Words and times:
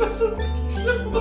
Das 0.00 0.18
ist 0.18 0.38
richtig 0.38 0.82
schlimm. 0.82 1.14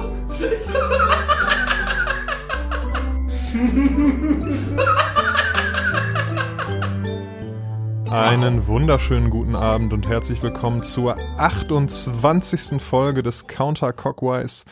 Einen 8.10 8.68
wunderschönen 8.68 9.29
guten 9.29 9.57
Abend 9.57 9.92
und 9.92 10.07
herzlich 10.07 10.42
willkommen 10.42 10.81
zur 10.81 11.18
28. 11.38 12.81
Folge 12.81 13.21
des 13.21 13.47
Counter 13.47 13.92
Cockwise 13.92 14.63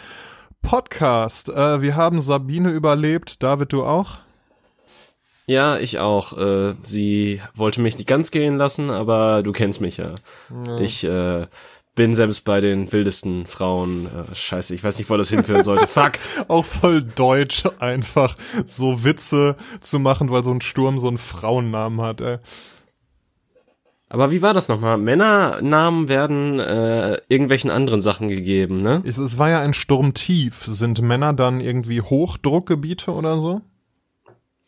Podcast. 0.62 1.50
Äh, 1.50 1.82
wir 1.82 1.98
haben 1.98 2.22
Sabine 2.22 2.72
überlebt. 2.72 3.44
David, 3.44 3.74
du 3.74 3.84
auch? 3.84 4.20
Ja, 5.48 5.78
ich 5.80 6.00
auch. 6.00 6.38
Äh, 6.38 6.76
sie 6.82 7.42
wollte 7.56 7.82
mich 7.82 7.98
nicht 7.98 8.08
ganz 8.08 8.32
gehen 8.32 8.58
lassen, 8.58 8.90
aber 8.90 9.44
du 9.44 9.52
kennst 9.52 9.82
mich 9.82 9.98
ja. 9.98 10.16
ja. 10.66 10.78
Ich 10.80 11.04
äh, 11.04 11.48
bin 11.98 12.16
selbst 12.16 12.46
bei 12.46 12.62
den 12.62 12.90
wildesten 12.94 13.46
Frauen. 13.46 14.06
Äh, 14.06 14.34
scheiße, 14.34 14.74
ich 14.74 14.84
weiß 14.84 15.00
nicht, 15.00 15.10
wo 15.10 15.18
das 15.18 15.30
hinführen 15.30 15.66
sollte. 15.66 15.88
Fuck. 15.88 16.14
auch 16.48 16.64
voll 16.64 17.04
deutsch 17.04 17.64
einfach 17.80 18.38
so 18.66 19.04
Witze 19.04 19.58
zu 19.82 20.00
machen, 20.00 20.30
weil 20.30 20.46
so 20.46 20.52
ein 20.52 20.62
Sturm 20.62 21.00
so 21.00 21.10
einen 21.10 21.18
Frauennamen 21.18 22.00
hat. 22.00 22.22
Ey. 22.22 22.38
Aber 24.10 24.32
wie 24.32 24.42
war 24.42 24.54
das 24.54 24.70
nochmal? 24.70 24.98
Männernamen 24.98 26.08
werden 26.08 26.60
äh, 26.60 27.20
irgendwelchen 27.28 27.72
anderen 27.72 28.00
Sachen 28.00 28.30
gegeben, 28.30 28.82
ne? 28.82 29.02
Es, 29.04 29.18
es 29.18 29.38
war 29.38 29.50
ja 29.50 29.60
ein 29.60 29.74
Sturm 29.74 30.14
tief. 30.14 30.66
Sind 30.68 31.02
Männer 31.02 31.34
dann 31.34 31.60
irgendwie 31.60 32.02
Hochdruckgebiete 32.02 33.12
oder 33.12 33.40
so? 33.40 33.62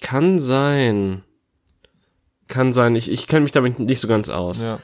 Kann 0.02 0.40
sein. 0.40 1.22
Kann 2.48 2.74
sein. 2.74 2.96
Ich, 2.96 3.10
ich 3.10 3.28
kenne 3.28 3.42
mich 3.42 3.52
damit 3.52 3.80
nicht 3.80 4.00
so 4.00 4.08
ganz 4.08 4.30
aus. 4.30 4.64
Ja. 4.64 4.80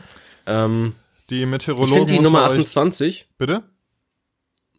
Ähm, 0.46 0.94
die 1.30 1.46
Meteorologen. 1.46 2.04
Ich 2.04 2.06
die 2.06 2.20
Nummer 2.20 2.44
28. 2.44 3.30
Bitte? 3.38 3.64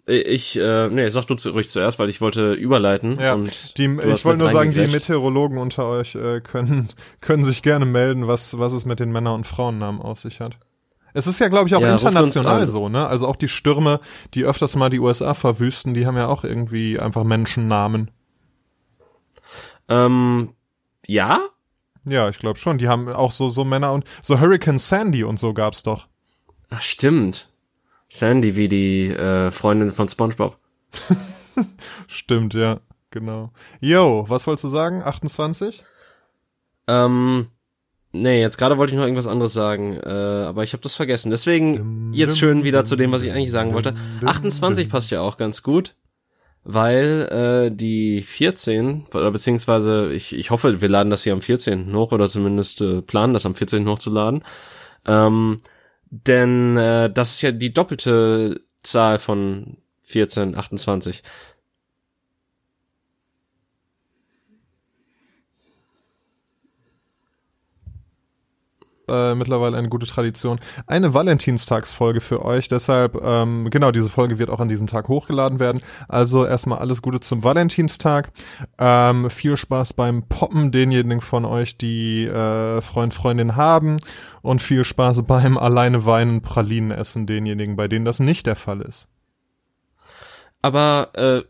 Ich, 0.08 0.56
äh, 0.56 0.88
nee, 0.88 1.10
sag 1.10 1.26
du 1.26 1.34
ruhig 1.50 1.68
zuerst, 1.68 1.98
weil 1.98 2.08
ich 2.08 2.20
wollte 2.20 2.52
überleiten. 2.52 3.18
Ja, 3.18 3.34
und 3.34 3.76
die, 3.76 3.86
ich 3.86 4.24
wollte 4.24 4.38
nur 4.38 4.50
sagen, 4.50 4.72
die 4.72 4.86
Meteorologen 4.86 5.58
unter 5.58 5.88
euch 5.88 6.14
äh, 6.14 6.40
können, 6.40 6.88
können 7.20 7.42
sich 7.42 7.60
gerne 7.62 7.86
melden, 7.86 8.28
was, 8.28 8.56
was 8.56 8.72
es 8.72 8.84
mit 8.84 9.00
den 9.00 9.10
Männer- 9.10 9.34
und 9.34 9.48
Frauennamen 9.48 10.00
auf 10.00 10.20
sich 10.20 10.40
hat. 10.40 10.58
Es 11.12 11.26
ist 11.26 11.40
ja, 11.40 11.48
glaube 11.48 11.68
ich, 11.68 11.74
auch 11.74 11.80
ja, 11.80 11.90
international 11.90 12.66
so, 12.68 12.88
ne? 12.88 13.06
Also 13.06 13.26
auch 13.26 13.36
die 13.36 13.48
Stürme, 13.48 14.00
die 14.34 14.44
öfters 14.44 14.76
mal 14.76 14.90
die 14.90 15.00
USA 15.00 15.34
verwüsten, 15.34 15.94
die 15.94 16.06
haben 16.06 16.16
ja 16.16 16.28
auch 16.28 16.44
irgendwie 16.44 17.00
einfach 17.00 17.24
Menschennamen. 17.24 18.10
Ähm, 19.88 20.52
ja? 21.06 21.40
Ja, 22.04 22.28
ich 22.28 22.38
glaube 22.38 22.58
schon. 22.58 22.78
Die 22.78 22.86
haben 22.86 23.08
auch 23.08 23.32
so, 23.32 23.48
so 23.48 23.64
Männer 23.64 23.92
und 23.92 24.04
so 24.22 24.38
Hurricane 24.38 24.78
Sandy 24.78 25.24
und 25.24 25.40
so 25.40 25.52
gab's 25.52 25.82
doch. 25.82 26.06
Ach, 26.70 26.82
stimmt. 26.82 27.48
Sandy 28.08 28.56
wie 28.56 28.68
die 28.68 29.08
äh, 29.08 29.50
Freundin 29.50 29.90
von 29.90 30.08
SpongeBob. 30.08 30.58
Stimmt, 32.06 32.54
ja, 32.54 32.80
genau. 33.10 33.50
Yo, 33.80 34.24
was 34.28 34.46
wolltest 34.46 34.64
du 34.64 34.68
sagen? 34.68 35.02
28? 35.02 35.82
Ähm, 36.88 37.48
nee, 38.12 38.40
jetzt 38.40 38.58
gerade 38.58 38.78
wollte 38.78 38.92
ich 38.92 38.96
noch 38.96 39.04
irgendwas 39.04 39.26
anderes 39.26 39.52
sagen, 39.52 39.94
äh, 39.94 40.08
aber 40.08 40.62
ich 40.62 40.72
habe 40.72 40.82
das 40.82 40.94
vergessen. 40.94 41.30
Deswegen 41.30 42.12
jetzt 42.12 42.38
schön 42.38 42.64
wieder 42.64 42.84
zu 42.84 42.96
dem, 42.96 43.12
was 43.12 43.22
ich 43.22 43.32
eigentlich 43.32 43.50
sagen 43.50 43.74
wollte. 43.74 43.94
28 44.24 44.88
passt 44.88 45.10
ja 45.10 45.20
auch 45.20 45.36
ganz 45.36 45.62
gut, 45.62 45.94
weil 46.62 47.68
äh, 47.70 47.74
die 47.74 48.22
14, 48.22 49.06
oder 49.12 49.30
beziehungsweise 49.32 50.12
ich, 50.12 50.34
ich 50.34 50.50
hoffe, 50.50 50.80
wir 50.80 50.88
laden 50.88 51.10
das 51.10 51.24
hier 51.24 51.32
am 51.32 51.42
14. 51.42 51.94
hoch 51.94 52.12
oder 52.12 52.28
zumindest 52.28 52.80
äh, 52.80 53.02
planen 53.02 53.32
das 53.32 53.46
am 53.46 53.56
14. 53.56 53.88
hochzuladen. 53.88 54.44
Ähm, 55.06 55.58
denn 56.10 56.76
äh, 56.76 57.10
das 57.10 57.32
ist 57.32 57.42
ja 57.42 57.52
die 57.52 57.72
doppelte 57.72 58.60
Zahl 58.82 59.18
von 59.18 59.78
14, 60.06 60.56
28. 60.56 61.22
Äh, 69.08 69.34
mittlerweile 69.36 69.76
eine 69.76 69.88
gute 69.88 70.06
Tradition. 70.06 70.58
Eine 70.86 71.14
Valentinstagsfolge 71.14 72.20
für 72.20 72.44
euch. 72.44 72.66
Deshalb, 72.66 73.20
ähm, 73.22 73.70
genau, 73.70 73.92
diese 73.92 74.10
Folge 74.10 74.38
wird 74.38 74.50
auch 74.50 74.58
an 74.58 74.68
diesem 74.68 74.88
Tag 74.88 75.08
hochgeladen 75.08 75.60
werden. 75.60 75.80
Also 76.08 76.44
erstmal 76.44 76.78
alles 76.78 77.02
Gute 77.02 77.20
zum 77.20 77.44
Valentinstag. 77.44 78.32
Ähm, 78.78 79.30
viel 79.30 79.56
Spaß 79.56 79.92
beim 79.92 80.24
Poppen, 80.24 80.72
denjenigen 80.72 81.20
von 81.20 81.44
euch, 81.44 81.78
die 81.78 82.26
äh, 82.26 82.80
Freund, 82.80 83.14
Freundin 83.14 83.54
haben. 83.54 83.98
Und 84.42 84.60
viel 84.60 84.84
Spaß 84.84 85.22
beim 85.22 85.56
alleine 85.56 86.04
weinen, 86.04 86.42
Pralinen 86.42 86.90
essen, 86.90 87.26
denjenigen, 87.26 87.76
bei 87.76 87.88
denen 87.88 88.04
das 88.04 88.20
nicht 88.20 88.46
der 88.46 88.56
Fall 88.56 88.80
ist. 88.80 89.08
Aber 90.62 91.10
äh, 91.14 91.42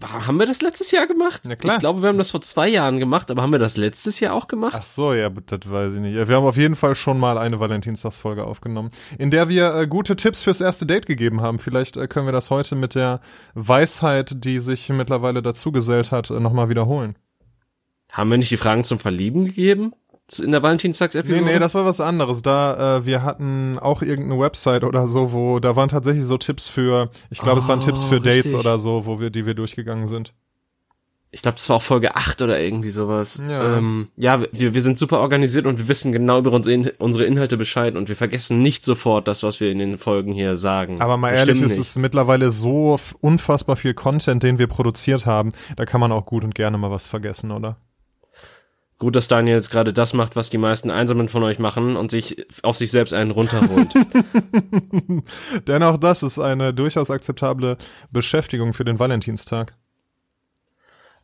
haben 0.00 0.38
wir 0.38 0.46
das 0.46 0.62
letztes 0.62 0.90
Jahr 0.90 1.06
gemacht? 1.06 1.42
Ja, 1.46 1.56
klar. 1.56 1.74
Ich 1.74 1.80
glaube, 1.80 2.02
wir 2.02 2.08
haben 2.08 2.18
das 2.18 2.30
vor 2.30 2.40
zwei 2.40 2.68
Jahren 2.68 2.98
gemacht, 2.98 3.30
aber 3.30 3.42
haben 3.42 3.52
wir 3.52 3.58
das 3.58 3.76
letztes 3.76 4.20
Jahr 4.20 4.34
auch 4.34 4.48
gemacht? 4.48 4.74
Ach 4.76 4.86
so, 4.86 5.12
ja, 5.12 5.28
das 5.28 5.70
weiß 5.70 5.94
ich 5.94 6.00
nicht. 6.00 6.28
Wir 6.28 6.36
haben 6.36 6.46
auf 6.46 6.56
jeden 6.56 6.76
Fall 6.76 6.94
schon 6.94 7.18
mal 7.18 7.38
eine 7.38 7.60
Valentinstagsfolge 7.60 8.44
aufgenommen, 8.44 8.90
in 9.18 9.30
der 9.30 9.48
wir 9.48 9.74
äh, 9.74 9.86
gute 9.86 10.16
Tipps 10.16 10.42
fürs 10.42 10.60
erste 10.60 10.86
Date 10.86 11.06
gegeben 11.06 11.40
haben. 11.40 11.58
Vielleicht 11.58 11.96
äh, 11.96 12.08
können 12.08 12.26
wir 12.26 12.32
das 12.32 12.50
heute 12.50 12.74
mit 12.74 12.94
der 12.94 13.20
Weisheit, 13.54 14.44
die 14.44 14.60
sich 14.60 14.88
mittlerweile 14.88 15.42
dazugesellt 15.42 16.10
hat, 16.10 16.30
äh, 16.30 16.40
nochmal 16.40 16.68
wiederholen. 16.68 17.16
Haben 18.10 18.30
wir 18.30 18.38
nicht 18.38 18.50
die 18.50 18.56
Fragen 18.58 18.84
zum 18.84 18.98
Verlieben 18.98 19.46
gegeben? 19.46 19.94
In 20.38 20.52
der 20.52 20.62
Valentinstagsepisode? 20.62 21.44
Nee, 21.44 21.52
nee, 21.52 21.58
das 21.58 21.74
war 21.74 21.84
was 21.84 22.00
anderes. 22.00 22.42
Da, 22.42 22.98
äh, 22.98 23.06
wir 23.06 23.22
hatten 23.22 23.78
auch 23.78 24.02
irgendeine 24.02 24.40
Website 24.40 24.84
oder 24.84 25.06
so, 25.08 25.32
wo, 25.32 25.58
da 25.58 25.76
waren 25.76 25.88
tatsächlich 25.88 26.24
so 26.24 26.38
Tipps 26.38 26.68
für, 26.68 27.10
ich 27.30 27.38
glaube, 27.38 27.56
oh, 27.56 27.62
es 27.62 27.68
waren 27.68 27.80
Tipps 27.80 28.04
für 28.04 28.20
Dates 28.20 28.46
richtig. 28.46 28.60
oder 28.60 28.78
so, 28.78 29.06
wo 29.06 29.20
wir, 29.20 29.30
die 29.30 29.46
wir 29.46 29.54
durchgegangen 29.54 30.06
sind. 30.06 30.32
Ich 31.34 31.40
glaube, 31.40 31.54
das 31.54 31.66
war 31.70 31.76
auch 31.76 31.82
Folge 31.82 32.14
8 32.14 32.42
oder 32.42 32.60
irgendwie 32.60 32.90
sowas. 32.90 33.40
Ja, 33.48 33.78
ähm, 33.78 34.08
ja 34.16 34.42
wir, 34.52 34.74
wir 34.74 34.82
sind 34.82 34.98
super 34.98 35.20
organisiert 35.20 35.64
und 35.64 35.78
wir 35.78 35.88
wissen 35.88 36.12
genau 36.12 36.38
über 36.38 36.52
unsere, 36.52 36.92
unsere 36.98 37.24
Inhalte 37.24 37.56
Bescheid 37.56 37.96
und 37.96 38.10
wir 38.10 38.16
vergessen 38.16 38.60
nicht 38.60 38.84
sofort 38.84 39.26
das, 39.28 39.42
was 39.42 39.58
wir 39.58 39.70
in 39.70 39.78
den 39.78 39.96
Folgen 39.96 40.32
hier 40.32 40.58
sagen. 40.58 41.00
Aber 41.00 41.16
mal 41.16 41.32
Bestimmt 41.32 41.60
ehrlich, 41.60 41.72
es 41.72 41.78
ist 41.78 41.96
mittlerweile 41.96 42.50
so 42.50 42.98
unfassbar 43.22 43.76
viel 43.76 43.94
Content, 43.94 44.42
den 44.42 44.58
wir 44.58 44.66
produziert 44.66 45.24
haben. 45.24 45.52
Da 45.76 45.86
kann 45.86 46.02
man 46.02 46.12
auch 46.12 46.26
gut 46.26 46.44
und 46.44 46.54
gerne 46.54 46.76
mal 46.76 46.90
was 46.90 47.06
vergessen, 47.06 47.50
oder? 47.50 47.78
Gut, 49.02 49.16
dass 49.16 49.26
Daniel 49.26 49.56
jetzt 49.56 49.72
gerade 49.72 49.92
das 49.92 50.14
macht, 50.14 50.36
was 50.36 50.48
die 50.48 50.58
meisten 50.58 50.88
Einsamen 50.88 51.28
von 51.28 51.42
euch 51.42 51.58
machen 51.58 51.96
und 51.96 52.12
sich 52.12 52.46
auf 52.62 52.76
sich 52.76 52.92
selbst 52.92 53.12
einen 53.12 53.32
runterholt. 53.32 53.92
Denn 55.66 55.82
auch 55.82 55.96
das 55.96 56.22
ist 56.22 56.38
eine 56.38 56.72
durchaus 56.72 57.10
akzeptable 57.10 57.78
Beschäftigung 58.12 58.72
für 58.72 58.84
den 58.84 59.00
Valentinstag. 59.00 59.74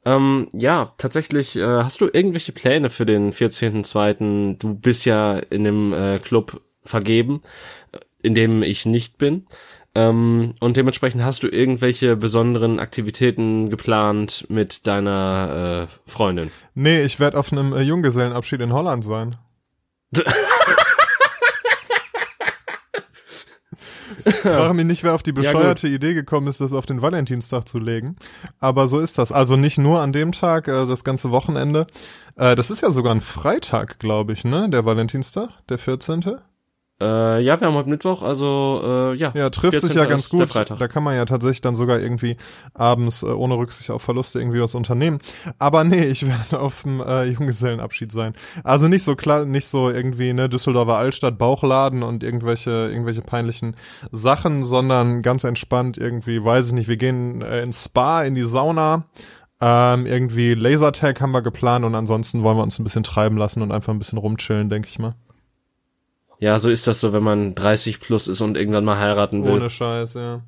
Ähm, 0.05 0.49
ja, 0.53 0.93
tatsächlich, 0.99 1.55
äh, 1.55 1.85
hast 1.85 2.01
du 2.01 2.07
irgendwelche 2.13 2.51
Pläne 2.51 2.91
für 2.91 3.07
den 3.07 3.33
14.2.? 3.33 4.59
Du 4.59 4.75
bist 4.75 5.05
ja 5.05 5.39
in 5.39 5.63
dem 5.63 5.93
äh, 5.93 6.19
Club 6.19 6.61
vergeben, 6.83 7.43
in 8.23 8.35
dem 8.35 8.65
ich 8.65 8.87
nicht 8.87 9.19
bin. 9.19 9.47
Ähm, 9.99 10.55
und 10.61 10.77
dementsprechend 10.77 11.25
hast 11.25 11.43
du 11.43 11.49
irgendwelche 11.49 12.15
besonderen 12.15 12.79
Aktivitäten 12.79 13.69
geplant 13.69 14.47
mit 14.49 14.87
deiner 14.87 15.89
äh, 15.89 16.09
Freundin? 16.09 16.53
Nee, 16.75 17.03
ich 17.03 17.19
werde 17.19 17.37
auf 17.37 17.53
einem 17.53 17.73
äh, 17.73 17.81
Junggesellenabschied 17.81 18.61
in 18.61 18.73
Holland 18.73 19.05
sein. 19.05 19.37
Ich 24.25 24.35
frage 24.35 24.75
mich 24.75 24.85
nicht, 24.85 25.03
wer 25.03 25.15
auf 25.15 25.23
die 25.23 25.33
bescheuerte 25.41 25.89
ja, 25.89 25.95
Idee 25.95 26.15
gekommen 26.15 26.47
ist, 26.47 26.61
das 26.61 26.73
auf 26.73 26.87
den 26.87 27.03
Valentinstag 27.03 27.67
zu 27.67 27.79
legen. 27.79 28.17
Aber 28.61 28.87
so 28.87 29.01
ist 29.01 29.19
das. 29.19 29.33
Also 29.33 29.57
nicht 29.57 29.79
nur 29.79 30.01
an 30.01 30.13
dem 30.13 30.31
Tag, 30.31 30.69
äh, 30.69 30.87
das 30.87 31.03
ganze 31.03 31.33
Wochenende. 31.33 31.89
Äh, 32.37 32.55
das 32.55 32.71
ist 32.71 32.83
ja 32.83 32.93
sogar 32.93 33.15
ein 33.15 33.21
Freitag, 33.21 33.99
glaube 33.99 34.33
ich, 34.33 34.45
ne? 34.45 34.69
Der 34.71 34.85
Valentinstag, 34.85 35.49
der 35.69 35.79
14. 35.79 36.39
Äh, 37.01 37.43
ja, 37.43 37.61
wir 37.61 37.69
haben 37.69 37.75
heute 37.75 37.89
Mittwoch, 37.89 38.23
also 38.23 38.81
äh, 38.85 39.15
ja. 39.15 39.31
Ja, 39.33 39.51
trifft 39.51 39.81
sich 39.81 39.95
ja 39.95 40.05
ganz 40.07 40.29
gut. 40.31 40.53
Da 40.55 40.89
kann 40.89 41.05
man 41.05 41.15
ja 41.15 41.25
tatsächlich 41.27 41.61
dann 41.61 41.77
sogar 41.77 42.01
irgendwie 42.01 42.37
abends 42.75 43.23
äh, 43.23 43.27
ohne 43.27 43.57
Rücksicht 43.57 43.91
auf 43.91 44.03
Verluste 44.03 44.41
irgendwie 44.41 44.61
was 44.61 44.75
unternehmen. 44.75 45.21
Aber 45.59 45.85
nee, 45.85 46.05
ich 46.07 46.27
werde 46.27 46.61
auf 46.61 46.83
dem 46.83 47.01
äh, 47.01 47.25
Junggesellenabschied 47.27 48.11
sein. 48.11 48.33
Also 48.65 48.89
nicht 48.89 49.05
so 49.05 49.15
klar, 49.15 49.45
nicht 49.45 49.69
so 49.69 49.91
irgendwie 49.91 50.33
ne 50.33 50.49
Düsseldorfer 50.49 50.99
Altstadt 50.99 51.39
Bauchladen 51.39 52.03
und 52.03 52.25
irgendwelche 52.25 52.71
irgendwelche 52.71 53.23
peinlichen 53.23 53.77
Sachen, 54.11 54.65
sondern 54.65 55.23
ganz 55.23 55.45
entspannt 55.45 55.99
irgendwie, 55.99 56.45
weiß 56.45 56.69
ich 56.69 56.73
nicht. 56.73 56.89
Wir 56.89 56.97
gehen 56.97 57.43
äh, 57.43 57.63
ins 57.63 57.85
Spa, 57.85 58.25
in 58.25 58.35
die 58.35 58.43
Sauna. 58.43 59.05
Ähm, 59.61 60.07
irgendwie 60.07 60.55
Lasertag 60.55 61.21
haben 61.21 61.33
wir 61.33 61.43
geplant 61.43 61.85
und 61.85 61.95
ansonsten 61.95 62.43
wollen 62.43 62.57
wir 62.57 62.63
uns 62.63 62.79
ein 62.79 62.85
bisschen 62.85 63.05
treiben 63.05 63.37
lassen 63.37 63.63
und 63.63 63.71
einfach 63.71 63.93
ein 63.93 63.99
bisschen 64.01 64.19
rumchillen, 64.19 64.69
denke 64.69 64.89
ich 64.89 64.99
mal. 64.99 65.15
Ja, 66.41 66.59
so 66.59 66.71
ist 66.71 66.87
das 66.87 67.01
so, 67.01 67.13
wenn 67.13 67.23
man 67.23 67.55
30 67.55 68.01
plus 68.01 68.29
ist 68.29 68.41
und 68.41 68.57
irgendwann 68.57 68.85
mal 68.85 68.99
heiraten 68.99 69.45
will. 69.45 69.55
Ohne 69.55 69.71
Scheiß, 69.71 70.15
ja. 70.15 70.43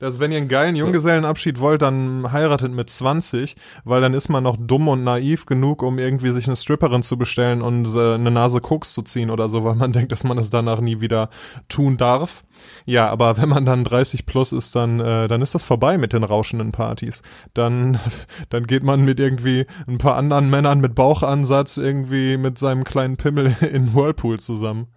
dass 0.00 0.18
wenn 0.18 0.32
ihr 0.32 0.38
einen 0.38 0.48
geilen 0.48 0.74
Junggesellenabschied 0.74 1.60
wollt, 1.60 1.82
dann 1.82 2.32
heiratet 2.32 2.72
mit 2.72 2.90
20, 2.90 3.54
weil 3.84 4.00
dann 4.00 4.12
ist 4.12 4.28
man 4.28 4.42
noch 4.42 4.56
dumm 4.58 4.88
und 4.88 5.04
naiv 5.04 5.46
genug, 5.46 5.84
um 5.84 6.00
irgendwie 6.00 6.32
sich 6.32 6.48
eine 6.48 6.56
Stripperin 6.56 7.04
zu 7.04 7.16
bestellen 7.16 7.62
und 7.62 7.86
äh, 7.94 8.14
eine 8.14 8.32
Nase 8.32 8.60
Koks 8.60 8.92
zu 8.92 9.02
ziehen 9.02 9.30
oder 9.30 9.48
so, 9.48 9.62
weil 9.62 9.76
man 9.76 9.92
denkt, 9.92 10.10
dass 10.10 10.24
man 10.24 10.36
das 10.36 10.50
danach 10.50 10.80
nie 10.80 11.00
wieder 11.00 11.30
tun 11.68 11.96
darf. 11.96 12.42
Ja, 12.84 13.08
aber 13.08 13.36
wenn 13.36 13.48
man 13.48 13.64
dann 13.64 13.84
30 13.84 14.26
plus 14.26 14.50
ist, 14.50 14.74
dann, 14.74 14.98
äh, 14.98 15.28
dann 15.28 15.42
ist 15.42 15.54
das 15.54 15.62
vorbei 15.62 15.96
mit 15.96 16.12
den 16.12 16.24
rauschenden 16.24 16.72
Partys. 16.72 17.22
Dann, 17.54 18.00
dann 18.48 18.66
geht 18.66 18.82
man 18.82 19.04
mit 19.04 19.20
irgendwie 19.20 19.66
ein 19.86 19.98
paar 19.98 20.16
anderen 20.16 20.50
Männern 20.50 20.80
mit 20.80 20.96
Bauchansatz 20.96 21.76
irgendwie 21.76 22.36
mit 22.36 22.58
seinem 22.58 22.82
kleinen 22.82 23.16
Pimmel 23.16 23.54
in 23.72 23.94
Whirlpool 23.94 24.40
zusammen. 24.40 24.88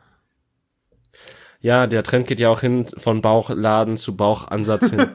Ja, 1.59 1.87
der 1.87 2.03
Trend 2.03 2.27
geht 2.27 2.39
ja 2.39 2.49
auch 2.49 2.61
hin 2.61 2.85
von 2.97 3.21
Bauchladen 3.21 3.97
zu 3.97 4.15
Bauchansatz 4.15 4.91
hin. 4.91 5.07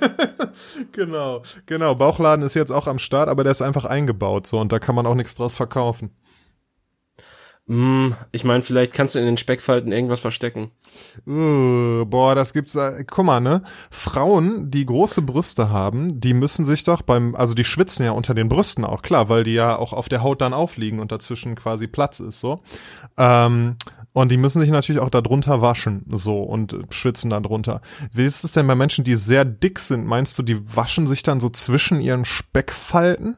genau, 0.93 1.43
genau. 1.67 1.95
Bauchladen 1.95 2.45
ist 2.45 2.55
jetzt 2.55 2.73
auch 2.73 2.87
am 2.87 2.99
Start, 2.99 3.29
aber 3.29 3.45
der 3.45 3.53
ist 3.53 3.63
einfach 3.63 3.85
eingebaut 3.85 4.47
so 4.47 4.59
und 4.59 4.73
da 4.73 4.79
kann 4.79 4.95
man 4.95 5.07
auch 5.07 5.15
nichts 5.15 5.35
draus 5.35 5.55
verkaufen. 5.55 6.11
Mm, 7.67 8.11
ich 8.33 8.43
meine, 8.43 8.63
vielleicht 8.63 8.93
kannst 8.93 9.15
du 9.15 9.21
in 9.21 9.25
den 9.25 9.37
Speckfalten 9.37 9.93
irgendwas 9.93 10.19
verstecken. 10.19 10.73
Uh, 11.27 12.05
boah, 12.07 12.35
das 12.35 12.53
gibt's. 12.53 12.75
Äh, 12.75 13.05
guck 13.09 13.25
mal, 13.25 13.41
ne? 13.41 13.63
Frauen, 13.91 14.71
die 14.71 14.85
große 14.85 15.23
Brüste 15.23 15.71
haben, 15.71 16.21
die 16.21 16.35
müssen 16.35 16.65
sich 16.65 16.83
doch 16.83 17.03
beim, 17.03 17.37
also 17.37 17.55
die 17.55 17.65
schwitzen 17.65 18.05
ja 18.05 18.11
unter 18.11 18.35
den 18.35 18.49
Brüsten 18.49 18.85
auch, 18.85 19.03
klar, 19.03 19.29
weil 19.29 19.45
die 19.45 19.55
ja 19.55 19.77
auch 19.77 19.93
auf 19.93 20.09
der 20.09 20.23
Haut 20.25 20.41
dann 20.41 20.55
aufliegen 20.55 20.99
und 20.99 21.13
dazwischen 21.13 21.55
quasi 21.55 21.87
Platz 21.87 22.19
ist, 22.19 22.41
so. 22.41 22.63
Ähm, 23.17 23.77
und 24.13 24.31
die 24.31 24.37
müssen 24.37 24.61
sich 24.61 24.71
natürlich 24.71 25.01
auch 25.01 25.11
darunter 25.11 25.63
waschen, 25.63 26.05
so, 26.11 26.43
und 26.43 26.77
schwitzen 26.91 27.31
dann 27.31 27.43
drunter. 27.43 27.81
Wie 28.13 28.25
ist 28.25 28.45
es 28.45 28.53
denn 28.53 28.67
bei 28.67 28.75
Menschen, 28.75 29.05
die 29.05 29.17
sehr 29.17 29.45
dick 29.45 29.79
sind? 29.79 30.07
Meinst 30.07 30.39
du, 30.39 30.43
die 30.43 30.77
waschen 30.77 31.07
sich 31.07 31.23
dann 31.23 31.41
so 31.41 31.49
zwischen 31.49 32.01
ihren 32.01 32.25
Speckfalten? 32.25 33.37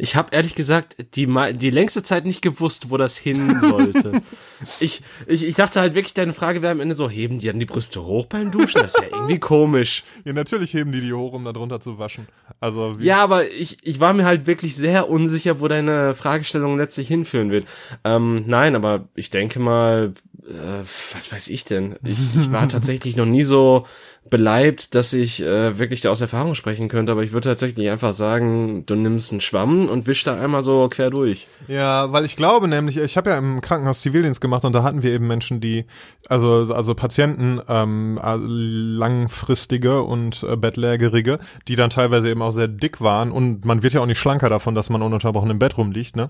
Ich 0.00 0.14
habe 0.14 0.28
ehrlich 0.30 0.54
gesagt 0.54 0.96
die, 1.16 1.26
die 1.54 1.70
längste 1.70 2.04
Zeit 2.04 2.24
nicht 2.24 2.40
gewusst, 2.40 2.88
wo 2.90 2.96
das 2.96 3.18
hin 3.18 3.60
sollte. 3.60 4.22
ich, 4.80 5.02
ich, 5.26 5.44
ich 5.44 5.56
dachte 5.56 5.80
halt 5.80 5.96
wirklich, 5.96 6.14
deine 6.14 6.32
Frage 6.32 6.62
wäre 6.62 6.70
am 6.70 6.78
Ende 6.78 6.94
so, 6.94 7.10
heben 7.10 7.40
die 7.40 7.48
dann 7.48 7.58
die 7.58 7.66
Brüste 7.66 8.04
hoch 8.04 8.26
beim 8.26 8.52
Duschen? 8.52 8.80
Das 8.80 8.94
ist 8.94 9.02
ja 9.02 9.16
irgendwie 9.16 9.38
komisch. 9.40 10.04
Ja, 10.24 10.32
natürlich 10.32 10.72
heben 10.72 10.92
die 10.92 11.00
die 11.00 11.12
hoch, 11.12 11.32
um 11.32 11.44
da 11.44 11.52
drunter 11.52 11.80
zu 11.80 11.98
waschen. 11.98 12.28
Also 12.60 13.00
wie 13.00 13.06
Ja, 13.06 13.24
aber 13.24 13.50
ich, 13.50 13.78
ich 13.82 13.98
war 13.98 14.12
mir 14.12 14.24
halt 14.24 14.46
wirklich 14.46 14.76
sehr 14.76 15.10
unsicher, 15.10 15.60
wo 15.60 15.66
deine 15.66 16.14
Fragestellung 16.14 16.76
letztlich 16.78 17.08
hinführen 17.08 17.50
wird. 17.50 17.66
Ähm, 18.04 18.44
nein, 18.46 18.76
aber 18.76 19.08
ich 19.16 19.30
denke 19.30 19.58
mal, 19.58 20.12
äh, 20.46 20.80
was 21.12 21.32
weiß 21.32 21.48
ich 21.48 21.64
denn? 21.64 21.96
Ich, 22.04 22.18
ich 22.36 22.52
war 22.52 22.68
tatsächlich 22.68 23.16
noch 23.16 23.26
nie 23.26 23.42
so 23.42 23.84
beleibt, 24.30 24.94
dass 24.94 25.12
ich 25.12 25.42
äh, 25.42 25.78
wirklich 25.78 26.00
da 26.00 26.10
aus 26.10 26.20
Erfahrung 26.20 26.54
sprechen 26.54 26.88
könnte, 26.88 27.12
aber 27.12 27.22
ich 27.22 27.32
würde 27.32 27.48
tatsächlich 27.48 27.90
einfach 27.90 28.12
sagen, 28.12 28.84
du 28.86 28.94
nimmst 28.94 29.32
einen 29.32 29.40
Schwamm 29.40 29.88
und 29.88 30.06
wischst 30.06 30.26
da 30.26 30.40
einmal 30.40 30.62
so 30.62 30.88
quer 30.88 31.10
durch. 31.10 31.46
Ja, 31.66 32.12
weil 32.12 32.24
ich 32.24 32.36
glaube 32.36 32.68
nämlich, 32.68 32.96
ich 32.96 33.16
habe 33.16 33.30
ja 33.30 33.38
im 33.38 33.60
Krankenhaus 33.60 34.00
Zivildienst 34.00 34.40
gemacht 34.40 34.64
und 34.64 34.72
da 34.72 34.82
hatten 34.82 35.02
wir 35.02 35.12
eben 35.12 35.26
Menschen, 35.26 35.60
die, 35.60 35.86
also 36.28 36.72
also 36.72 36.94
Patienten, 36.94 37.60
ähm, 37.68 38.20
äh, 38.22 38.36
langfristige 38.38 40.02
und 40.02 40.42
äh, 40.42 40.56
bettlägerige, 40.56 41.38
die 41.66 41.76
dann 41.76 41.90
teilweise 41.90 42.28
eben 42.28 42.42
auch 42.42 42.52
sehr 42.52 42.68
dick 42.68 43.00
waren 43.00 43.30
und 43.30 43.64
man 43.64 43.82
wird 43.82 43.94
ja 43.94 44.00
auch 44.00 44.06
nicht 44.06 44.18
schlanker 44.18 44.48
davon, 44.48 44.74
dass 44.74 44.90
man 44.90 45.02
ununterbrochen 45.02 45.50
im 45.50 45.58
Bett 45.58 45.76
rumliegt, 45.78 46.16
ne? 46.16 46.28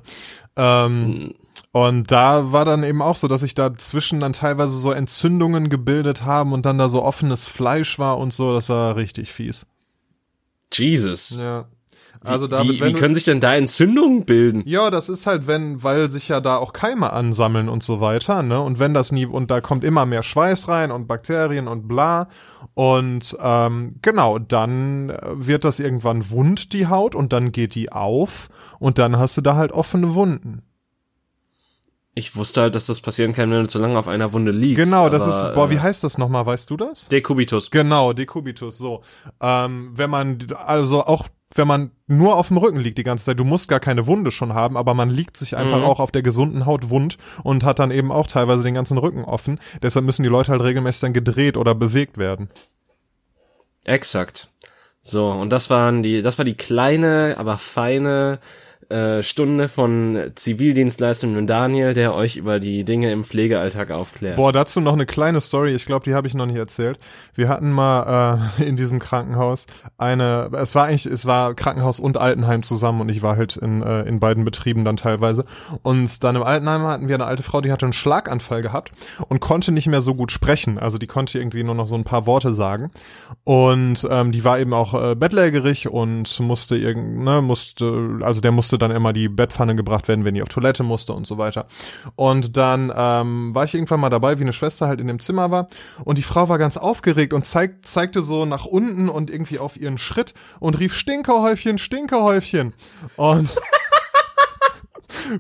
Ähm, 0.57 0.99
mhm 0.99 1.35
und 1.87 2.11
da 2.11 2.51
war 2.51 2.65
dann 2.65 2.83
eben 2.83 3.03
auch 3.03 3.17
so, 3.17 3.29
dass 3.29 3.43
sich 3.43 3.55
dazwischen 3.55 4.21
dann 4.21 4.33
teilweise 4.33 4.79
so 4.79 4.91
Entzündungen 4.91 5.69
gebildet 5.69 6.25
haben 6.25 6.53
und 6.53 6.67
dann 6.67 6.79
da 6.79 6.89
so 6.89 7.03
offenes 7.03 7.47
Fleisch 7.47 7.99
war 7.99 8.19
und 8.19 8.33
so. 8.33 8.55
Das 8.55 8.69
war 8.69 8.97
richtig 8.97 9.33
fies. 9.33 9.67
Jesus. 10.73 11.37
Ja. 11.39 11.67
Also 12.25 12.49
David, 12.49 12.81
wie, 12.81 12.85
wie 12.85 12.93
können 12.95 13.15
sich 13.15 13.25
denn 13.25 13.41
da 13.41 13.55
Entzündungen 13.55 14.25
bilden? 14.25 14.63
Ja, 14.67 14.91
das 14.91 15.09
ist 15.09 15.27
halt, 15.27 15.47
wenn, 15.47 15.83
weil 15.85 16.11
sich 16.11 16.29
ja 16.29 16.41
da 16.41 16.57
auch 16.57 16.73
Keime 16.73 17.13
ansammeln 17.13 17.69
und 17.69 17.83
so 17.83 18.01
weiter, 18.01 18.43
ne? 18.43 18.61
Und 18.61 18.81
wenn 18.81 18.93
das 18.93 19.13
nie, 19.13 19.27
und 19.27 19.51
da 19.51 19.61
kommt 19.61 19.85
immer 19.85 20.05
mehr 20.05 20.25
Schweiß 20.25 20.67
rein 20.69 20.91
und 20.91 21.07
Bakterien 21.07 21.69
und 21.69 21.87
bla. 21.87 22.29
Und 22.75 23.37
ähm, 23.41 23.97
genau, 24.03 24.39
dann 24.41 25.13
wird 25.33 25.65
das 25.65 25.79
irgendwann 25.79 26.31
wund, 26.31 26.73
die 26.73 26.89
Haut, 26.89 27.15
und 27.15 27.33
dann 27.33 27.53
geht 27.53 27.75
die 27.75 27.93
auf 27.93 28.49
und 28.81 28.99
dann 28.99 29.17
hast 29.17 29.37
du 29.37 29.41
da 29.41 29.55
halt 29.55 29.71
offene 29.71 30.15
Wunden. 30.15 30.63
Ich 32.19 32.35
wusste 32.35 32.63
halt, 32.63 32.75
dass 32.75 32.87
das 32.87 33.01
passieren 33.01 33.33
kann, 33.33 33.49
wenn 33.53 33.61
du 33.63 33.69
zu 33.69 33.79
lange 33.79 33.97
auf 33.97 34.09
einer 34.09 34.33
Wunde 34.33 34.51
liegst. 34.51 34.85
Genau, 34.85 35.09
das 35.09 35.25
ist, 35.25 35.55
boah, 35.55 35.71
wie 35.71 35.77
äh, 35.77 35.79
heißt 35.79 36.03
das 36.03 36.19
nochmal, 36.19 36.45
weißt 36.45 36.69
du 36.69 36.77
das? 36.77 37.07
Dekubitus. 37.07 37.71
Genau, 37.71 38.13
Dekubitus, 38.13 38.77
so. 38.77 39.03
Ähm, 39.41 39.93
wenn 39.95 40.11
man, 40.11 40.39
also 40.67 41.05
auch 41.05 41.29
wenn 41.55 41.69
man 41.69 41.93
nur 42.09 42.35
auf 42.35 42.49
dem 42.49 42.57
Rücken 42.57 42.81
liegt 42.81 42.99
die 42.99 43.05
ganze 43.05 43.27
Zeit, 43.27 43.39
du 43.39 43.45
musst 43.45 43.69
gar 43.69 43.79
keine 43.79 44.09
Wunde 44.09 44.33
schon 44.33 44.53
haben, 44.53 44.77
aber 44.77 44.95
man 44.95 45.11
liegt 45.11 45.37
sich 45.37 45.57
einfach 45.57 45.79
mhm. 45.79 45.85
auch 45.85 46.01
auf 46.01 46.11
der 46.11 46.23
gesunden 46.23 46.67
Haut 46.67 46.91
wund 46.91 47.19
und 47.45 47.63
hat 47.63 47.79
dann 47.79 47.93
eben 47.93 48.11
auch 48.11 48.27
teilweise 48.27 48.65
den 48.65 48.75
ganzen 48.75 48.99
Rücken 48.99 49.23
offen. 49.23 49.61
Deshalb 49.81 50.05
müssen 50.05 50.25
die 50.25 50.29
Leute 50.29 50.51
halt 50.51 50.63
regelmäßig 50.63 51.03
dann 51.03 51.13
gedreht 51.13 51.57
oder 51.57 51.77
bewegt 51.77 52.19
werden. 52.19 52.51
Exakt. 53.85 54.49
So, 55.03 55.31
und 55.31 55.51
das 55.51 55.71
waren 55.71 56.03
die, 56.03 56.21
das 56.21 56.37
war 56.37 56.45
die 56.45 56.57
kleine, 56.57 57.37
aber 57.39 57.59
feine 57.59 58.41
äh, 58.89 59.23
Stunde 59.23 59.69
von 59.69 60.19
Zivildienstleistung 60.35 61.47
Daniel, 61.47 61.93
der 61.93 62.15
euch 62.15 62.37
über 62.37 62.59
die 62.59 62.85
Dinge 62.85 63.13
im 63.13 63.23
Pflegealltag 63.23 63.91
aufklärt. 63.91 64.37
Boah, 64.37 64.51
dazu 64.51 64.81
noch 64.81 64.95
eine 64.95 65.05
kleine 65.05 65.43
Story. 65.43 65.75
Ich 65.75 65.85
glaube, 65.85 66.05
die 66.05 66.15
habe 66.15 66.27
ich 66.27 66.33
noch 66.33 66.47
nicht 66.47 66.57
erzählt. 66.57 66.99
Wir 67.35 67.51
hatten 67.51 67.71
mal 67.71 68.49
äh, 68.59 68.65
in 68.67 68.77
diesem 68.77 68.99
Krankenhaus 68.99 69.67
eine, 69.99 70.49
es 70.55 70.75
war 70.75 70.87
eigentlich, 70.87 71.05
es 71.05 71.27
war 71.27 71.55
Krankenhaus 71.55 72.01
und 72.01 72.17
Altenheim 72.17 72.63
zusammen 72.63 73.03
und 73.03 73.11
ich 73.11 73.21
war 73.21 73.37
halt 73.37 73.57
in, 73.57 73.83
äh, 73.83 74.05
in 74.05 74.21
beiden 74.21 74.47
Betrieben 74.47 74.87
dann 74.87 74.97
teilweise. 74.97 75.45
Und 75.83 76.25
dann 76.25 76.37
im 76.37 76.43
Altenheim 76.43 76.83
hatten 76.83 77.09
wir 77.09 77.17
eine 77.17 77.27
alte 77.27 77.43
Frau, 77.43 77.61
die 77.61 77.71
hatte 77.71 77.85
einen 77.85 77.93
Schlaganfall 77.93 78.63
gehabt 78.63 78.93
und 79.29 79.41
konnte 79.41 79.71
nicht 79.71 79.89
mehr 79.89 80.01
so 80.01 80.15
gut 80.15 80.33
sprechen. 80.33 80.79
Also 80.79 80.97
die 80.97 81.07
konnte 81.07 81.39
irgendwie 81.39 81.63
nur 81.63 81.75
noch 81.75 81.89
so 81.89 81.95
ein 81.95 82.05
paar 82.05 82.25
Worte 82.25 82.55
sagen. 82.55 82.91
Und 83.45 84.09
ähm, 84.11 84.33
die 84.33 84.45
war 84.45 84.59
eben 84.59 84.73
auch 84.73 84.95
äh, 84.95 85.15
bettlägerig 85.15 85.91
und 85.91 86.41
musste 86.41 86.77
irgend, 86.77 87.19
ne, 87.19 87.43
musste, 87.43 88.21
also 88.23 88.41
der 88.41 88.53
musste 88.53 88.78
dann 88.83 88.91
immer 88.91 89.13
die 89.13 89.29
Bettpfanne 89.29 89.77
gebracht 89.77 90.09
werden, 90.09 90.25
wenn 90.25 90.35
die 90.35 90.43
auf 90.43 90.49
Toilette 90.49 90.83
musste 90.83 91.13
und 91.13 91.27
so 91.27 91.39
weiter. 91.39 91.67
Und 92.17 92.57
dann 92.57 92.93
ähm, 92.95 93.55
war 93.55 93.65
ich 93.65 93.75
irgendwann 93.75 94.01
mal 94.01 94.11
dabei, 94.11 94.39
wie 94.39 94.43
eine 94.43 94.53
Schwester 94.53 94.89
halt 94.89 95.01
in 95.01 95.07
dem 95.07 95.19
Zimmer 95.19 95.51
war 95.51 95.67
und 96.05 96.19
die 96.19 96.23
Frau 96.23 96.49
war 96.49 96.59
ganz 96.59 96.77
aufgeregt 96.77 97.33
und 97.33 97.47
zeig, 97.47 97.87
zeigte 97.87 98.23
so 98.23 98.45
nach 98.45 98.65
unten 98.65 99.09
und 99.09 99.31
irgendwie 99.31 99.59
auf 99.59 99.77
ihren 99.77 99.99
Schritt 99.99 100.35
und 100.61 100.79
rief 100.79 100.95
Stinkerhäufchen, 100.95 101.79
Stinkerhäufchen. 101.79 102.75
Und 103.17 103.49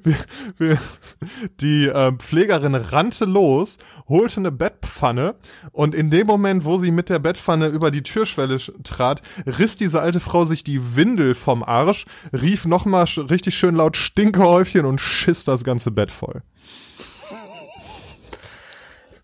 wir, 0.02 0.16
wir, 0.56 0.78
die 1.60 1.86
äh, 1.86 2.12
Pflegerin 2.12 2.74
rannte 2.74 3.24
los, 3.24 3.78
holte 4.08 4.40
eine 4.40 4.52
Bettpfanne 4.52 5.34
und 5.72 5.94
in 5.94 6.10
dem 6.10 6.26
Moment, 6.26 6.64
wo 6.64 6.78
sie 6.78 6.90
mit 6.90 7.08
der 7.08 7.18
Bettpfanne 7.18 7.68
über 7.68 7.90
die 7.90 8.02
Türschwelle 8.02 8.58
trat, 8.82 9.22
riss 9.46 9.76
diese 9.76 10.00
alte 10.00 10.20
Frau 10.20 10.44
sich 10.44 10.64
die 10.64 10.96
Windel 10.96 11.34
vom 11.34 11.62
Arsch, 11.62 12.06
rief 12.32 12.66
nochmal 12.66 13.04
richtig 13.04 13.56
schön 13.56 13.74
laut 13.74 13.96
Stinkehäufchen 13.96 14.84
und 14.84 15.00
schiss 15.00 15.44
das 15.44 15.64
ganze 15.64 15.90
Bett 15.90 16.10
voll. 16.10 16.42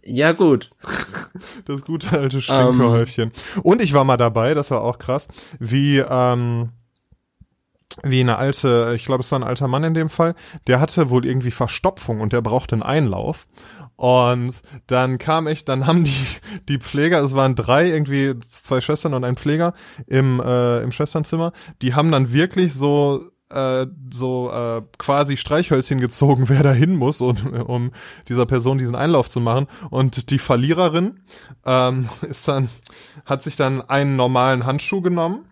Ja, 0.06 0.32
gut. 0.32 0.70
Das 1.64 1.82
gute 1.82 2.10
alte 2.12 2.42
Stinkehäufchen. 2.42 3.32
Um. 3.56 3.62
Und 3.62 3.82
ich 3.82 3.94
war 3.94 4.04
mal 4.04 4.18
dabei, 4.18 4.54
das 4.54 4.70
war 4.70 4.82
auch 4.82 4.98
krass, 4.98 5.28
wie, 5.58 5.98
ähm, 5.98 6.70
wie 8.02 8.20
eine 8.20 8.36
alte, 8.36 8.92
ich 8.94 9.04
glaube, 9.04 9.20
es 9.22 9.30
war 9.30 9.38
ein 9.38 9.44
alter 9.44 9.68
Mann 9.68 9.84
in 9.84 9.94
dem 9.94 10.08
Fall, 10.08 10.34
der 10.66 10.80
hatte 10.80 11.10
wohl 11.10 11.24
irgendwie 11.24 11.50
Verstopfung 11.50 12.20
und 12.20 12.32
der 12.32 12.42
brauchte 12.42 12.74
einen 12.74 12.82
Einlauf. 12.82 13.46
Und 13.96 14.60
dann 14.88 15.18
kam 15.18 15.46
ich, 15.46 15.64
dann 15.64 15.86
haben 15.86 16.02
die, 16.04 16.26
die 16.68 16.78
Pfleger, 16.78 17.20
es 17.20 17.34
waren 17.34 17.54
drei, 17.54 17.86
irgendwie 17.88 18.34
zwei 18.40 18.80
Schwestern 18.80 19.14
und 19.14 19.22
ein 19.22 19.36
Pfleger 19.36 19.72
im, 20.06 20.40
äh, 20.40 20.82
im 20.82 20.90
Schwesternzimmer, 20.90 21.52
die 21.80 21.94
haben 21.94 22.10
dann 22.10 22.32
wirklich 22.32 22.74
so 22.74 23.20
äh, 23.50 23.86
so 24.12 24.50
äh, 24.50 24.82
quasi 24.98 25.36
Streichhölzchen 25.36 26.00
gezogen, 26.00 26.48
wer 26.48 26.62
da 26.62 26.72
hin 26.72 26.96
muss, 26.96 27.20
um, 27.20 27.36
um 27.66 27.92
dieser 28.28 28.46
Person 28.46 28.78
diesen 28.78 28.96
Einlauf 28.96 29.28
zu 29.28 29.40
machen. 29.40 29.68
Und 29.90 30.30
die 30.30 30.38
Verliererin 30.38 31.20
ähm, 31.64 32.08
ist 32.22 32.48
dann, 32.48 32.68
hat 33.24 33.42
sich 33.42 33.54
dann 33.54 33.80
einen 33.80 34.16
normalen 34.16 34.66
Handschuh 34.66 35.02
genommen 35.02 35.44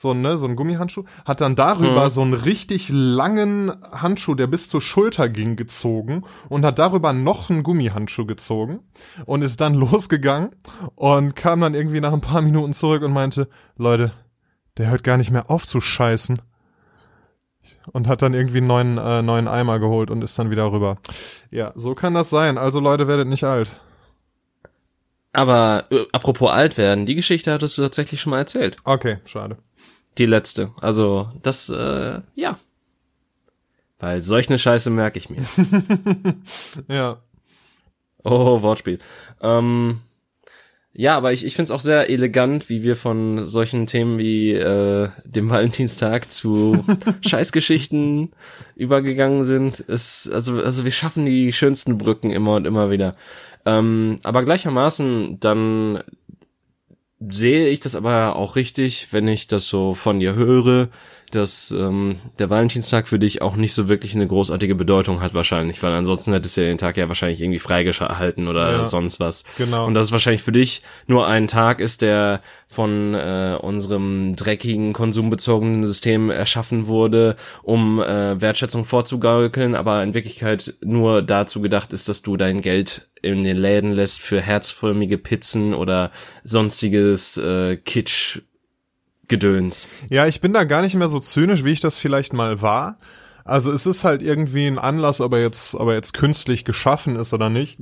so, 0.00 0.14
ne, 0.14 0.38
so 0.38 0.46
ein 0.46 0.56
Gummihandschuh, 0.56 1.04
hat 1.26 1.42
dann 1.42 1.56
darüber 1.56 2.04
hm. 2.04 2.10
so 2.10 2.22
einen 2.22 2.32
richtig 2.32 2.88
langen 2.90 3.70
Handschuh, 3.92 4.34
der 4.34 4.46
bis 4.46 4.70
zur 4.70 4.80
Schulter 4.80 5.28
ging, 5.28 5.56
gezogen 5.56 6.22
und 6.48 6.64
hat 6.64 6.78
darüber 6.78 7.12
noch 7.12 7.50
einen 7.50 7.62
Gummihandschuh 7.62 8.24
gezogen 8.24 8.80
und 9.26 9.42
ist 9.42 9.60
dann 9.60 9.74
losgegangen 9.74 10.52
und 10.94 11.36
kam 11.36 11.60
dann 11.60 11.74
irgendwie 11.74 12.00
nach 12.00 12.14
ein 12.14 12.22
paar 12.22 12.40
Minuten 12.40 12.72
zurück 12.72 13.02
und 13.02 13.12
meinte, 13.12 13.50
Leute, 13.76 14.12
der 14.78 14.88
hört 14.88 15.04
gar 15.04 15.18
nicht 15.18 15.32
mehr 15.32 15.50
auf 15.50 15.66
zu 15.66 15.82
scheißen. 15.82 16.40
Und 17.92 18.08
hat 18.08 18.22
dann 18.22 18.34
irgendwie 18.34 18.58
einen 18.58 18.66
neuen, 18.66 18.98
äh, 18.98 19.22
neuen 19.22 19.48
Eimer 19.48 19.80
geholt 19.80 20.10
und 20.10 20.22
ist 20.22 20.38
dann 20.38 20.50
wieder 20.50 20.70
rüber. 20.70 20.98
Ja, 21.50 21.72
so 21.74 21.90
kann 21.90 22.14
das 22.14 22.30
sein. 22.30 22.56
Also 22.56 22.78
Leute, 22.78 23.08
werdet 23.08 23.26
nicht 23.26 23.44
alt. 23.44 23.70
Aber 25.32 25.86
äh, 25.90 26.04
apropos 26.12 26.50
alt 26.50 26.76
werden, 26.76 27.06
die 27.06 27.14
Geschichte 27.14 27.52
hattest 27.52 27.78
du 27.78 27.82
tatsächlich 27.82 28.20
schon 28.20 28.30
mal 28.30 28.38
erzählt. 28.38 28.76
Okay, 28.84 29.18
schade. 29.24 29.56
Die 30.18 30.26
letzte. 30.26 30.72
Also, 30.80 31.30
das, 31.42 31.68
äh, 31.68 32.20
ja. 32.34 32.58
Weil 33.98 34.22
solch 34.22 34.48
eine 34.48 34.58
Scheiße 34.58 34.90
merke 34.90 35.18
ich 35.18 35.30
mir. 35.30 35.44
ja. 36.88 37.18
Oh, 38.24 38.62
Wortspiel. 38.62 38.98
Ähm, 39.40 40.00
ja, 40.92 41.16
aber 41.16 41.32
ich, 41.32 41.44
ich 41.44 41.54
finde 41.54 41.64
es 41.64 41.70
auch 41.70 41.80
sehr 41.80 42.10
elegant, 42.10 42.68
wie 42.68 42.82
wir 42.82 42.96
von 42.96 43.44
solchen 43.44 43.86
Themen 43.86 44.18
wie 44.18 44.52
äh, 44.52 45.08
dem 45.24 45.48
Valentinstag 45.48 46.30
zu 46.32 46.84
Scheißgeschichten 47.20 48.30
übergegangen 48.74 49.44
sind. 49.44 49.84
Es, 49.86 50.28
also, 50.32 50.60
also 50.60 50.84
wir 50.84 50.90
schaffen 50.90 51.26
die 51.26 51.52
schönsten 51.52 51.96
Brücken 51.96 52.30
immer 52.30 52.56
und 52.56 52.66
immer 52.66 52.90
wieder. 52.90 53.12
Ähm, 53.64 54.18
aber 54.24 54.42
gleichermaßen 54.42 55.38
dann 55.38 56.02
sehe 57.20 57.68
ich 57.68 57.80
das 57.80 57.94
aber 57.94 58.36
auch 58.36 58.56
richtig, 58.56 59.08
wenn 59.12 59.28
ich 59.28 59.46
das 59.46 59.66
so 59.68 59.94
von 59.94 60.20
dir 60.20 60.34
höre, 60.34 60.88
dass 61.34 61.70
ähm, 61.70 62.16
der 62.38 62.50
Valentinstag 62.50 63.08
für 63.08 63.18
dich 63.18 63.42
auch 63.42 63.56
nicht 63.56 63.72
so 63.72 63.88
wirklich 63.88 64.14
eine 64.14 64.26
großartige 64.26 64.74
Bedeutung 64.74 65.20
hat 65.20 65.34
wahrscheinlich, 65.34 65.82
weil 65.82 65.92
ansonsten 65.92 66.32
hättest 66.32 66.56
du 66.56 66.62
ja 66.62 66.68
den 66.68 66.78
Tag 66.78 66.96
ja 66.96 67.08
wahrscheinlich 67.08 67.40
irgendwie 67.40 67.58
freigehalten 67.58 68.48
oder 68.48 68.72
ja, 68.72 68.84
sonst 68.84 69.20
was. 69.20 69.44
Genau. 69.58 69.86
Und 69.86 69.94
dass 69.94 70.06
es 70.06 70.12
wahrscheinlich 70.12 70.42
für 70.42 70.52
dich 70.52 70.82
nur 71.06 71.26
ein 71.26 71.46
Tag 71.46 71.80
ist, 71.80 72.02
der 72.02 72.40
von 72.68 73.14
äh, 73.14 73.56
unserem 73.60 74.36
dreckigen, 74.36 74.92
konsumbezogenen 74.92 75.86
System 75.86 76.30
erschaffen 76.30 76.86
wurde, 76.86 77.36
um 77.62 78.00
äh, 78.00 78.40
Wertschätzung 78.40 78.84
vorzugaukeln, 78.84 79.74
aber 79.74 80.02
in 80.02 80.14
Wirklichkeit 80.14 80.74
nur 80.80 81.22
dazu 81.22 81.60
gedacht 81.60 81.92
ist, 81.92 82.08
dass 82.08 82.22
du 82.22 82.36
dein 82.36 82.60
Geld 82.60 83.08
in 83.22 83.42
den 83.42 83.56
Läden 83.56 83.92
lässt 83.92 84.20
für 84.20 84.40
herzförmige 84.40 85.18
Pizzen 85.18 85.74
oder 85.74 86.10
sonstiges 86.44 87.36
äh, 87.36 87.76
Kitsch 87.76 88.40
Gedöns. 89.30 89.88
Ja, 90.10 90.26
ich 90.26 90.42
bin 90.42 90.52
da 90.52 90.64
gar 90.64 90.82
nicht 90.82 90.94
mehr 90.94 91.08
so 91.08 91.18
zynisch, 91.20 91.64
wie 91.64 91.70
ich 91.70 91.80
das 91.80 91.96
vielleicht 91.96 92.34
mal 92.34 92.60
war. 92.60 92.98
Also 93.44 93.72
es 93.72 93.86
ist 93.86 94.04
halt 94.04 94.22
irgendwie 94.22 94.66
ein 94.66 94.78
Anlass, 94.78 95.20
ob 95.20 95.32
er 95.32 95.40
jetzt, 95.40 95.74
ob 95.74 95.88
er 95.88 95.94
jetzt 95.94 96.12
künstlich 96.12 96.64
geschaffen 96.64 97.16
ist 97.16 97.32
oder 97.32 97.48
nicht. 97.48 97.78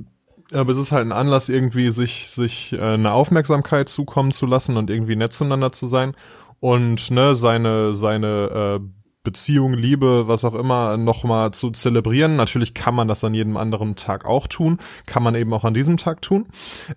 Aber 0.53 0.71
es 0.71 0.77
ist 0.77 0.91
halt 0.91 1.05
ein 1.05 1.11
Anlass, 1.11 1.49
irgendwie 1.49 1.91
sich, 1.91 2.29
sich 2.29 2.73
äh, 2.73 2.79
eine 2.79 3.11
Aufmerksamkeit 3.11 3.89
zukommen 3.89 4.31
zu 4.31 4.45
lassen 4.45 4.77
und 4.77 4.89
irgendwie 4.89 5.15
nett 5.15 5.33
zueinander 5.33 5.71
zu 5.71 5.85
sein 5.85 6.15
und 6.59 7.11
ne, 7.11 7.35
seine, 7.35 7.93
seine 7.93 8.79
äh, 8.79 8.98
Beziehung, 9.23 9.73
Liebe, 9.73 10.27
was 10.27 10.45
auch 10.45 10.53
immer, 10.53 10.95
nochmal 10.95 11.51
zu 11.51 11.71
zelebrieren. 11.71 12.37
Natürlich 12.37 12.73
kann 12.73 12.95
man 12.95 13.07
das 13.07 13.23
an 13.23 13.33
jedem 13.33 13.57
anderen 13.57 13.95
Tag 13.95 14.25
auch 14.25 14.47
tun, 14.47 14.77
kann 15.05 15.23
man 15.23 15.35
eben 15.35 15.53
auch 15.53 15.65
an 15.65 15.73
diesem 15.73 15.97
Tag 15.97 16.21
tun. 16.21 16.47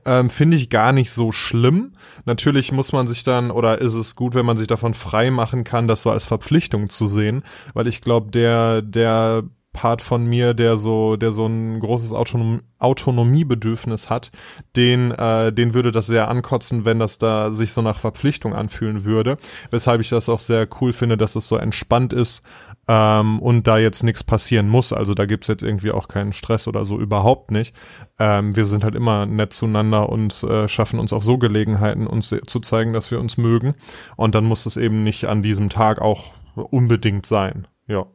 Ähm, 0.06 0.30
Finde 0.30 0.56
ich 0.56 0.70
gar 0.70 0.92
nicht 0.92 1.10
so 1.10 1.32
schlimm. 1.32 1.92
Natürlich 2.24 2.70
muss 2.70 2.92
man 2.92 3.08
sich 3.08 3.24
dann, 3.24 3.50
oder 3.50 3.78
ist 3.78 3.94
es 3.94 4.14
gut, 4.14 4.34
wenn 4.34 4.46
man 4.46 4.56
sich 4.56 4.68
davon 4.68 4.94
frei 4.94 5.30
machen 5.32 5.64
kann, 5.64 5.88
das 5.88 6.02
so 6.02 6.10
als 6.10 6.24
Verpflichtung 6.24 6.88
zu 6.88 7.08
sehen, 7.08 7.42
weil 7.74 7.88
ich 7.88 8.02
glaube, 8.02 8.30
der, 8.30 8.82
der 8.82 9.42
Part 9.72 10.02
von 10.02 10.26
mir, 10.26 10.52
der 10.52 10.76
so, 10.76 11.16
der 11.16 11.32
so 11.32 11.46
ein 11.46 11.80
großes 11.80 12.12
Autonom 12.12 12.60
Autonomiebedürfnis 12.78 14.10
hat, 14.10 14.32
den, 14.74 15.12
äh, 15.12 15.52
den 15.52 15.72
würde 15.72 15.92
das 15.92 16.06
sehr 16.06 16.28
ankotzen, 16.28 16.84
wenn 16.84 16.98
das 16.98 17.18
da 17.18 17.52
sich 17.52 17.72
so 17.72 17.80
nach 17.80 17.98
Verpflichtung 17.98 18.54
anfühlen 18.54 19.04
würde. 19.04 19.38
Weshalb 19.70 20.00
ich 20.00 20.08
das 20.08 20.28
auch 20.28 20.40
sehr 20.40 20.66
cool 20.80 20.92
finde, 20.92 21.16
dass 21.16 21.36
es 21.36 21.46
so 21.46 21.56
entspannt 21.56 22.12
ist 22.12 22.42
ähm, 22.88 23.38
und 23.38 23.66
da 23.66 23.78
jetzt 23.78 24.02
nichts 24.02 24.24
passieren 24.24 24.68
muss. 24.68 24.92
Also 24.92 25.14
da 25.14 25.26
gibt's 25.26 25.46
jetzt 25.46 25.62
irgendwie 25.62 25.92
auch 25.92 26.08
keinen 26.08 26.32
Stress 26.32 26.66
oder 26.66 26.84
so 26.84 26.98
überhaupt 26.98 27.52
nicht. 27.52 27.74
Ähm, 28.18 28.56
wir 28.56 28.64
sind 28.64 28.82
halt 28.82 28.96
immer 28.96 29.26
nett 29.26 29.52
zueinander 29.52 30.08
und 30.08 30.42
äh, 30.42 30.68
schaffen 30.68 30.98
uns 30.98 31.12
auch 31.12 31.22
so 31.22 31.38
Gelegenheiten, 31.38 32.06
uns 32.06 32.34
zu 32.46 32.60
zeigen, 32.60 32.92
dass 32.92 33.10
wir 33.10 33.20
uns 33.20 33.36
mögen. 33.36 33.74
Und 34.16 34.34
dann 34.34 34.44
muss 34.44 34.66
es 34.66 34.76
eben 34.76 35.04
nicht 35.04 35.26
an 35.26 35.42
diesem 35.42 35.68
Tag 35.68 36.00
auch 36.00 36.32
unbedingt 36.54 37.26
sein. 37.26 37.68
Ja. 37.86 38.06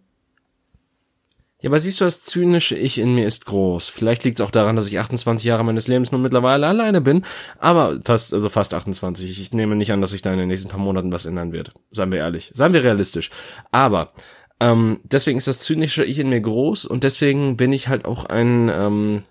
Ja, 1.60 1.72
aber 1.72 1.80
siehst 1.80 2.00
du, 2.00 2.06
das 2.06 2.22
zynische 2.22 2.76
Ich 2.76 3.00
in 3.00 3.16
mir 3.16 3.26
ist 3.26 3.48
groß. 3.48 3.90
Vielleicht 3.90 4.24
liegt 4.24 4.40
es 4.40 4.46
auch 4.46 4.52
daran, 4.52 4.76
dass 4.76 4.88
ich 4.88 5.00
28 5.00 5.46
Jahre 5.46 5.64
meines 5.64 5.88
Lebens 5.88 6.12
nun 6.12 6.22
mittlerweile 6.22 6.68
alleine 6.68 7.02
bin, 7.02 7.26
aber 7.58 8.00
fast, 8.06 8.32
also 8.34 8.48
fast 8.50 8.76
28. 8.76 9.42
Ich 9.42 9.54
nehme 9.54 9.76
nicht 9.76 9.92
an, 9.92 10.02
dass 10.02 10.12
sich 10.12 10.22
da 10.22 10.32
in 10.32 10.38
den 10.38 10.50
nächsten 10.50 10.70
paar 10.70 10.80
Monaten 10.80 11.12
was 11.12 11.26
ändern 11.26 11.54
wird. 11.54 11.74
Seien 11.90 12.12
wir 12.12 12.20
ehrlich. 12.20 12.52
Seien 12.54 12.74
wir 12.74 12.84
realistisch. 12.84 13.32
Aber 13.72 14.14
ähm, 14.60 15.00
deswegen 15.04 15.40
ist 15.40 15.48
das 15.48 15.60
zynische 15.60 16.06
Ich 16.06 16.20
in 16.20 16.30
mir 16.30 16.42
groß 16.42 16.86
und 16.86 17.04
deswegen 17.04 17.58
bin 17.58 17.74
ich 17.74 17.88
halt 17.88 18.06
auch 18.06 18.26
ein 18.26 18.70
ähm, 18.72 19.24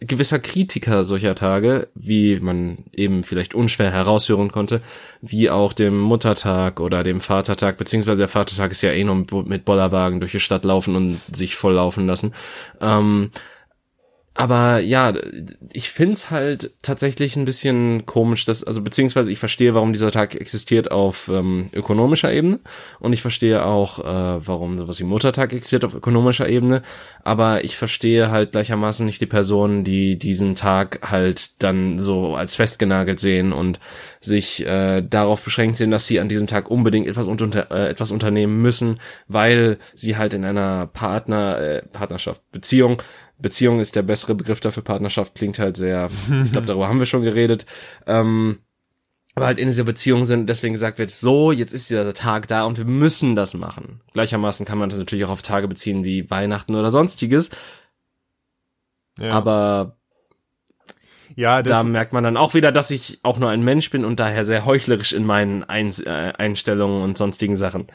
gewisser 0.00 0.38
Kritiker 0.38 1.04
solcher 1.04 1.34
Tage, 1.34 1.88
wie 1.94 2.38
man 2.40 2.78
eben 2.94 3.24
vielleicht 3.24 3.54
unschwer 3.54 3.90
heraushören 3.90 4.52
konnte, 4.52 4.80
wie 5.20 5.50
auch 5.50 5.72
dem 5.72 5.98
Muttertag 5.98 6.80
oder 6.80 7.02
dem 7.02 7.20
Vatertag, 7.20 7.76
beziehungsweise 7.78 8.18
der 8.18 8.28
Vatertag 8.28 8.70
ist 8.70 8.82
ja 8.82 8.92
eh 8.92 9.04
nur 9.04 9.24
mit 9.44 9.64
Bollerwagen 9.64 10.20
durch 10.20 10.32
die 10.32 10.40
Stadt 10.40 10.64
laufen 10.64 10.96
und 10.96 11.20
sich 11.34 11.56
volllaufen 11.56 12.06
lassen. 12.06 12.34
Ähm, 12.80 13.30
aber 14.36 14.80
ja, 14.80 15.14
ich 15.72 15.90
find's 15.90 16.32
halt 16.32 16.72
tatsächlich 16.82 17.36
ein 17.36 17.44
bisschen 17.44 18.04
komisch, 18.04 18.44
dass, 18.44 18.64
also 18.64 18.82
beziehungsweise 18.82 19.30
ich 19.30 19.38
verstehe, 19.38 19.74
warum 19.74 19.92
dieser 19.92 20.10
Tag 20.10 20.34
existiert 20.34 20.90
auf 20.90 21.30
ähm, 21.32 21.70
ökonomischer 21.72 22.32
Ebene. 22.32 22.58
Und 22.98 23.12
ich 23.12 23.22
verstehe 23.22 23.64
auch, 23.64 24.00
äh, 24.00 24.46
warum 24.46 24.76
sowas 24.76 24.98
wie 24.98 25.04
Muttertag 25.04 25.52
existiert 25.52 25.84
auf 25.84 25.94
ökonomischer 25.94 26.48
Ebene, 26.48 26.82
aber 27.22 27.62
ich 27.62 27.76
verstehe 27.76 28.32
halt 28.32 28.50
gleichermaßen 28.50 29.06
nicht 29.06 29.20
die 29.20 29.26
Personen, 29.26 29.84
die 29.84 30.18
diesen 30.18 30.56
Tag 30.56 31.08
halt 31.08 31.62
dann 31.62 32.00
so 32.00 32.34
als 32.34 32.56
festgenagelt 32.56 33.20
sehen 33.20 33.52
und 33.52 33.78
sich 34.20 34.66
äh, 34.66 35.00
darauf 35.02 35.44
beschränkt 35.44 35.76
sehen, 35.76 35.92
dass 35.92 36.08
sie 36.08 36.18
an 36.18 36.28
diesem 36.28 36.48
Tag 36.48 36.70
unbedingt 36.70 37.06
etwas, 37.06 37.28
unter, 37.28 37.70
äh, 37.70 37.88
etwas 37.88 38.10
unternehmen 38.10 38.60
müssen, 38.60 38.98
weil 39.28 39.78
sie 39.94 40.16
halt 40.16 40.34
in 40.34 40.44
einer 40.44 40.88
Partner, 40.88 41.58
äh, 41.58 41.82
Partnerschaft, 41.82 42.42
Beziehung 42.50 43.00
Beziehung 43.38 43.80
ist 43.80 43.96
der 43.96 44.02
bessere 44.02 44.34
Begriff 44.34 44.60
dafür. 44.60 44.82
Partnerschaft 44.82 45.34
klingt 45.34 45.58
halt 45.58 45.76
sehr, 45.76 46.10
ich 46.44 46.52
glaube, 46.52 46.66
darüber 46.66 46.88
haben 46.88 46.98
wir 46.98 47.06
schon 47.06 47.22
geredet. 47.22 47.66
Ähm, 48.06 48.58
aber 49.34 49.46
halt 49.46 49.58
in 49.58 49.66
dieser 49.66 49.84
Beziehung 49.84 50.24
sind, 50.24 50.48
deswegen 50.48 50.74
gesagt 50.74 50.98
wird, 50.98 51.10
so, 51.10 51.50
jetzt 51.50 51.72
ist 51.72 51.90
dieser 51.90 52.14
Tag 52.14 52.46
da 52.46 52.64
und 52.64 52.78
wir 52.78 52.84
müssen 52.84 53.34
das 53.34 53.54
machen. 53.54 54.00
Gleichermaßen 54.12 54.64
kann 54.64 54.78
man 54.78 54.90
das 54.90 54.98
natürlich 54.98 55.24
auch 55.24 55.30
auf 55.30 55.42
Tage 55.42 55.66
beziehen 55.66 56.04
wie 56.04 56.30
Weihnachten 56.30 56.76
oder 56.76 56.92
sonstiges. 56.92 57.50
Ja. 59.18 59.30
Aber 59.30 59.96
ja, 61.36 61.62
da 61.62 61.82
merkt 61.82 62.12
man 62.12 62.22
dann 62.22 62.36
auch 62.36 62.54
wieder, 62.54 62.70
dass 62.70 62.92
ich 62.92 63.18
auch 63.24 63.38
nur 63.38 63.50
ein 63.50 63.64
Mensch 63.64 63.90
bin 63.90 64.04
und 64.04 64.20
daher 64.20 64.44
sehr 64.44 64.64
heuchlerisch 64.64 65.12
in 65.12 65.26
meinen 65.26 65.64
Ein 65.64 65.92
äh, 66.04 66.32
Einstellungen 66.36 67.02
und 67.02 67.18
sonstigen 67.18 67.56
Sachen. 67.56 67.88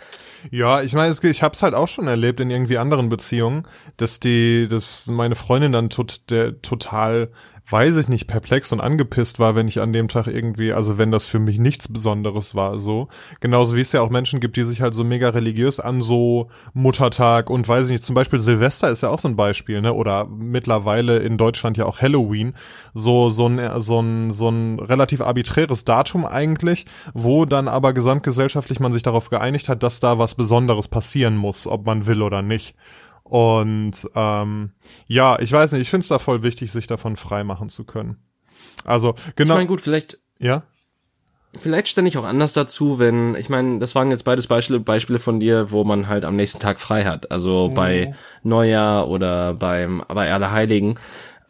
Ja, 0.52 0.82
ich 0.82 0.94
meine, 0.94 1.14
ich 1.22 1.44
habe 1.44 1.54
es 1.54 1.64
halt 1.64 1.74
auch 1.74 1.88
schon 1.88 2.08
erlebt 2.08 2.40
in 2.40 2.50
irgendwie 2.50 2.78
anderen 2.78 3.10
Beziehungen, 3.10 3.68
dass 3.98 4.20
die, 4.20 4.68
dass 4.70 5.08
meine 5.08 5.36
Freundin 5.36 5.72
dann 5.72 5.90
tot, 5.90 6.22
der 6.30 6.62
total 6.62 7.30
weiß 7.70 7.98
ich 7.98 8.08
nicht, 8.08 8.28
perplex 8.28 8.72
und 8.72 8.82
angepisst 8.82 9.40
war, 9.40 9.56
wenn 9.56 9.68
ich 9.68 9.80
an 9.80 9.94
dem 9.94 10.08
Tag 10.08 10.28
irgendwie, 10.28 10.74
also 10.74 10.98
wenn 10.98 11.12
das 11.12 11.26
für 11.26 11.40
mich 11.40 11.60
nichts 11.60 11.88
Besonderes 11.88 12.56
war, 12.56 12.80
so. 12.80 13.10
Genauso 13.42 13.76
wie 13.76 13.82
es 13.82 13.92
ja 13.92 14.02
auch 14.02 14.10
Menschen 14.10 14.40
gibt, 14.40 14.58
die 14.58 14.64
sich 14.64 14.82
halt 14.82 14.94
so 14.94 15.04
mega 15.04 15.30
religiös 15.30 15.80
an 15.80 16.02
so 16.02 16.50
Muttertag 16.74 17.50
und 17.50 17.68
weiß 17.68 17.86
ich 17.86 17.92
nicht, 17.92 18.04
zum 18.04 18.16
Beispiel 18.16 18.40
Silvester 18.40 18.90
ist 18.90 19.04
ja 19.04 19.10
auch 19.10 19.20
so 19.20 19.28
ein 19.28 19.36
Beispiel, 19.36 19.82
ne, 19.82 19.94
oder 19.94 20.26
mittlerweile 20.26 21.20
in 21.20 21.38
Deutschland 21.38 21.78
ja 21.78 21.86
auch 21.86 22.02
Halloween, 22.02 22.54
so, 22.94 23.30
so 23.30 23.48
ein, 23.48 23.82
so 23.82 24.00
ein, 24.00 24.32
so 24.32 24.50
ein 24.50 24.80
relativ 24.80 25.22
arbiträres 25.22 25.86
Datum 25.86 26.26
eigentlich, 26.26 26.86
wo 27.14 27.46
dann 27.46 27.68
aber 27.68 27.94
gesamtgesellschaftlich 27.94 28.80
man 28.80 28.94
sich 28.94 29.04
darauf 29.04 29.30
geeinigt 29.30 29.70
hat, 29.70 29.84
dass 29.84 30.00
da 30.00 30.18
was 30.18 30.36
Besonderes 30.36 30.88
passieren 30.88 31.36
muss, 31.36 31.68
ob 31.68 31.86
man 31.86 32.08
will 32.08 32.22
oder 32.22 32.42
nicht. 32.42 32.76
Und 33.30 34.10
ähm, 34.16 34.72
ja, 35.08 35.40
ich 35.40 35.52
weiß 35.52 35.72
nicht, 35.72 35.84
ich 35.84 35.90
finde 35.90 36.02
es 36.02 36.08
da 36.08 36.18
voll 36.18 36.42
wichtig, 36.42 36.72
sich 36.72 36.88
davon 36.88 37.16
frei 37.16 37.44
machen 37.44 37.70
zu 37.70 37.84
können. 37.84 38.18
Also, 38.86 39.14
genau. 39.36 39.54
Ich 39.54 39.58
meine, 39.58 39.68
gut, 39.68 39.82
vielleicht. 39.82 40.18
Ja. 40.40 40.64
Vielleicht 41.58 41.88
stände 41.88 42.10
ich 42.10 42.18
auch 42.18 42.26
anders 42.26 42.54
dazu, 42.54 43.00
wenn, 43.00 43.36
ich 43.36 43.50
meine, 43.50 43.80
das 43.80 43.96
waren 43.96 44.12
jetzt 44.12 44.24
beides 44.24 44.48
Beispiele, 44.48 44.80
Beispiele 44.80 45.20
von 45.20 45.40
dir, 45.40 45.72
wo 45.72 45.84
man 45.84 46.08
halt 46.08 46.24
am 46.26 46.36
nächsten 46.36 46.60
Tag 46.60 46.80
frei 46.80 47.06
hat. 47.06 47.32
Also 47.32 47.70
mhm. 47.70 47.74
bei 47.76 48.16
Neujahr 48.44 49.08
oder 49.08 49.54
beim, 49.56 50.04
bei 50.08 50.32
Allerheiligen. 50.32 51.00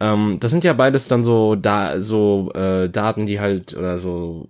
Ähm, 0.00 0.38
das 0.40 0.50
sind 0.50 0.64
ja 0.64 0.72
beides 0.72 1.08
dann 1.08 1.24
so 1.24 1.54
da, 1.54 2.00
so 2.00 2.50
äh, 2.54 2.88
Daten, 2.88 3.26
die 3.26 3.40
halt, 3.40 3.76
oder 3.76 3.98
so 3.98 4.48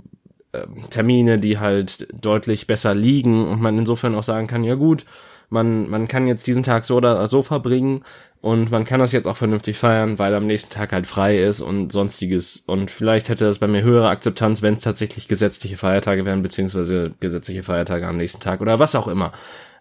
äh, 0.52 0.66
Termine, 0.90 1.38
die 1.38 1.58
halt 1.58 2.08
deutlich 2.24 2.68
besser 2.68 2.94
liegen 2.94 3.46
und 3.48 3.60
man 3.60 3.78
insofern 3.78 4.14
auch 4.14 4.24
sagen 4.24 4.46
kann, 4.46 4.62
ja 4.62 4.76
gut, 4.76 5.04
man, 5.50 5.90
man 5.90 6.08
kann 6.08 6.26
jetzt 6.26 6.46
diesen 6.46 6.62
Tag 6.62 6.84
so 6.84 6.96
oder 6.96 7.26
so 7.26 7.42
verbringen 7.42 8.04
und 8.40 8.70
man 8.70 8.84
kann 8.84 9.00
das 9.00 9.12
jetzt 9.12 9.26
auch 9.26 9.36
vernünftig 9.36 9.76
feiern, 9.76 10.18
weil 10.18 10.34
am 10.34 10.46
nächsten 10.46 10.72
Tag 10.72 10.92
halt 10.92 11.06
frei 11.06 11.42
ist 11.42 11.60
und 11.60 11.92
sonstiges. 11.92 12.64
Und 12.66 12.90
vielleicht 12.90 13.28
hätte 13.28 13.44
das 13.44 13.58
bei 13.58 13.68
mir 13.68 13.82
höhere 13.82 14.08
Akzeptanz, 14.08 14.62
wenn 14.62 14.74
es 14.74 14.80
tatsächlich 14.80 15.28
gesetzliche 15.28 15.76
Feiertage 15.76 16.24
wären, 16.24 16.42
beziehungsweise 16.42 17.12
gesetzliche 17.20 17.62
Feiertage 17.62 18.06
am 18.06 18.16
nächsten 18.16 18.40
Tag 18.40 18.62
oder 18.62 18.78
was 18.78 18.94
auch 18.94 19.08
immer. 19.08 19.32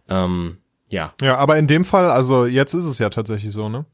Ähm, 0.10 0.58
ja. 0.90 1.14
Ja, 1.22 1.38
aber 1.38 1.58
in 1.58 1.68
dem 1.68 1.86
Fall, 1.86 2.12
also 2.12 2.46
jetzt 2.46 2.74
ist 2.74 2.86
es 2.86 3.00
ja 3.00 3.10
tatsächlich 3.10 3.54
so, 3.54 3.70
ne? 3.70 3.86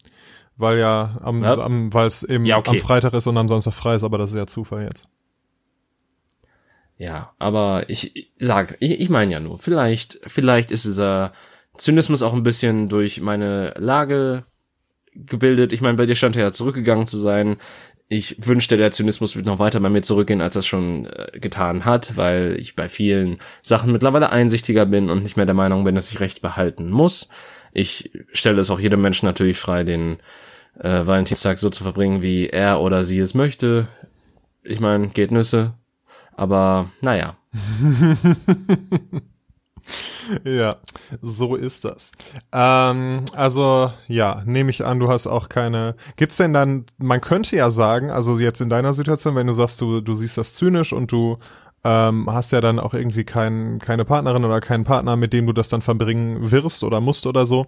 weil 0.58 0.80
ja 0.80 1.18
am, 1.22 1.44
ja. 1.44 1.58
am 1.58 1.94
weil 1.94 2.08
es 2.08 2.24
eben 2.24 2.46
ja, 2.46 2.58
okay. 2.58 2.72
am 2.72 2.78
Freitag 2.80 3.14
ist 3.14 3.28
und 3.28 3.38
am 3.38 3.48
Samstag 3.48 3.74
frei 3.74 3.96
ist, 3.96 4.04
aber 4.04 4.18
das 4.18 4.32
ist 4.32 4.38
ja 4.38 4.48
Zufall 4.48 4.84
jetzt. 4.84 5.08
Ja, 6.98 7.34
aber 7.40 7.90
ich 7.90 8.32
sag, 8.40 8.78
ich, 8.80 9.02
ich 9.02 9.10
meine 9.10 9.34
ja 9.34 9.40
nur, 9.42 9.60
vielleicht, 9.60 10.20
vielleicht 10.26 10.72
ist 10.72 10.86
dieser 10.86 11.34
Zynismus 11.78 12.22
auch 12.22 12.34
ein 12.34 12.44
bisschen 12.44 12.90
durch 12.90 13.22
meine 13.22 13.74
Lage 13.78 14.46
gebildet. 15.14 15.74
Ich 15.74 15.82
meine, 15.82 15.98
bei 15.98 16.06
dir 16.06 16.16
stand 16.16 16.36
ja 16.36 16.52
zurückgegangen 16.52 17.06
zu 17.06 17.18
sein. 17.18 17.58
Ich 18.08 18.36
wünschte, 18.46 18.78
der 18.78 18.92
Zynismus 18.92 19.36
wird 19.36 19.46
noch 19.48 19.58
weiter 19.58 19.80
bei 19.80 19.90
mir 19.90 20.04
zurückgehen, 20.04 20.42
als 20.42 20.54
das 20.54 20.68
schon 20.68 21.08
äh, 21.08 21.40
getan 21.40 21.86
hat, 21.86 22.18
weil 22.18 22.56
ich 22.60 22.76
bei 22.76 22.88
vielen 22.88 23.40
Sachen 23.64 23.92
mittlerweile 23.92 24.30
einsichtiger 24.30 24.86
bin 24.86 25.10
und 25.10 25.24
nicht 25.24 25.38
mehr 25.38 25.48
der 25.48 25.56
Meinung 25.56 25.84
bin, 25.84 25.96
dass 25.96 26.12
ich 26.12 26.20
Recht 26.20 26.42
behalten 26.42 26.92
muss. 26.92 27.30
Ich 27.74 28.12
stelle 28.32 28.62
es 28.62 28.70
auch 28.70 28.80
jedem 28.80 29.02
Menschen 29.02 29.26
natürlich 29.26 29.58
frei, 29.58 29.84
den 29.84 30.18
äh, 30.80 31.06
Valentinstag 31.06 31.58
so 31.58 31.70
zu 31.70 31.84
verbringen, 31.84 32.22
wie 32.22 32.48
er 32.48 32.80
oder 32.80 33.04
sie 33.04 33.20
es 33.20 33.34
möchte. 33.34 33.88
Ich 34.64 34.80
meine, 34.80 35.08
geht 35.08 35.32
Nüsse. 35.32 35.74
Aber 36.34 36.90
naja. 37.02 37.38
ja, 40.44 40.78
so 41.22 41.56
ist 41.56 41.86
das. 41.86 42.12
Ähm, 42.52 43.26
also 43.34 43.92
ja, 44.08 44.44
nehme 44.46 44.72
ich 44.72 44.86
an, 44.86 45.00
du 45.00 45.10
hast 45.10 45.28
auch 45.28 45.50
keine. 45.50 45.96
Gibt's 46.16 46.38
denn 46.38 46.54
dann? 46.54 46.86
Man 46.98 47.22
könnte 47.22 47.56
ja 47.56 47.72
sagen, 47.72 48.10
also 48.10 48.40
jetzt 48.40 48.62
in 48.62 48.70
deiner 48.70 48.94
Situation, 48.94 49.36
wenn 49.36 49.48
du 49.48 49.54
sagst, 49.54 49.82
du 49.82 50.02
du 50.02 50.16
siehst 50.16 50.38
das 50.38 50.56
zynisch 50.56 50.94
und 50.94 51.12
du 51.12 51.38
ähm, 51.86 52.26
hast 52.28 52.52
ja 52.52 52.62
dann 52.62 52.80
auch 52.80 52.96
irgendwie 52.96 53.26
kein, 53.26 53.78
keine 53.78 54.06
Partnerin 54.06 54.44
oder 54.44 54.60
keinen 54.60 54.86
Partner, 54.86 55.16
mit 55.16 55.34
dem 55.34 55.46
du 55.46 55.54
das 55.54 55.70
dann 55.70 55.84
verbringen 55.84 56.52
wirst 56.52 56.84
oder 56.84 57.00
musst 57.00 57.28
oder 57.28 57.46
so. 57.46 57.68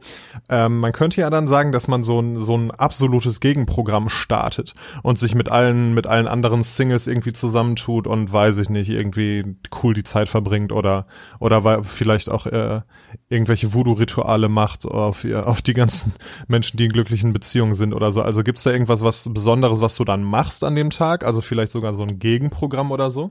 Ähm, 0.49 0.79
man 0.79 0.91
könnte 0.91 1.21
ja 1.21 1.29
dann 1.29 1.47
sagen, 1.47 1.71
dass 1.71 1.87
man 1.87 2.03
so 2.03 2.19
ein, 2.19 2.39
so 2.39 2.57
ein 2.57 2.71
absolutes 2.71 3.39
Gegenprogramm 3.39 4.09
startet 4.09 4.73
und 5.03 5.19
sich 5.19 5.35
mit 5.35 5.51
allen, 5.51 5.93
mit 5.93 6.07
allen 6.07 6.27
anderen 6.27 6.63
Singles 6.63 7.05
irgendwie 7.05 7.31
zusammentut 7.31 8.07
und 8.07 8.33
weiß 8.33 8.57
ich 8.57 8.69
nicht, 8.69 8.89
irgendwie 8.89 9.55
cool 9.83 9.93
die 9.93 10.03
Zeit 10.03 10.29
verbringt 10.29 10.71
oder, 10.71 11.05
oder 11.39 11.83
vielleicht 11.83 12.31
auch 12.31 12.47
äh, 12.47 12.81
irgendwelche 13.29 13.71
Voodoo-Rituale 13.71 14.49
macht 14.49 14.85
auf, 14.87 15.25
auf 15.25 15.61
die 15.61 15.73
ganzen 15.73 16.11
Menschen, 16.47 16.77
die 16.77 16.85
in 16.85 16.91
glücklichen 16.91 17.33
Beziehungen 17.33 17.75
sind 17.75 17.93
oder 17.93 18.11
so. 18.11 18.23
Also 18.23 18.41
gibt's 18.41 18.63
da 18.63 18.71
irgendwas 18.71 19.03
was 19.03 19.29
Besonderes, 19.31 19.79
was 19.79 19.95
du 19.95 20.05
dann 20.05 20.23
machst 20.23 20.63
an 20.63 20.73
dem 20.73 20.89
Tag? 20.89 21.23
Also 21.23 21.41
vielleicht 21.41 21.71
sogar 21.71 21.93
so 21.93 22.01
ein 22.01 22.17
Gegenprogramm 22.17 22.91
oder 22.91 23.11
so? 23.11 23.29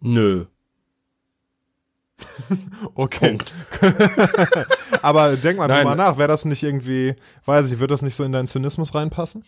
Nö. 0.00 0.46
okay. 2.94 3.38
Aber 5.02 5.36
denk 5.36 5.58
mal 5.58 5.68
drüber 5.68 5.94
nach, 5.94 6.18
wäre 6.18 6.28
das 6.28 6.44
nicht 6.44 6.62
irgendwie, 6.62 7.14
weiß 7.44 7.70
ich, 7.70 7.78
würde 7.80 7.94
das 7.94 8.02
nicht 8.02 8.14
so 8.14 8.24
in 8.24 8.32
deinen 8.32 8.48
Zynismus 8.48 8.94
reinpassen? 8.94 9.44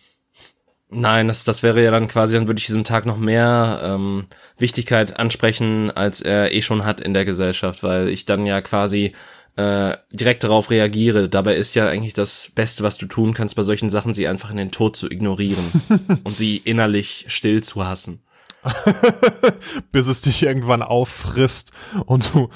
Nein, 0.89 1.27
das, 1.27 1.43
das 1.43 1.63
wäre 1.63 1.83
ja 1.83 1.91
dann 1.91 2.07
quasi, 2.07 2.35
dann 2.35 2.47
würde 2.47 2.59
ich 2.59 2.67
diesem 2.67 2.83
Tag 2.83 3.05
noch 3.05 3.17
mehr 3.17 3.81
ähm, 3.83 4.27
Wichtigkeit 4.57 5.19
ansprechen, 5.19 5.89
als 5.89 6.21
er 6.21 6.53
eh 6.53 6.61
schon 6.61 6.85
hat 6.85 7.01
in 7.01 7.13
der 7.13 7.25
Gesellschaft, 7.25 7.81
weil 7.81 8.09
ich 8.09 8.25
dann 8.25 8.45
ja 8.45 8.61
quasi 8.61 9.13
äh, 9.55 9.97
direkt 10.11 10.43
darauf 10.43 10.69
reagiere. 10.69 11.29
Dabei 11.29 11.55
ist 11.55 11.75
ja 11.75 11.87
eigentlich 11.87 12.13
das 12.13 12.51
Beste, 12.53 12.83
was 12.83 12.97
du 12.97 13.07
tun 13.07 13.33
kannst 13.33 13.55
bei 13.55 13.63
solchen 13.63 13.89
Sachen, 13.89 14.13
sie 14.13 14.27
einfach 14.27 14.51
in 14.51 14.57
den 14.57 14.71
Tod 14.71 14.95
zu 14.95 15.09
ignorieren 15.09 15.65
und 16.23 16.37
sie 16.37 16.57
innerlich 16.57 17.25
still 17.27 17.63
zu 17.63 17.85
hassen. 17.85 18.21
bis 19.91 20.07
es 20.07 20.21
dich 20.21 20.43
irgendwann 20.43 20.81
auffrisst 20.81 21.71
und 22.05 22.33
du 22.33 22.49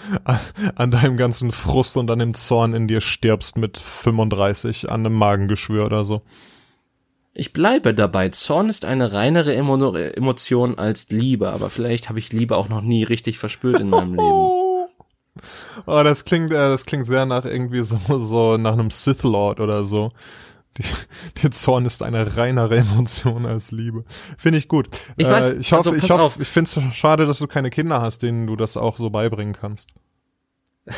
an 0.75 0.91
deinem 0.91 1.17
ganzen 1.17 1.51
Frust 1.51 1.97
und 1.97 2.09
an 2.11 2.19
dem 2.19 2.33
Zorn 2.33 2.73
in 2.73 2.87
dir 2.87 3.01
stirbst 3.01 3.57
mit 3.57 3.77
35 3.77 4.89
an 4.89 5.05
einem 5.05 5.15
Magengeschwür 5.15 5.85
oder 5.85 6.05
so. 6.05 6.21
Ich 7.39 7.53
bleibe 7.53 7.93
dabei. 7.93 8.29
Zorn 8.29 8.67
ist 8.67 8.83
eine 8.83 9.13
reinere 9.13 9.53
Emo 9.53 9.95
Emotion 9.95 10.79
als 10.79 11.11
Liebe, 11.11 11.51
aber 11.51 11.69
vielleicht 11.69 12.09
habe 12.09 12.17
ich 12.17 12.33
Liebe 12.33 12.57
auch 12.57 12.67
noch 12.67 12.81
nie 12.81 13.03
richtig 13.03 13.37
verspürt 13.37 13.79
in 13.79 13.89
meinem 13.89 14.11
Leben. 14.15 14.67
Oh, 15.85 16.01
das 16.03 16.25
klingt, 16.25 16.51
äh, 16.51 16.55
das 16.69 16.85
klingt 16.85 17.05
sehr 17.05 17.27
nach 17.27 17.45
irgendwie 17.45 17.83
so, 17.83 17.99
so 18.07 18.57
nach 18.57 18.73
einem 18.73 18.89
Sith 18.89 19.21
Lord 19.21 19.59
oder 19.59 19.83
so. 19.83 20.09
Die, 20.77 20.83
der 21.41 21.51
Zorn 21.51 21.85
ist 21.85 22.03
eine 22.03 22.37
reinere 22.37 22.77
Emotion 22.77 23.45
als 23.45 23.71
Liebe. 23.71 24.03
Finde 24.37 24.59
ich 24.59 24.67
gut. 24.67 24.89
Ich 25.17 25.27
weiß, 25.27 25.51
äh, 25.51 25.57
ich 25.57 25.71
hoffe, 25.71 25.91
also, 25.91 26.05
ich 26.05 26.11
hoffe, 26.11 26.41
ich 26.41 26.47
finde 26.47 26.69
es 26.69 26.95
schade, 26.95 27.25
dass 27.25 27.39
du 27.39 27.47
keine 27.47 27.69
Kinder 27.69 28.01
hast, 28.01 28.21
denen 28.23 28.47
du 28.47 28.55
das 28.55 28.77
auch 28.77 28.97
so 28.97 29.09
beibringen 29.09 29.53
kannst. 29.53 29.89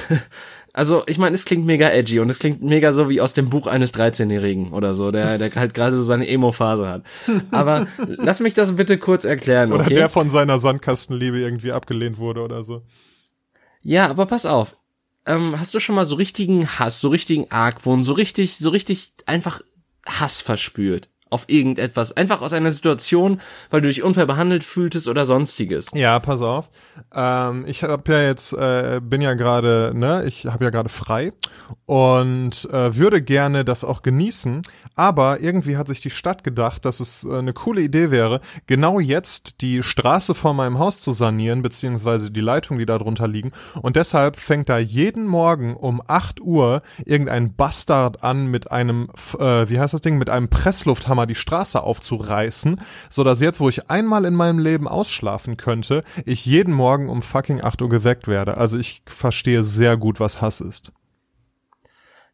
Also, 0.71 1.03
ich 1.07 1.17
meine, 1.17 1.33
es 1.33 1.45
klingt 1.45 1.65
mega 1.65 1.89
edgy 1.89 2.19
und 2.19 2.29
es 2.29 2.37
klingt 2.37 2.61
mega 2.61 2.91
so 2.91 3.09
wie 3.09 3.21
aus 3.21 3.33
dem 3.33 3.49
Buch 3.49 3.65
eines 3.65 3.91
13-Jährigen 3.91 4.71
oder 4.71 4.93
so, 4.93 5.11
der, 5.11 5.39
der 5.39 5.53
halt 5.55 5.73
gerade 5.73 5.97
so 5.97 6.03
seine 6.03 6.27
Emo-Phase 6.27 6.87
hat. 6.87 7.01
Aber 7.49 7.87
lass 8.07 8.39
mich 8.39 8.53
das 8.53 8.75
bitte 8.75 8.99
kurz 8.99 9.25
erklären. 9.25 9.73
Oder 9.73 9.85
okay? 9.85 9.95
der 9.95 10.09
von 10.09 10.29
seiner 10.29 10.59
Sandkastenliebe 10.59 11.39
irgendwie 11.39 11.71
abgelehnt 11.71 12.19
wurde 12.19 12.41
oder 12.41 12.63
so. 12.63 12.83
Ja, 13.81 14.09
aber 14.09 14.27
pass 14.27 14.45
auf. 14.45 14.77
Ähm, 15.25 15.59
hast 15.59 15.73
du 15.73 15.79
schon 15.79 15.95
mal 15.95 16.05
so 16.05 16.15
richtigen 16.15 16.79
Hass, 16.79 17.01
so 17.01 17.09
richtigen 17.09 17.51
Argwohn, 17.51 18.03
so 18.03 18.13
richtig, 18.13 18.57
so 18.57 18.69
richtig 18.69 19.13
einfach 19.25 19.61
Hass 20.05 20.41
verspürt 20.41 21.09
auf 21.29 21.45
irgendetwas. 21.47 22.11
Einfach 22.15 22.41
aus 22.41 22.53
einer 22.53 22.71
Situation, 22.71 23.41
weil 23.69 23.81
du 23.81 23.87
dich 23.87 24.03
unfair 24.03 24.25
behandelt 24.25 24.63
fühltest 24.63 25.07
oder 25.07 25.25
sonstiges. 25.25 25.91
Ja, 25.93 26.19
pass 26.19 26.41
auf. 26.41 26.69
Ähm, 27.13 27.65
ich 27.67 27.83
habe 27.83 28.11
ja 28.11 28.21
jetzt, 28.21 28.53
äh, 28.53 28.99
bin 29.03 29.21
ja 29.21 29.33
gerade, 29.33 29.91
ne, 29.95 30.23
ich 30.25 30.45
habe 30.45 30.65
ja 30.65 30.69
gerade 30.69 30.89
frei 30.89 31.33
und 31.85 32.67
äh, 32.71 32.95
würde 32.95 33.21
gerne 33.21 33.63
das 33.65 33.83
auch 33.83 34.01
genießen, 34.01 34.63
aber 34.95 35.39
irgendwie 35.39 35.77
hat 35.77 35.87
sich 35.87 36.01
die 36.01 36.09
Stadt 36.09 36.43
gedacht, 36.43 36.85
dass 36.85 36.99
es 36.99 37.23
äh, 37.23 37.37
eine 37.37 37.53
coole 37.53 37.81
Idee 37.81 38.11
wäre, 38.11 38.41
genau 38.67 38.99
jetzt 38.99 39.61
die 39.61 39.83
Straße 39.83 40.33
vor 40.33 40.53
meinem 40.53 40.79
Haus 40.79 41.01
zu 41.01 41.11
sanieren, 41.11 41.61
beziehungsweise 41.61 42.31
die 42.31 42.41
Leitungen, 42.41 42.79
die 42.79 42.85
da 42.85 42.97
drunter 42.97 43.27
liegen. 43.27 43.51
Und 43.81 43.95
deshalb 43.95 44.35
fängt 44.35 44.69
da 44.69 44.77
jeden 44.77 45.25
Morgen 45.25 45.75
um 45.75 46.01
8 46.05 46.41
Uhr 46.41 46.81
irgendein 47.05 47.55
Bastard 47.55 48.23
an 48.23 48.47
mit 48.47 48.71
einem, 48.71 49.09
äh, 49.39 49.69
wie 49.69 49.79
heißt 49.79 49.93
das 49.93 50.01
Ding, 50.01 50.17
mit 50.17 50.29
einem 50.29 50.49
Presslufthammer 50.49 51.18
mal 51.19 51.25
die 51.25 51.35
Straße 51.35 51.81
aufzureißen, 51.81 52.79
so 53.09 53.23
dass 53.23 53.41
jetzt, 53.41 53.59
wo 53.59 53.67
ich 53.67 53.89
einmal 53.89 54.25
in 54.25 54.35
meinem 54.35 54.59
Leben 54.59 54.87
ausschlafen 54.87 55.57
könnte, 55.57 56.03
ich 56.25 56.45
jeden 56.45 56.73
Morgen 56.73 57.09
um 57.09 57.21
fucking 57.21 57.61
8 57.61 57.81
Uhr 57.81 57.89
geweckt 57.89 58.27
werde. 58.27 58.57
Also 58.57 58.77
ich 58.77 59.01
verstehe 59.05 59.63
sehr 59.63 59.97
gut, 59.97 60.19
was 60.19 60.41
Hass 60.41 60.61
ist. 60.61 60.93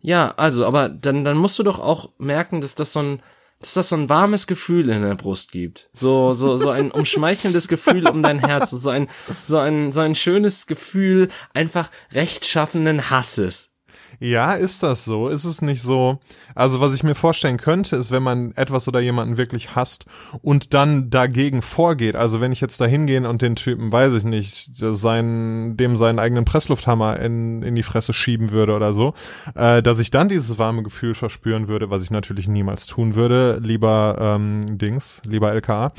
Ja, 0.01 0.35
also, 0.37 0.67
aber 0.67 0.87
dann, 0.89 1.23
dann 1.23 1.37
musst 1.37 1.57
du 1.57 1.63
doch 1.63 1.79
auch 1.79 2.11
merken, 2.19 2.61
dass 2.61 2.75
das 2.75 2.93
so 2.93 2.99
ein, 2.99 3.23
dass 3.59 3.73
das 3.73 3.89
so 3.89 3.95
ein 3.95 4.07
warmes 4.07 4.45
Gefühl 4.45 4.89
in 4.89 5.01
der 5.01 5.15
Brust 5.15 5.51
gibt. 5.51 5.89
So, 5.93 6.35
so, 6.35 6.57
so 6.57 6.69
ein 6.69 6.91
umschmeichelndes 6.91 7.67
Gefühl 7.67 8.07
um 8.07 8.21
dein 8.21 8.37
Herz. 8.39 8.69
So 8.69 8.91
ein, 8.91 9.07
so 9.45 9.57
ein, 9.57 9.91
so 9.91 10.01
ein 10.01 10.13
schönes 10.13 10.67
Gefühl 10.67 11.29
einfach 11.55 11.89
rechtschaffenen 12.13 13.09
Hasses. 13.09 13.74
Ja, 14.19 14.53
ist 14.53 14.83
das 14.83 15.05
so? 15.05 15.29
Ist 15.29 15.45
es 15.45 15.61
nicht 15.61 15.81
so? 15.81 16.19
Also, 16.53 16.79
was 16.79 16.93
ich 16.93 17.03
mir 17.03 17.15
vorstellen 17.15 17.57
könnte, 17.57 17.95
ist, 17.95 18.11
wenn 18.11 18.23
man 18.23 18.51
etwas 18.55 18.87
oder 18.87 18.99
jemanden 18.99 19.37
wirklich 19.37 19.75
hasst 19.75 20.05
und 20.41 20.73
dann 20.73 21.09
dagegen 21.09 21.61
vorgeht. 21.61 22.15
Also, 22.15 22.41
wenn 22.41 22.51
ich 22.51 22.61
jetzt 22.61 22.79
da 22.79 22.85
hingehe 22.85 23.27
und 23.27 23.41
den 23.41 23.55
Typen, 23.55 23.91
weiß 23.91 24.13
ich 24.13 24.23
nicht, 24.23 24.71
seinen, 24.75 25.77
dem 25.77 25.97
seinen 25.97 26.19
eigenen 26.19 26.45
Presslufthammer 26.45 27.19
in, 27.19 27.61
in 27.63 27.75
die 27.75 27.83
Fresse 27.83 28.13
schieben 28.13 28.51
würde 28.51 28.75
oder 28.75 28.93
so, 28.93 29.13
äh, 29.55 29.81
dass 29.81 29.99
ich 29.99 30.11
dann 30.11 30.29
dieses 30.29 30.57
warme 30.57 30.83
Gefühl 30.83 31.15
verspüren 31.15 31.67
würde, 31.67 31.89
was 31.89 32.03
ich 32.03 32.11
natürlich 32.11 32.47
niemals 32.47 32.87
tun 32.87 33.15
würde, 33.15 33.59
lieber 33.61 34.17
ähm, 34.19 34.77
Dings, 34.77 35.21
lieber 35.25 35.53
LKA. 35.53 35.93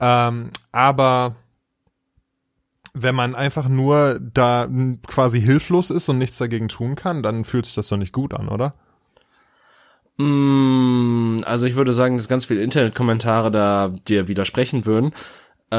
Ähm, 0.00 0.50
aber 0.72 1.36
wenn 2.98 3.14
man 3.14 3.34
einfach 3.34 3.68
nur 3.68 4.18
da 4.18 4.68
quasi 5.06 5.40
hilflos 5.40 5.90
ist 5.90 6.08
und 6.08 6.18
nichts 6.18 6.38
dagegen 6.38 6.68
tun 6.68 6.94
kann, 6.94 7.22
dann 7.22 7.44
fühlt 7.44 7.66
sich 7.66 7.74
das 7.74 7.88
doch 7.88 7.98
nicht 7.98 8.12
gut 8.12 8.32
an, 8.32 8.48
oder? 8.48 8.74
Mm, 10.16 11.40
also 11.44 11.66
ich 11.66 11.74
würde 11.74 11.92
sagen, 11.92 12.16
dass 12.16 12.28
ganz 12.28 12.46
viele 12.46 12.62
Internetkommentare 12.62 13.50
da 13.50 13.92
dir 14.08 14.28
widersprechen 14.28 14.86
würden. 14.86 15.12
Äh, 15.70 15.76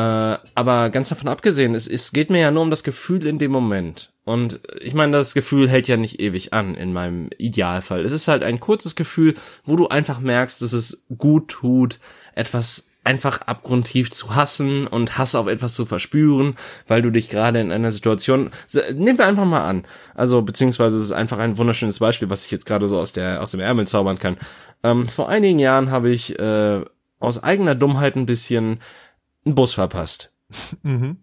aber 0.53 0.89
ganz 0.91 1.09
davon 1.09 1.27
abgesehen, 1.27 1.73
es, 1.73 1.87
es 1.87 2.11
geht 2.11 2.29
mir 2.29 2.39
ja 2.41 2.51
nur 2.51 2.61
um 2.61 2.69
das 2.69 2.83
Gefühl 2.83 3.25
in 3.25 3.39
dem 3.39 3.51
Moment. 3.51 4.13
Und 4.23 4.59
ich 4.81 4.93
meine, 4.93 5.13
das 5.13 5.33
Gefühl 5.33 5.69
hält 5.69 5.87
ja 5.87 5.97
nicht 5.97 6.19
ewig 6.19 6.53
an 6.53 6.75
in 6.75 6.93
meinem 6.93 7.29
Idealfall. 7.37 8.05
Es 8.05 8.11
ist 8.11 8.27
halt 8.27 8.43
ein 8.43 8.59
kurzes 8.59 8.95
Gefühl, 8.95 9.33
wo 9.63 9.75
du 9.75 9.87
einfach 9.87 10.19
merkst, 10.19 10.61
dass 10.61 10.73
es 10.73 11.05
gut 11.17 11.47
tut, 11.47 11.99
etwas 12.35 12.86
einfach 13.07 13.41
abgrundtief 13.43 14.11
zu 14.11 14.35
hassen 14.35 14.85
und 14.85 15.17
Hass 15.17 15.33
auf 15.33 15.47
etwas 15.47 15.75
zu 15.75 15.85
verspüren, 15.85 16.57
weil 16.87 17.01
du 17.01 17.09
dich 17.09 17.29
gerade 17.29 17.61
in 17.61 17.71
einer 17.71 17.91
Situation, 17.91 18.51
nehmen 18.93 19.17
wir 19.17 19.25
einfach 19.25 19.45
mal 19.45 19.65
an, 19.65 19.85
also 20.13 20.41
beziehungsweise 20.41 20.97
es 20.97 21.03
ist 21.03 21.11
einfach 21.13 21.37
ein 21.37 21.57
wunderschönes 21.57 21.99
Beispiel, 21.99 22.29
was 22.29 22.43
ich 22.43 22.51
jetzt 22.51 22.65
gerade 22.65 22.89
so 22.89 22.99
aus 22.99 23.13
der 23.13 23.41
aus 23.41 23.51
dem 23.51 23.61
Ärmel 23.61 23.87
zaubern 23.87 24.19
kann. 24.19 24.35
Ähm, 24.83 25.07
vor 25.07 25.29
einigen 25.29 25.57
Jahren 25.57 25.89
habe 25.89 26.09
ich 26.09 26.37
äh, 26.37 26.83
aus 27.19 27.41
eigener 27.41 27.75
Dummheit 27.75 28.17
ein 28.17 28.25
bisschen 28.25 28.79
einen 29.45 29.55
Bus 29.55 29.73
verpasst. 29.73 30.33
Mhm. 30.83 31.15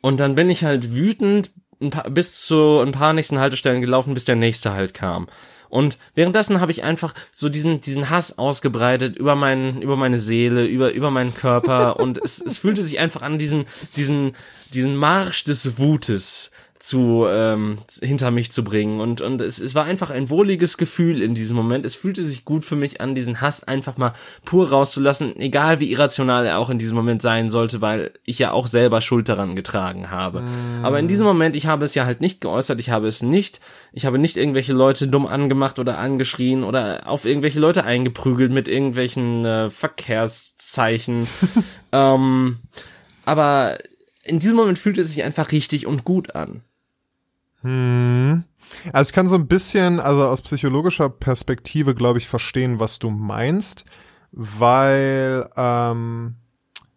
Und 0.00 0.20
dann 0.20 0.34
bin 0.34 0.48
ich 0.48 0.64
halt 0.64 0.94
wütend 0.94 1.50
ein 1.82 1.90
paar, 1.90 2.08
bis 2.08 2.46
zu 2.46 2.80
ein 2.80 2.92
paar 2.92 3.12
nächsten 3.12 3.38
Haltestellen 3.38 3.82
gelaufen, 3.82 4.14
bis 4.14 4.24
der 4.24 4.36
nächste 4.36 4.72
halt 4.72 4.94
kam. 4.94 5.28
Und 5.70 5.98
währenddessen 6.14 6.60
habe 6.60 6.72
ich 6.72 6.82
einfach 6.82 7.14
so 7.32 7.48
diesen, 7.48 7.80
diesen 7.80 8.10
Hass 8.10 8.38
ausgebreitet 8.38 9.16
über 9.16 9.36
meinen, 9.36 9.80
über 9.80 9.96
meine 9.96 10.18
Seele, 10.18 10.66
über, 10.66 10.92
über 10.92 11.10
meinen 11.10 11.34
Körper. 11.34 11.98
Und 12.00 12.18
es, 12.18 12.40
es 12.40 12.58
fühlte 12.58 12.82
sich 12.82 12.98
einfach 12.98 13.22
an 13.22 13.38
diesen, 13.38 13.66
diesen, 13.96 14.34
diesen 14.74 14.96
Marsch 14.96 15.44
des 15.44 15.78
Wutes 15.78 16.50
zu 16.80 17.26
ähm, 17.28 17.76
hinter 18.00 18.30
mich 18.30 18.50
zu 18.50 18.64
bringen 18.64 19.00
und 19.00 19.20
und 19.20 19.42
es, 19.42 19.60
es 19.60 19.74
war 19.74 19.84
einfach 19.84 20.08
ein 20.08 20.30
wohliges 20.30 20.78
Gefühl 20.78 21.20
in 21.20 21.34
diesem 21.34 21.54
Moment. 21.54 21.84
Es 21.84 21.94
fühlte 21.94 22.22
sich 22.22 22.46
gut 22.46 22.64
für 22.64 22.74
mich 22.74 23.02
an, 23.02 23.14
diesen 23.14 23.42
Hass 23.42 23.62
einfach 23.62 23.98
mal 23.98 24.14
pur 24.46 24.70
rauszulassen, 24.70 25.38
egal 25.38 25.78
wie 25.78 25.92
irrational 25.92 26.46
er 26.46 26.58
auch 26.58 26.70
in 26.70 26.78
diesem 26.78 26.96
Moment 26.96 27.20
sein 27.20 27.50
sollte, 27.50 27.82
weil 27.82 28.12
ich 28.24 28.38
ja 28.38 28.52
auch 28.52 28.66
selber 28.66 29.02
Schuld 29.02 29.28
daran 29.28 29.56
getragen 29.56 30.10
habe. 30.10 30.40
Mm. 30.40 30.84
Aber 30.84 30.98
in 30.98 31.06
diesem 31.06 31.26
Moment, 31.26 31.54
ich 31.54 31.66
habe 31.66 31.84
es 31.84 31.94
ja 31.94 32.06
halt 32.06 32.22
nicht 32.22 32.40
geäußert, 32.40 32.80
ich 32.80 32.88
habe 32.88 33.08
es 33.08 33.22
nicht, 33.22 33.60
ich 33.92 34.06
habe 34.06 34.18
nicht 34.18 34.38
irgendwelche 34.38 34.72
Leute 34.72 35.06
dumm 35.06 35.26
angemacht 35.26 35.78
oder 35.78 35.98
angeschrien 35.98 36.64
oder 36.64 37.06
auf 37.06 37.26
irgendwelche 37.26 37.60
Leute 37.60 37.84
eingeprügelt 37.84 38.52
mit 38.52 38.68
irgendwelchen 38.68 39.44
äh, 39.44 39.68
Verkehrszeichen. 39.68 41.28
ähm, 41.92 42.56
aber 43.26 43.78
in 44.24 44.38
diesem 44.38 44.56
Moment 44.56 44.78
fühlt 44.78 44.96
es 44.96 45.08
sich 45.08 45.22
einfach 45.24 45.52
richtig 45.52 45.86
und 45.86 46.04
gut 46.04 46.34
an. 46.34 46.62
Hm. 47.62 48.44
Also 48.92 49.08
ich 49.10 49.14
kann 49.14 49.28
so 49.28 49.36
ein 49.36 49.48
bisschen, 49.48 50.00
also 50.00 50.24
aus 50.24 50.42
psychologischer 50.42 51.08
Perspektive, 51.10 51.94
glaube 51.94 52.18
ich, 52.18 52.28
verstehen, 52.28 52.78
was 52.78 52.98
du 52.98 53.10
meinst, 53.10 53.84
weil 54.32 55.48
ähm, 55.56 56.36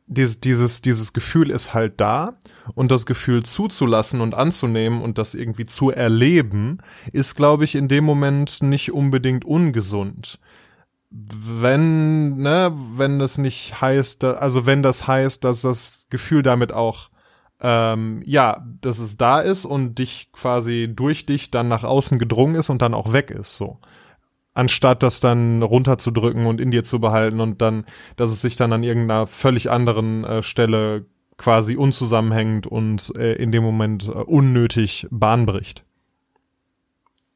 dieses, 0.08 0.39
dieses, 0.39 0.82
dieses 0.82 1.13
Gefühl 1.13 1.49
ist 1.49 1.73
halt 1.73 1.99
da 1.99 2.36
und 2.76 2.91
das 2.91 3.06
Gefühl 3.06 3.43
zuzulassen 3.43 4.21
und 4.21 4.36
anzunehmen 4.36 5.02
und 5.02 5.17
das 5.17 5.34
irgendwie 5.34 5.65
zu 5.65 5.89
erleben, 5.89 6.78
ist, 7.12 7.36
glaube 7.36 7.63
ich, 7.63 7.76
in 7.76 7.88
dem 7.88 8.04
Moment 8.04 8.62
nicht 8.62 8.91
unbedingt 8.91 9.45
ungesund. 9.45 10.39
Wenn, 11.10 12.38
ne, 12.38 12.76
wenn 12.95 13.19
das 13.19 13.38
nicht 13.38 13.82
heißt, 13.82 14.23
also 14.23 14.65
wenn 14.65 14.82
das 14.84 15.08
heißt, 15.08 15.43
dass 15.43 15.62
das 15.62 16.08
Gefühl 16.10 16.41
damit 16.41 16.73
auch 16.73 17.10
ähm, 17.63 18.21
ja, 18.26 18.63
dass 18.82 18.99
es 18.99 19.17
da 19.17 19.39
ist 19.39 19.65
und 19.65 19.97
dich 19.97 20.30
quasi 20.34 20.91
durch 20.93 21.26
dich 21.26 21.49
dann 21.49 21.69
nach 21.69 21.84
außen 21.84 22.19
gedrungen 22.19 22.56
ist 22.56 22.69
und 22.69 22.82
dann 22.82 22.93
auch 22.93 23.13
weg 23.13 23.32
ist, 23.32 23.58
so. 23.58 23.80
Anstatt 24.54 25.02
das 25.02 25.19
dann 25.19 25.63
runterzudrücken 25.63 26.45
und 26.45 26.62
in 26.62 26.69
dir 26.69 26.84
zu 26.84 26.99
behalten 26.99 27.39
und 27.39 27.62
dann, 27.62 27.86
dass 28.17 28.30
es 28.30 28.41
sich 28.41 28.56
dann 28.56 28.71
an 28.71 28.84
irgendeiner 28.84 29.26
völlig 29.26 29.71
anderen 29.71 30.23
äh, 30.26 30.43
Stelle 30.43 31.08
quasi 31.38 31.76
unzusammenhängend 31.76 32.67
und 32.67 33.15
äh, 33.17 33.34
in 33.34 33.52
dem 33.52 33.63
Moment 33.63 34.08
äh, 34.08 34.12
unnötig 34.12 35.08
Bahn 35.10 35.47
bricht. 35.47 35.84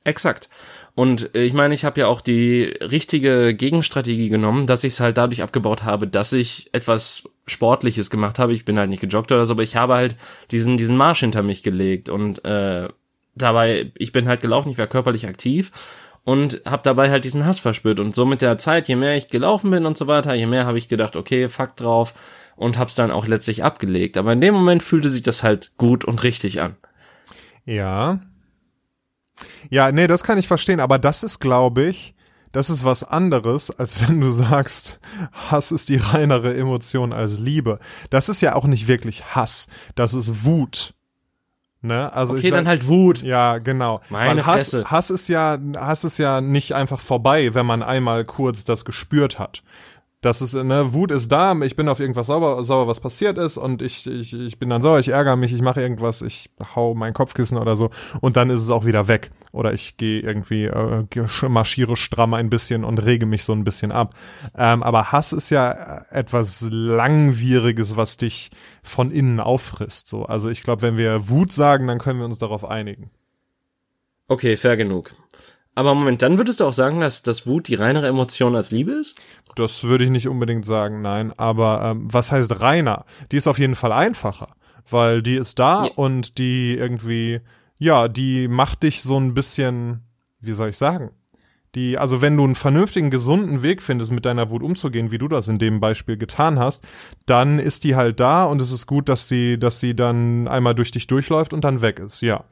Exakt. 0.03 0.49
Und 0.97 1.35
äh, 1.35 1.43
ich 1.43 1.53
meine, 1.53 1.75
ich 1.75 1.85
habe 1.85 1.99
ja 1.99 2.07
auch 2.07 2.21
die 2.21 2.63
richtige 2.63 3.53
Gegenstrategie 3.53 4.29
genommen, 4.29 4.65
dass 4.65 4.83
ich 4.83 4.93
es 4.93 4.99
halt 4.99 5.19
dadurch 5.19 5.43
abgebaut 5.43 5.83
habe, 5.83 6.07
dass 6.07 6.33
ich 6.33 6.71
etwas 6.73 7.29
Sportliches 7.45 8.09
gemacht 8.09 8.39
habe. 8.39 8.53
Ich 8.53 8.65
bin 8.65 8.79
halt 8.79 8.89
nicht 8.89 9.01
gejoggt 9.01 9.31
oder 9.31 9.45
so, 9.45 9.53
aber 9.53 9.61
ich 9.61 9.75
habe 9.75 9.93
halt 9.93 10.15
diesen, 10.49 10.75
diesen 10.75 10.97
Marsch 10.97 11.19
hinter 11.19 11.43
mich 11.43 11.61
gelegt 11.61 12.09
und 12.09 12.43
äh, 12.45 12.87
dabei, 13.35 13.91
ich 13.95 14.11
bin 14.11 14.27
halt 14.27 14.41
gelaufen, 14.41 14.71
ich 14.71 14.79
war 14.79 14.87
körperlich 14.87 15.27
aktiv 15.27 15.71
und 16.23 16.63
habe 16.65 16.81
dabei 16.81 17.11
halt 17.11 17.25
diesen 17.25 17.45
Hass 17.45 17.59
verspürt. 17.59 17.99
Und 17.99 18.15
so 18.15 18.25
mit 18.25 18.41
der 18.41 18.57
Zeit, 18.57 18.87
je 18.87 18.95
mehr 18.95 19.15
ich 19.15 19.27
gelaufen 19.27 19.69
bin 19.69 19.85
und 19.85 19.99
so 19.99 20.07
weiter, 20.07 20.33
je 20.33 20.47
mehr 20.47 20.65
habe 20.65 20.79
ich 20.79 20.87
gedacht, 20.87 21.15
okay, 21.15 21.47
fuck 21.47 21.75
drauf 21.75 22.15
und 22.55 22.79
hab's 22.79 22.95
dann 22.95 23.11
auch 23.11 23.27
letztlich 23.27 23.63
abgelegt. 23.63 24.17
Aber 24.17 24.33
in 24.33 24.41
dem 24.41 24.55
Moment 24.55 24.81
fühlte 24.81 25.09
sich 25.09 25.21
das 25.21 25.43
halt 25.43 25.73
gut 25.77 26.05
und 26.05 26.23
richtig 26.23 26.59
an. 26.59 26.75
Ja, 27.65 28.19
ja, 29.69 29.91
nee, 29.91 30.07
das 30.07 30.23
kann 30.23 30.37
ich 30.37 30.47
verstehen, 30.47 30.79
aber 30.79 30.99
das 30.99 31.23
ist, 31.23 31.39
glaube 31.39 31.83
ich, 31.83 32.15
das 32.51 32.69
ist 32.69 32.83
was 32.83 33.03
anderes, 33.03 33.71
als 33.71 34.07
wenn 34.07 34.19
du 34.21 34.29
sagst, 34.29 34.99
Hass 35.31 35.71
ist 35.71 35.89
die 35.89 35.97
reinere 35.97 36.55
Emotion 36.55 37.13
als 37.13 37.39
Liebe. 37.39 37.79
Das 38.09 38.29
ist 38.29 38.41
ja 38.41 38.55
auch 38.55 38.65
nicht 38.65 38.87
wirklich 38.87 39.35
Hass, 39.35 39.67
das 39.95 40.13
ist 40.13 40.45
Wut. 40.45 40.93
Ne? 41.81 42.11
Also 42.11 42.33
okay, 42.33 42.47
ich, 42.47 42.53
dann 42.53 42.67
halt 42.67 42.87
Wut. 42.87 43.21
Ja, 43.21 43.59
genau. 43.59 44.01
Meine 44.09 44.39
Weil 44.39 44.45
Hass, 44.45 44.55
Fresse. 44.71 44.91
Hass 44.91 45.09
ist 45.09 45.27
ja, 45.29 45.57
Hass 45.75 46.03
ist 46.03 46.17
ja 46.17 46.41
nicht 46.41 46.73
einfach 46.73 46.99
vorbei, 46.99 47.53
wenn 47.53 47.65
man 47.65 47.83
einmal 47.83 48.25
kurz 48.25 48.63
das 48.63 48.83
gespürt 48.83 49.37
hat. 49.37 49.61
Das 50.27 50.41
ist, 50.41 50.53
ne, 50.53 50.91
Wut 50.91 51.11
ist 51.11 51.31
da, 51.31 51.57
ich 51.61 51.77
bin 51.77 51.87
auf 51.87 52.01
irgendwas 52.01 52.27
sauer, 52.27 52.61
sauer, 52.65 52.85
was 52.85 52.99
passiert 52.99 53.37
ist 53.37 53.55
und 53.55 53.81
ich, 53.81 54.05
ich, 54.05 54.33
ich 54.33 54.59
bin 54.59 54.69
dann 54.69 54.81
sauer, 54.81 54.99
ich 54.99 55.07
ärgere 55.07 55.37
mich, 55.37 55.53
ich 55.53 55.61
mache 55.61 55.81
irgendwas, 55.81 56.21
ich 56.21 56.49
hau 56.75 56.93
mein 56.95 57.13
Kopfkissen 57.13 57.57
oder 57.57 57.77
so 57.77 57.91
und 58.19 58.35
dann 58.35 58.49
ist 58.49 58.61
es 58.61 58.69
auch 58.69 58.83
wieder 58.83 59.07
weg. 59.07 59.31
Oder 59.53 59.71
ich 59.71 59.95
gehe 59.95 60.19
irgendwie, 60.19 60.65
äh, 60.65 61.05
marschiere 61.47 61.95
stramm 61.95 62.33
ein 62.33 62.49
bisschen 62.49 62.83
und 62.83 62.97
rege 62.97 63.25
mich 63.25 63.45
so 63.45 63.53
ein 63.53 63.63
bisschen 63.63 63.93
ab. 63.93 64.15
Ähm, 64.53 64.83
aber 64.83 65.13
Hass 65.13 65.31
ist 65.31 65.49
ja 65.49 65.71
äh, 65.71 66.01
etwas 66.11 66.67
Langwieriges, 66.69 67.95
was 67.95 68.17
dich 68.17 68.51
von 68.83 69.09
innen 69.09 69.39
auffrisst. 69.39 70.09
So. 70.09 70.25
Also 70.25 70.49
ich 70.49 70.61
glaube, 70.61 70.81
wenn 70.81 70.97
wir 70.97 71.29
Wut 71.29 71.53
sagen, 71.53 71.87
dann 71.87 71.99
können 71.99 72.19
wir 72.19 72.25
uns 72.25 72.37
darauf 72.37 72.65
einigen. 72.65 73.11
Okay, 74.27 74.57
fair 74.57 74.75
genug. 74.75 75.15
Aber 75.77 75.93
Moment, 75.93 76.23
dann 76.23 76.39
würdest 76.39 76.59
du 76.59 76.65
auch 76.65 76.73
sagen, 76.73 77.01
dass 77.01 77.21
das 77.21 77.45
Wut 77.45 77.67
die 77.67 77.75
reinere 77.75 78.07
Emotion 78.07 78.55
als 78.55 78.71
Liebe 78.71 78.93
ist? 78.93 79.21
Das 79.53 79.83
würde 79.83 80.05
ich 80.05 80.09
nicht 80.09 80.27
unbedingt 80.27 80.65
sagen, 80.65 81.03
nein. 81.03 81.31
Aber 81.37 81.81
ähm, 81.83 82.11
was 82.11 82.31
heißt 82.31 82.61
reiner? 82.61 83.05
Die 83.31 83.37
ist 83.37 83.45
auf 83.45 83.59
jeden 83.59 83.75
Fall 83.75 83.91
einfacher, 83.91 84.55
weil 84.89 85.21
die 85.21 85.35
ist 85.35 85.59
da 85.59 85.85
ja. 85.85 85.91
und 85.95 86.39
die 86.39 86.75
irgendwie, 86.75 87.41
ja, 87.77 88.07
die 88.07 88.47
macht 88.47 88.81
dich 88.81 89.03
so 89.03 89.19
ein 89.19 89.35
bisschen, 89.35 90.01
wie 90.39 90.53
soll 90.53 90.69
ich 90.69 90.77
sagen? 90.77 91.11
Die, 91.77 91.95
also 91.95 92.23
wenn 92.23 92.35
du 92.35 92.43
einen 92.43 92.55
vernünftigen, 92.55 93.11
gesunden 93.11 93.61
Weg 93.61 93.83
findest, 93.83 94.11
mit 94.11 94.25
deiner 94.25 94.49
Wut 94.49 94.63
umzugehen, 94.63 95.11
wie 95.11 95.19
du 95.19 95.27
das 95.27 95.47
in 95.47 95.59
dem 95.59 95.79
Beispiel 95.79 96.17
getan 96.17 96.57
hast, 96.57 96.83
dann 97.27 97.59
ist 97.59 97.83
die 97.83 97.95
halt 97.95 98.19
da 98.19 98.45
und 98.45 98.59
es 98.63 98.71
ist 98.71 98.87
gut, 98.87 99.07
dass 99.07 99.27
sie, 99.27 99.59
dass 99.59 99.79
sie 99.79 99.95
dann 99.95 100.47
einmal 100.47 100.73
durch 100.73 100.89
dich 100.89 101.05
durchläuft 101.05 101.53
und 101.53 101.63
dann 101.63 101.83
weg 101.83 101.99
ist, 101.99 102.21
ja. 102.21 102.45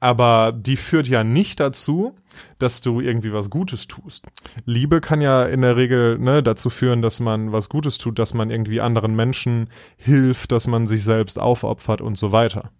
Aber 0.00 0.52
die 0.56 0.78
führt 0.78 1.08
ja 1.08 1.24
nicht 1.24 1.60
dazu, 1.60 2.16
dass 2.58 2.80
du 2.80 3.02
irgendwie 3.02 3.34
was 3.34 3.50
Gutes 3.50 3.86
tust. 3.86 4.24
Liebe 4.64 5.02
kann 5.02 5.20
ja 5.20 5.44
in 5.44 5.60
der 5.60 5.76
Regel 5.76 6.18
ne, 6.18 6.42
dazu 6.42 6.70
führen, 6.70 7.02
dass 7.02 7.20
man 7.20 7.52
was 7.52 7.68
Gutes 7.68 7.98
tut, 7.98 8.18
dass 8.18 8.32
man 8.32 8.48
irgendwie 8.48 8.80
anderen 8.80 9.14
Menschen 9.14 9.68
hilft, 9.98 10.52
dass 10.52 10.66
man 10.66 10.86
sich 10.86 11.04
selbst 11.04 11.38
aufopfert 11.38 12.00
und 12.00 12.16
so 12.16 12.32
weiter. 12.32 12.70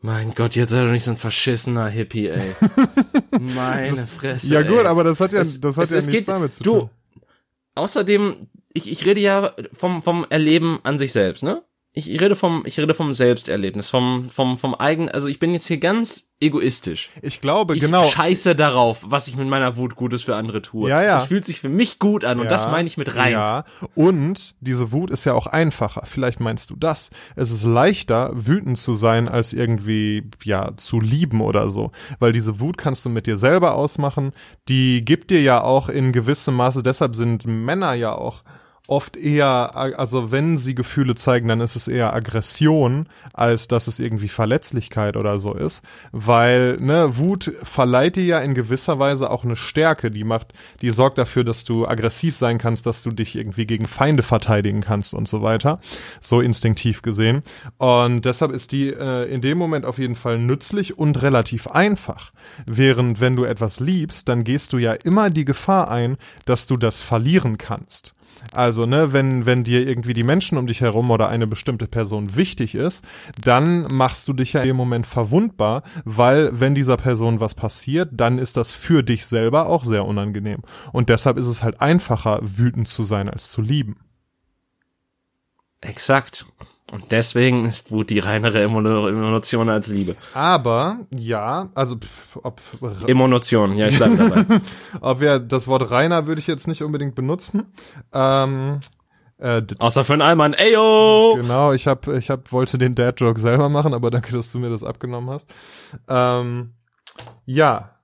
Mein 0.00 0.32
Gott, 0.34 0.54
jetzt 0.54 0.70
sei 0.70 0.84
doch 0.84 0.92
nicht 0.92 1.02
so 1.02 1.10
ein 1.10 1.16
verschissener 1.16 1.88
Hippie, 1.88 2.28
ey. 2.28 2.54
Meine 3.40 3.90
das, 3.90 4.04
Fresse. 4.10 4.54
Ja 4.54 4.62
gut, 4.62 4.80
ey. 4.80 4.86
aber 4.86 5.02
das 5.02 5.20
hat 5.20 5.32
ja, 5.32 5.40
es, 5.40 5.60
das 5.60 5.76
hat 5.76 5.84
es, 5.84 5.90
ja 5.90 5.96
es 5.98 6.06
nichts 6.06 6.26
geht, 6.26 6.28
damit 6.28 6.54
zu 6.54 6.62
tun. 6.62 6.78
Du, 6.80 6.90
außerdem, 7.74 8.48
ich, 8.74 8.90
ich 8.90 9.04
rede 9.04 9.20
ja 9.20 9.54
vom, 9.72 10.02
vom 10.02 10.24
Erleben 10.30 10.78
an 10.84 10.98
sich 10.98 11.12
selbst, 11.12 11.42
ne? 11.42 11.62
Ich 11.92 12.20
rede 12.20 12.36
vom, 12.36 12.62
ich 12.64 12.78
rede 12.78 12.94
vom 12.94 13.12
Selbsterlebnis, 13.12 13.88
vom, 13.90 14.28
vom, 14.28 14.56
vom 14.56 14.74
eigenen, 14.74 15.08
also 15.08 15.26
ich 15.26 15.40
bin 15.40 15.52
jetzt 15.52 15.66
hier 15.66 15.78
ganz 15.78 16.30
egoistisch. 16.38 17.10
Ich 17.22 17.40
glaube, 17.40 17.74
ich 17.74 17.80
genau. 17.80 18.04
Ich 18.04 18.12
scheiße 18.12 18.54
darauf, 18.54 19.02
was 19.06 19.26
ich 19.26 19.36
mit 19.36 19.48
meiner 19.48 19.76
Wut 19.76 19.96
Gutes 19.96 20.22
für 20.22 20.36
andere 20.36 20.62
tue. 20.62 20.88
Ja, 20.88 21.02
ja. 21.02 21.14
Das 21.14 21.26
fühlt 21.26 21.44
sich 21.44 21.60
für 21.60 21.68
mich 21.68 21.98
gut 21.98 22.24
an 22.24 22.38
ja, 22.38 22.42
und 22.42 22.50
das 22.50 22.70
meine 22.70 22.86
ich 22.86 22.96
mit 22.98 23.16
rein. 23.16 23.32
Ja. 23.32 23.64
Und 23.94 24.54
diese 24.60 24.92
Wut 24.92 25.10
ist 25.10 25.24
ja 25.24 25.34
auch 25.34 25.46
einfacher. 25.46 26.02
Vielleicht 26.04 26.38
meinst 26.40 26.70
du 26.70 26.76
das. 26.76 27.10
Es 27.34 27.50
ist 27.50 27.64
leichter, 27.64 28.30
wütend 28.34 28.78
zu 28.78 28.94
sein, 28.94 29.26
als 29.26 29.52
irgendwie, 29.52 30.30
ja, 30.44 30.76
zu 30.76 31.00
lieben 31.00 31.40
oder 31.40 31.70
so. 31.70 31.90
Weil 32.20 32.32
diese 32.32 32.60
Wut 32.60 32.78
kannst 32.78 33.04
du 33.06 33.10
mit 33.10 33.26
dir 33.26 33.38
selber 33.38 33.74
ausmachen. 33.74 34.32
Die 34.68 35.04
gibt 35.04 35.30
dir 35.30 35.40
ja 35.42 35.62
auch 35.62 35.88
in 35.88 36.12
gewissem 36.12 36.54
Maße, 36.54 36.82
deshalb 36.82 37.16
sind 37.16 37.46
Männer 37.46 37.94
ja 37.94 38.14
auch 38.14 38.44
oft 38.88 39.18
eher, 39.18 39.76
also 39.76 40.32
wenn 40.32 40.56
sie 40.56 40.74
Gefühle 40.74 41.14
zeigen, 41.14 41.48
dann 41.48 41.60
ist 41.60 41.76
es 41.76 41.88
eher 41.88 42.14
Aggression, 42.14 43.06
als 43.34 43.68
dass 43.68 43.86
es 43.86 44.00
irgendwie 44.00 44.28
Verletzlichkeit 44.28 45.18
oder 45.18 45.40
so 45.40 45.52
ist, 45.52 45.84
weil 46.10 46.78
ne, 46.80 47.18
Wut 47.18 47.52
verleiht 47.62 48.16
dir 48.16 48.24
ja 48.24 48.38
in 48.40 48.54
gewisser 48.54 48.98
Weise 48.98 49.30
auch 49.30 49.44
eine 49.44 49.56
Stärke, 49.56 50.10
die 50.10 50.24
macht, 50.24 50.54
die 50.80 50.88
sorgt 50.88 51.18
dafür, 51.18 51.44
dass 51.44 51.64
du 51.64 51.86
aggressiv 51.86 52.34
sein 52.34 52.56
kannst, 52.56 52.86
dass 52.86 53.02
du 53.02 53.10
dich 53.10 53.36
irgendwie 53.36 53.66
gegen 53.66 53.84
Feinde 53.84 54.22
verteidigen 54.22 54.80
kannst 54.80 55.12
und 55.12 55.28
so 55.28 55.42
weiter, 55.42 55.80
so 56.22 56.40
instinktiv 56.40 57.02
gesehen. 57.02 57.42
Und 57.76 58.24
deshalb 58.24 58.52
ist 58.52 58.72
die 58.72 58.88
äh, 58.88 59.30
in 59.30 59.42
dem 59.42 59.58
Moment 59.58 59.84
auf 59.84 59.98
jeden 59.98 60.16
Fall 60.16 60.38
nützlich 60.38 60.98
und 60.98 61.20
relativ 61.20 61.66
einfach. 61.66 62.32
Während 62.66 63.20
wenn 63.20 63.36
du 63.36 63.44
etwas 63.44 63.80
liebst, 63.80 64.30
dann 64.30 64.44
gehst 64.44 64.72
du 64.72 64.78
ja 64.78 64.94
immer 64.94 65.28
die 65.28 65.44
Gefahr 65.44 65.90
ein, 65.90 66.16
dass 66.46 66.66
du 66.66 66.78
das 66.78 67.02
verlieren 67.02 67.58
kannst. 67.58 68.14
Also, 68.52 68.86
ne, 68.86 69.12
wenn, 69.12 69.46
wenn 69.46 69.64
dir 69.64 69.86
irgendwie 69.86 70.12
die 70.12 70.24
Menschen 70.24 70.58
um 70.58 70.66
dich 70.66 70.80
herum 70.80 71.10
oder 71.10 71.28
eine 71.28 71.46
bestimmte 71.46 71.86
Person 71.86 72.36
wichtig 72.36 72.74
ist, 72.74 73.04
dann 73.42 73.82
machst 73.92 74.26
du 74.28 74.32
dich 74.32 74.52
ja 74.52 74.62
im 74.62 74.76
Moment 74.76 75.06
verwundbar, 75.06 75.82
weil 76.04 76.58
wenn 76.58 76.74
dieser 76.74 76.96
Person 76.96 77.40
was 77.40 77.54
passiert, 77.54 78.10
dann 78.12 78.38
ist 78.38 78.56
das 78.56 78.72
für 78.72 79.02
dich 79.02 79.26
selber 79.26 79.66
auch 79.66 79.84
sehr 79.84 80.04
unangenehm. 80.04 80.62
Und 80.92 81.08
deshalb 81.08 81.36
ist 81.36 81.46
es 81.46 81.62
halt 81.62 81.80
einfacher, 81.80 82.40
wütend 82.42 82.88
zu 82.88 83.02
sein, 83.02 83.28
als 83.28 83.50
zu 83.50 83.60
lieben. 83.60 83.96
Exakt. 85.80 86.46
Und 86.90 87.12
deswegen 87.12 87.66
ist 87.66 87.90
Wut 87.90 88.08
die 88.08 88.18
reinere 88.18 88.62
Emotion 88.62 89.68
als 89.68 89.88
Liebe. 89.88 90.16
Aber, 90.32 91.00
ja, 91.10 91.68
also, 91.74 91.96
ob. 92.42 92.62
Emotion, 93.06 93.76
ja, 93.76 93.88
ich 93.88 93.98
bleibe 93.98 94.16
dabei. 94.16 94.60
ob 95.00 95.20
wir, 95.20 95.38
das 95.38 95.66
Wort 95.66 95.90
reiner 95.90 96.26
würde 96.26 96.40
ich 96.40 96.46
jetzt 96.46 96.66
nicht 96.66 96.82
unbedingt 96.82 97.14
benutzen. 97.14 97.66
Ähm, 98.12 98.80
äh, 99.38 99.62
Außer 99.78 100.02
für 100.04 100.14
einen 100.14 100.22
Allmann, 100.22 100.54
eyo! 100.54 101.36
Genau, 101.36 101.72
ich 101.72 101.86
hab, 101.86 102.08
ich 102.08 102.30
hab, 102.30 102.52
wollte 102.52 102.78
den 102.78 102.94
Dad-Joke 102.94 103.38
selber 103.38 103.68
machen, 103.68 103.92
aber 103.92 104.10
danke, 104.10 104.32
dass 104.32 104.50
du 104.50 104.58
mir 104.58 104.70
das 104.70 104.82
abgenommen 104.82 105.28
hast. 105.30 105.48
Ähm, 106.08 106.72
ja, 107.44 107.97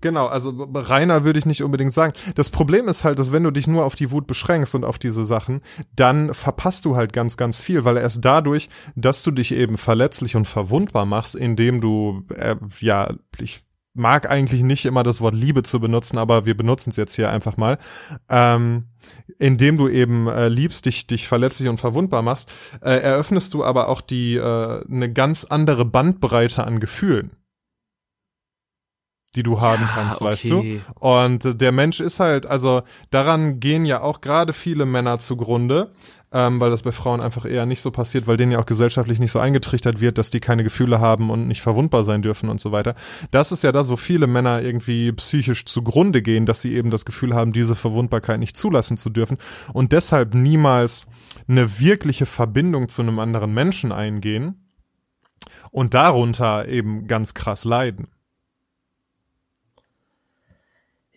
Genau, 0.00 0.26
also 0.26 0.68
reiner 0.74 1.24
würde 1.24 1.40
ich 1.40 1.46
nicht 1.46 1.62
unbedingt 1.62 1.92
sagen. 1.92 2.12
Das 2.36 2.50
Problem 2.50 2.86
ist 2.88 3.02
halt, 3.02 3.18
dass 3.18 3.32
wenn 3.32 3.42
du 3.42 3.50
dich 3.50 3.66
nur 3.66 3.84
auf 3.84 3.96
die 3.96 4.10
Wut 4.12 4.26
beschränkst 4.26 4.74
und 4.76 4.84
auf 4.84 4.98
diese 4.98 5.24
Sachen, 5.24 5.60
dann 5.96 6.34
verpasst 6.34 6.84
du 6.84 6.94
halt 6.94 7.12
ganz, 7.12 7.36
ganz 7.36 7.60
viel, 7.60 7.84
weil 7.84 7.96
erst 7.96 8.24
dadurch, 8.24 8.68
dass 8.94 9.24
du 9.24 9.32
dich 9.32 9.52
eben 9.52 9.76
verletzlich 9.76 10.36
und 10.36 10.46
verwundbar 10.46 11.04
machst, 11.04 11.34
indem 11.34 11.80
du, 11.80 12.22
äh, 12.36 12.56
ja, 12.80 13.12
ich 13.40 13.60
mag 13.94 14.30
eigentlich 14.30 14.62
nicht 14.62 14.84
immer 14.84 15.02
das 15.02 15.20
Wort 15.20 15.34
Liebe 15.34 15.64
zu 15.64 15.80
benutzen, 15.80 16.18
aber 16.18 16.46
wir 16.46 16.56
benutzen 16.56 16.90
es 16.90 16.96
jetzt 16.96 17.16
hier 17.16 17.30
einfach 17.30 17.56
mal, 17.56 17.78
ähm, 18.28 18.84
indem 19.38 19.76
du 19.76 19.88
eben 19.88 20.28
äh, 20.28 20.48
liebst, 20.48 20.86
dich, 20.86 21.08
dich 21.08 21.26
verletzlich 21.26 21.68
und 21.68 21.78
verwundbar 21.80 22.22
machst, 22.22 22.48
äh, 22.80 22.98
eröffnest 22.98 23.52
du 23.54 23.64
aber 23.64 23.88
auch 23.88 24.00
die, 24.00 24.36
äh, 24.36 24.84
eine 24.88 25.12
ganz 25.12 25.44
andere 25.44 25.84
Bandbreite 25.84 26.64
an 26.64 26.78
Gefühlen 26.78 27.32
die 29.34 29.42
du 29.42 29.60
haben 29.60 29.86
kannst, 29.94 30.22
okay. 30.22 30.30
weißt 30.30 30.44
du? 30.50 30.80
Und 30.94 31.44
äh, 31.44 31.54
der 31.54 31.72
Mensch 31.72 32.00
ist 32.00 32.20
halt, 32.20 32.46
also 32.46 32.82
daran 33.10 33.60
gehen 33.60 33.84
ja 33.84 34.00
auch 34.00 34.20
gerade 34.20 34.52
viele 34.52 34.86
Männer 34.86 35.18
zugrunde, 35.18 35.92
ähm, 36.32 36.60
weil 36.60 36.70
das 36.70 36.82
bei 36.82 36.92
Frauen 36.92 37.20
einfach 37.20 37.44
eher 37.44 37.66
nicht 37.66 37.80
so 37.80 37.90
passiert, 37.90 38.26
weil 38.26 38.36
denen 38.36 38.52
ja 38.52 38.58
auch 38.58 38.66
gesellschaftlich 38.66 39.18
nicht 39.18 39.32
so 39.32 39.38
eingetrichtert 39.38 40.00
wird, 40.00 40.18
dass 40.18 40.30
die 40.30 40.40
keine 40.40 40.64
Gefühle 40.64 41.00
haben 41.00 41.30
und 41.30 41.46
nicht 41.46 41.62
verwundbar 41.62 42.04
sein 42.04 42.22
dürfen 42.22 42.48
und 42.48 42.60
so 42.60 42.72
weiter. 42.72 42.94
Das 43.30 43.52
ist 43.52 43.62
ja 43.62 43.72
das, 43.72 43.88
wo 43.88 43.96
viele 43.96 44.26
Männer 44.26 44.62
irgendwie 44.62 45.12
psychisch 45.12 45.64
zugrunde 45.64 46.22
gehen, 46.22 46.46
dass 46.46 46.60
sie 46.60 46.74
eben 46.74 46.90
das 46.90 47.04
Gefühl 47.04 47.34
haben, 47.34 47.52
diese 47.52 47.74
Verwundbarkeit 47.74 48.40
nicht 48.40 48.56
zulassen 48.56 48.96
zu 48.96 49.10
dürfen 49.10 49.38
und 49.72 49.92
deshalb 49.92 50.34
niemals 50.34 51.06
eine 51.48 51.80
wirkliche 51.80 52.26
Verbindung 52.26 52.88
zu 52.88 53.02
einem 53.02 53.18
anderen 53.18 53.52
Menschen 53.52 53.92
eingehen 53.92 54.68
und 55.70 55.94
darunter 55.94 56.68
eben 56.68 57.06
ganz 57.06 57.34
krass 57.34 57.64
leiden. 57.64 58.08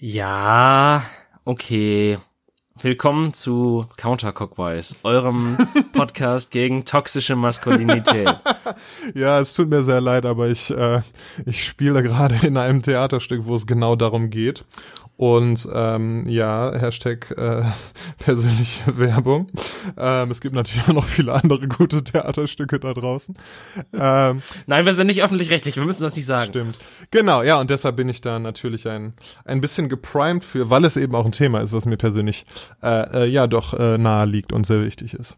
Ja, 0.03 1.03
okay. 1.45 2.17
Willkommen 2.81 3.33
zu 3.33 3.85
Counter 3.97 4.31
Cockwise, 4.31 4.95
eurem 5.03 5.59
Podcast 5.93 6.49
gegen 6.49 6.85
toxische 6.85 7.35
Maskulinität. 7.35 8.35
ja, 9.13 9.39
es 9.39 9.53
tut 9.53 9.69
mir 9.69 9.83
sehr 9.83 10.01
leid, 10.01 10.25
aber 10.25 10.47
ich, 10.47 10.71
äh, 10.71 11.01
ich 11.45 11.63
spiele 11.63 12.01
gerade 12.01 12.47
in 12.47 12.57
einem 12.57 12.81
Theaterstück, 12.81 13.45
wo 13.45 13.53
es 13.53 13.67
genau 13.67 13.95
darum 13.95 14.31
geht. 14.31 14.65
Und 15.21 15.69
ähm, 15.71 16.27
ja, 16.27 16.73
Hashtag 16.73 17.29
äh, 17.37 17.61
persönliche 18.17 18.97
Werbung. 18.97 19.45
Ähm, 19.95 20.31
es 20.31 20.41
gibt 20.41 20.55
natürlich 20.55 20.89
auch 20.89 20.93
noch 20.93 21.03
viele 21.03 21.31
andere 21.31 21.67
gute 21.67 22.03
Theaterstücke 22.03 22.79
da 22.79 22.95
draußen. 22.95 23.37
Ähm, 23.93 24.41
Nein, 24.65 24.85
wir 24.87 24.95
sind 24.95 25.05
nicht 25.05 25.21
öffentlich-rechtlich, 25.21 25.75
wir 25.75 25.85
müssen 25.85 26.01
das 26.01 26.15
nicht 26.15 26.25
sagen. 26.25 26.49
Stimmt. 26.49 26.79
Genau, 27.11 27.43
ja, 27.43 27.59
und 27.59 27.69
deshalb 27.69 27.97
bin 27.97 28.09
ich 28.09 28.21
da 28.21 28.39
natürlich 28.39 28.87
ein, 28.87 29.13
ein 29.45 29.61
bisschen 29.61 29.89
geprimed 29.89 30.43
für, 30.43 30.71
weil 30.71 30.85
es 30.85 30.97
eben 30.97 31.13
auch 31.13 31.25
ein 31.25 31.31
Thema 31.31 31.59
ist, 31.59 31.71
was 31.71 31.85
mir 31.85 31.97
persönlich 31.97 32.47
äh, 32.81 33.25
äh, 33.25 33.25
ja 33.27 33.45
doch 33.45 33.75
äh, 33.75 33.99
nahe 33.99 34.25
liegt 34.25 34.51
und 34.51 34.65
sehr 34.65 34.83
wichtig 34.83 35.13
ist. 35.13 35.37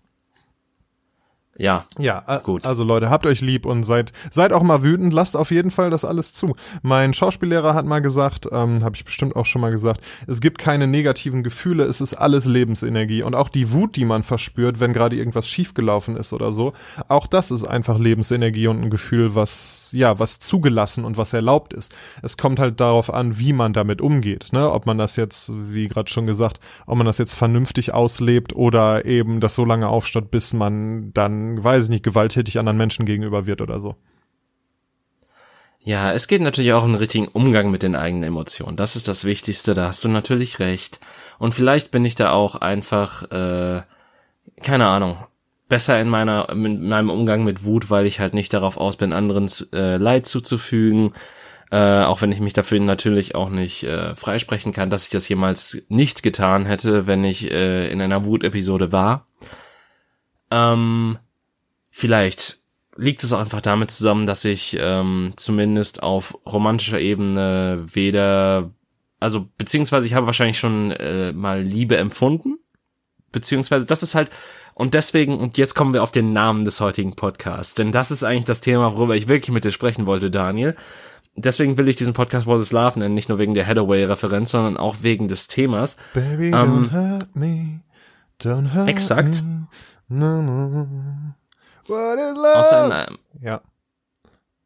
Ja. 1.57 1.85
Ja, 1.99 2.23
gut. 2.43 2.65
Also 2.65 2.83
Leute, 2.83 3.09
habt 3.11 3.27
euch 3.27 3.41
lieb 3.41 3.65
und 3.65 3.83
seid 3.83 4.11
seid 4.31 4.53
auch 4.53 4.63
mal 4.63 4.81
wütend, 4.81 5.13
lasst 5.13 5.37
auf 5.37 5.51
jeden 5.51 5.69
Fall 5.69 5.91
das 5.91 6.03
alles 6.03 6.33
zu. 6.33 6.55
Mein 6.81 7.13
Schauspiellehrer 7.13 7.75
hat 7.75 7.85
mal 7.85 7.99
gesagt, 7.99 8.47
ähm, 8.51 8.83
habe 8.83 8.95
ich 8.95 9.05
bestimmt 9.05 9.35
auch 9.35 9.45
schon 9.45 9.61
mal 9.61 9.69
gesagt, 9.69 10.01
es 10.25 10.41
gibt 10.41 10.57
keine 10.57 10.87
negativen 10.87 11.43
Gefühle, 11.43 11.83
es 11.83 12.01
ist 12.01 12.15
alles 12.15 12.45
Lebensenergie 12.45 13.21
und 13.21 13.35
auch 13.35 13.49
die 13.49 13.71
Wut, 13.71 13.95
die 13.95 14.05
man 14.05 14.23
verspürt, 14.23 14.79
wenn 14.79 14.93
gerade 14.93 15.15
irgendwas 15.15 15.47
schiefgelaufen 15.47 16.17
ist 16.17 16.33
oder 16.33 16.51
so, 16.53 16.73
auch 17.07 17.27
das 17.27 17.51
ist 17.51 17.65
einfach 17.65 17.99
Lebensenergie 17.99 18.67
und 18.67 18.81
ein 18.81 18.89
Gefühl, 18.89 19.35
was 19.35 19.91
ja, 19.93 20.17
was 20.17 20.39
zugelassen 20.39 21.05
und 21.05 21.17
was 21.17 21.33
erlaubt 21.33 21.71
ist. 21.71 21.93
Es 22.23 22.35
kommt 22.35 22.59
halt 22.59 22.79
darauf 22.79 23.13
an, 23.13 23.37
wie 23.37 23.53
man 23.53 23.73
damit 23.73 24.01
umgeht, 24.01 24.47
ne? 24.51 24.71
Ob 24.71 24.87
man 24.87 24.97
das 24.97 25.15
jetzt, 25.17 25.51
wie 25.53 25.87
gerade 25.87 26.09
schon 26.09 26.25
gesagt, 26.25 26.59
ob 26.87 26.97
man 26.97 27.05
das 27.05 27.19
jetzt 27.19 27.35
vernünftig 27.35 27.93
auslebt 27.93 28.55
oder 28.55 29.05
eben 29.05 29.39
das 29.39 29.53
so 29.53 29.63
lange 29.65 29.87
aufstatt, 29.87 30.31
bis 30.31 30.51
man 30.53 31.13
dann 31.13 31.42
weiß 31.63 31.85
ich 31.85 31.89
nicht, 31.89 32.03
gewalttätig 32.03 32.59
anderen 32.59 32.77
Menschen 32.77 33.05
gegenüber 33.05 33.45
wird 33.45 33.61
oder 33.61 33.81
so. 33.81 33.95
Ja, 35.85 36.13
es 36.13 36.27
geht 36.27 36.41
natürlich 36.41 36.71
auch 36.71 36.83
um 36.83 36.89
einen 36.89 36.95
richtigen 36.95 37.27
Umgang 37.27 37.69
mit 37.69 37.83
den 37.83 37.95
eigenen 37.95 38.23
Emotionen. 38.23 38.77
Das 38.77 38.95
ist 38.95 39.09
das 39.09 39.25
Wichtigste, 39.25 39.73
da 39.73 39.87
hast 39.87 40.05
du 40.05 40.07
natürlich 40.07 40.59
recht. 40.59 41.01
Und 41.39 41.53
vielleicht 41.53 41.91
bin 41.91 42.05
ich 42.05 42.15
da 42.15 42.31
auch 42.31 42.55
einfach, 42.55 43.29
äh, 43.31 43.81
keine 44.61 44.87
Ahnung, 44.87 45.17
besser 45.67 45.99
in 45.99 46.07
meiner, 46.07 46.49
in 46.49 46.87
meinem 46.87 47.09
Umgang 47.09 47.43
mit 47.43 47.65
Wut, 47.65 47.89
weil 47.89 48.05
ich 48.05 48.21
halt 48.21 48.33
nicht 48.33 48.53
darauf 48.53 48.77
aus 48.77 48.95
bin, 48.95 49.11
anderen 49.11 49.49
äh, 49.73 49.97
Leid 49.97 50.25
zuzufügen. 50.25 51.13
Äh, 51.69 52.03
auch 52.03 52.21
wenn 52.21 52.31
ich 52.31 52.39
mich 52.39 52.53
dafür 52.53 52.79
natürlich 52.79 53.35
auch 53.35 53.49
nicht 53.49 53.83
äh, 53.83 54.15
freisprechen 54.15 54.71
kann, 54.71 54.89
dass 54.89 55.05
ich 55.05 55.09
das 55.09 55.27
jemals 55.27 55.85
nicht 55.89 56.23
getan 56.23 56.65
hätte, 56.65 57.07
wenn 57.07 57.23
ich 57.23 57.51
äh, 57.51 57.91
in 57.91 57.99
einer 57.99 58.23
Wutepisode 58.23 58.91
war. 58.91 59.27
Ähm, 60.51 61.17
Vielleicht 61.95 62.57
liegt 62.97 63.23
es 63.23 63.31
auch 63.31 63.39
einfach 63.39 63.61
damit 63.61 63.91
zusammen, 63.91 64.25
dass 64.25 64.45
ich 64.45 64.75
ähm, 64.79 65.29
zumindest 65.35 66.01
auf 66.01 66.35
romantischer 66.43 66.99
Ebene 66.99 67.83
weder, 67.85 68.71
also 69.19 69.47
beziehungsweise 69.59 70.07
ich 70.07 70.15
habe 70.15 70.25
wahrscheinlich 70.25 70.57
schon 70.57 70.89
äh, 70.89 71.31
mal 71.33 71.61
Liebe 71.61 71.95
empfunden, 71.97 72.57
beziehungsweise 73.31 73.85
das 73.85 74.01
ist 74.01 74.15
halt 74.15 74.31
und 74.73 74.95
deswegen 74.95 75.37
und 75.37 75.59
jetzt 75.59 75.75
kommen 75.75 75.93
wir 75.93 76.01
auf 76.01 76.11
den 76.11 76.33
Namen 76.33 76.65
des 76.65 76.81
heutigen 76.81 77.15
Podcasts, 77.15 77.75
denn 77.75 77.91
das 77.91 78.09
ist 78.09 78.23
eigentlich 78.23 78.45
das 78.45 78.61
Thema, 78.61 78.95
worüber 78.95 79.15
ich 79.15 79.27
wirklich 79.27 79.53
mit 79.53 79.63
dir 79.63 79.71
sprechen 79.71 80.07
wollte, 80.07 80.31
Daniel. 80.31 80.75
Deswegen 81.35 81.77
will 81.77 81.87
ich 81.87 81.95
diesen 81.95 82.15
Podcast 82.15 82.47
Was 82.47 82.59
is 82.59 82.71
Love 82.71 82.97
nennen, 82.97 83.13
nicht 83.13 83.29
nur 83.29 83.37
wegen 83.37 83.53
der 83.53 83.67
Hathaway-Referenz, 83.67 84.49
sondern 84.49 84.77
auch 84.77 84.97
wegen 85.01 85.27
des 85.27 85.47
Themas. 85.47 85.95
Baby, 86.15 86.47
ähm, 86.47 86.53
don't 86.53 86.91
hurt 86.91 87.35
me, 87.35 87.81
don't 88.41 88.73
hurt 88.73 88.89
exakt. 88.89 89.43
Me, 89.43 89.67
no, 90.09 90.41
no. 90.41 90.87
What 91.87 92.19
is 92.19 92.35
love? 92.35 92.55
Außer 92.55 92.85
in 92.85 92.91
einem, 92.91 93.17
ja. 93.41 93.61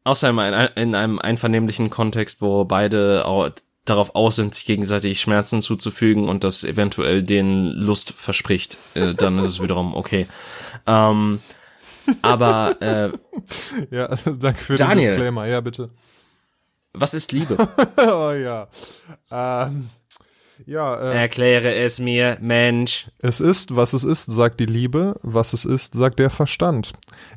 Außer 0.04 0.30
in, 0.30 0.82
in 0.82 0.94
einem 0.94 1.18
einvernehmlichen 1.18 1.90
Kontext, 1.90 2.40
wo 2.40 2.64
beide 2.64 3.26
auch 3.26 3.50
darauf 3.84 4.14
aus 4.14 4.36
sind, 4.36 4.54
sich 4.54 4.64
gegenseitig 4.64 5.20
Schmerzen 5.20 5.62
zuzufügen 5.62 6.28
und 6.28 6.44
das 6.44 6.64
eventuell 6.64 7.22
den 7.22 7.66
Lust 7.66 8.12
verspricht, 8.12 8.76
äh, 8.94 9.14
dann 9.14 9.38
ist 9.38 9.48
es 9.48 9.62
wiederum 9.62 9.94
okay. 9.94 10.26
Ähm, 10.86 11.40
aber 12.22 12.76
äh, 12.80 13.10
ja, 13.90 14.08
danke 14.24 14.60
für 14.60 14.76
Daniel, 14.76 15.06
den 15.06 15.14
Disclaimer. 15.14 15.46
Ja, 15.46 15.60
bitte. 15.60 15.90
Was 16.92 17.14
ist 17.14 17.32
Liebe? 17.32 17.56
oh 17.96 18.32
ja. 18.32 18.68
Ähm, 19.30 19.90
ja, 20.66 20.96
äh, 20.96 21.20
Erkläre 21.20 21.74
es 21.74 21.98
mir, 21.98 22.38
Mensch. 22.40 23.08
Es 23.18 23.40
ist, 23.40 23.76
was 23.76 23.92
es 23.92 24.04
ist, 24.04 24.30
sagt 24.30 24.60
die 24.60 24.66
Liebe. 24.66 25.18
Was 25.22 25.52
es 25.52 25.64
ist, 25.64 25.94
sagt 25.94 26.18
der 26.18 26.30
Verstand. 26.30 26.92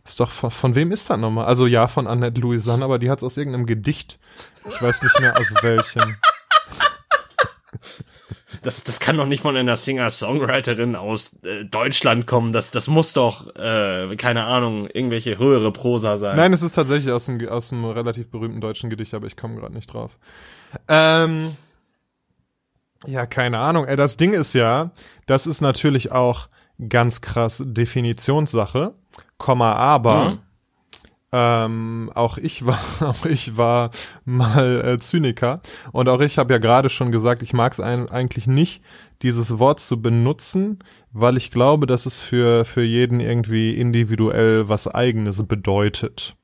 Ist 0.05 0.19
doch, 0.19 0.31
von, 0.31 0.51
von 0.51 0.75
wem 0.75 0.91
ist 0.91 1.10
das 1.10 1.17
nochmal? 1.17 1.45
Also 1.45 1.67
ja, 1.67 1.88
von 1.88 2.07
Annette 2.07 2.41
Louisanne, 2.41 2.84
aber 2.84 2.99
die 2.99 3.10
hat 3.10 3.19
es 3.19 3.23
aus 3.23 3.38
irgendeinem 3.38 3.65
Gedicht. 3.65 4.19
Ich 4.69 4.81
weiß 4.81 5.03
nicht 5.03 5.19
mehr 5.19 5.38
aus 5.38 5.53
welchem. 5.62 6.15
Das, 8.63 8.84
das 8.84 8.99
kann 8.99 9.17
doch 9.17 9.25
nicht 9.25 9.41
von 9.41 9.57
einer 9.57 9.75
Singer-Songwriterin 9.75 10.95
aus 10.95 11.38
äh, 11.43 11.65
Deutschland 11.65 12.27
kommen. 12.27 12.51
Das, 12.51 12.69
das 12.69 12.88
muss 12.88 13.13
doch, 13.13 13.55
äh, 13.55 14.15
keine 14.17 14.43
Ahnung, 14.43 14.88
irgendwelche 14.88 15.39
höhere 15.39 15.71
Prosa 15.71 16.17
sein. 16.17 16.36
Nein, 16.36 16.53
es 16.53 16.62
ist 16.62 16.73
tatsächlich 16.73 17.12
aus 17.12 17.27
einem, 17.27 17.47
aus 17.47 17.71
einem 17.71 17.86
relativ 17.86 18.29
berühmten 18.29 18.62
deutschen 18.62 18.89
Gedicht, 18.89 19.13
aber 19.13 19.25
ich 19.25 19.36
komme 19.36 19.55
gerade 19.55 19.73
nicht 19.73 19.91
drauf. 19.91 20.19
Ähm, 20.88 21.55
ja, 23.06 23.26
keine 23.26 23.60
Ahnung. 23.60 23.86
Das 23.98 24.18
Ding 24.18 24.34
ist 24.34 24.54
ja, 24.54 24.92
das 25.26 25.48
ist 25.48 25.62
natürlich 25.62 26.12
auch 26.12 26.48
ganz 26.90 27.22
krass 27.22 27.64
Definitionssache, 27.66 28.94
Komma, 29.38 29.74
aber 29.74 30.26
hm. 30.26 30.40
ähm, 31.32 32.12
auch 32.14 32.38
ich 32.38 32.66
war, 32.66 32.80
auch 33.02 33.26
ich 33.26 33.58
war 33.58 33.92
mal 34.26 34.82
äh, 34.86 35.00
Zyniker 35.00 35.62
und 35.92 36.10
auch 36.10 36.22
ich 36.22 36.38
habe 36.38 36.54
ja 36.54 36.60
gerade 36.60 36.90
schon 36.90 37.12
gesagt, 37.12 37.42
ich 37.42 37.54
mag 37.54 37.74
es 37.74 37.80
eigentlich 37.80 38.48
nicht, 38.48 38.84
dieses 39.22 39.60
Wort 39.60 39.80
zu 39.80 40.02
benutzen, 40.02 40.80
weil 41.12 41.38
ich 41.38 41.52
glaube, 41.52 41.88
dass 41.88 42.06
es 42.06 42.18
für 42.18 42.66
für 42.66 42.84
jeden 42.84 43.20
irgendwie 43.20 43.80
individuell 43.80 44.70
was 44.70 44.88
Eigenes 44.88 45.44
bedeutet. 45.44 46.36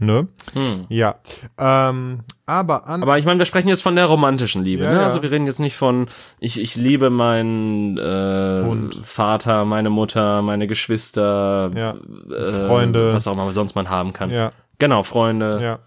Ne? 0.00 0.28
Hm. 0.54 0.86
Ja. 0.88 1.16
Ähm, 1.58 2.20
aber 2.46 2.88
an 2.88 3.02
Aber 3.02 3.18
ich 3.18 3.26
meine, 3.26 3.38
wir 3.38 3.44
sprechen 3.44 3.68
jetzt 3.68 3.82
von 3.82 3.96
der 3.96 4.06
romantischen 4.06 4.64
Liebe, 4.64 4.84
ja, 4.84 4.94
ne? 4.94 5.02
Also 5.02 5.22
wir 5.22 5.30
reden 5.30 5.44
jetzt 5.44 5.60
nicht 5.60 5.76
von 5.76 6.06
ich 6.40 6.58
ich 6.58 6.74
liebe 6.74 7.10
meinen 7.10 7.98
äh, 7.98 9.02
Vater, 9.02 9.66
meine 9.66 9.90
Mutter, 9.90 10.40
meine 10.40 10.66
Geschwister, 10.66 11.70
ja. 11.76 11.96
äh, 12.34 12.52
Freunde, 12.66 13.12
was 13.12 13.28
auch 13.28 13.34
immer 13.34 13.52
sonst 13.52 13.74
man 13.74 13.90
haben 13.90 14.14
kann. 14.14 14.30
Ja. 14.30 14.52
Genau, 14.78 15.02
Freunde. 15.02 15.60
Ja. 15.62 15.78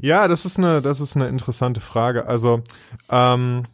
Ja, 0.00 0.28
das 0.28 0.44
ist 0.44 0.56
eine 0.56 0.80
das 0.80 1.00
ist 1.00 1.16
eine 1.16 1.26
interessante 1.26 1.80
Frage. 1.80 2.26
Also 2.26 2.62
ähm, 3.10 3.64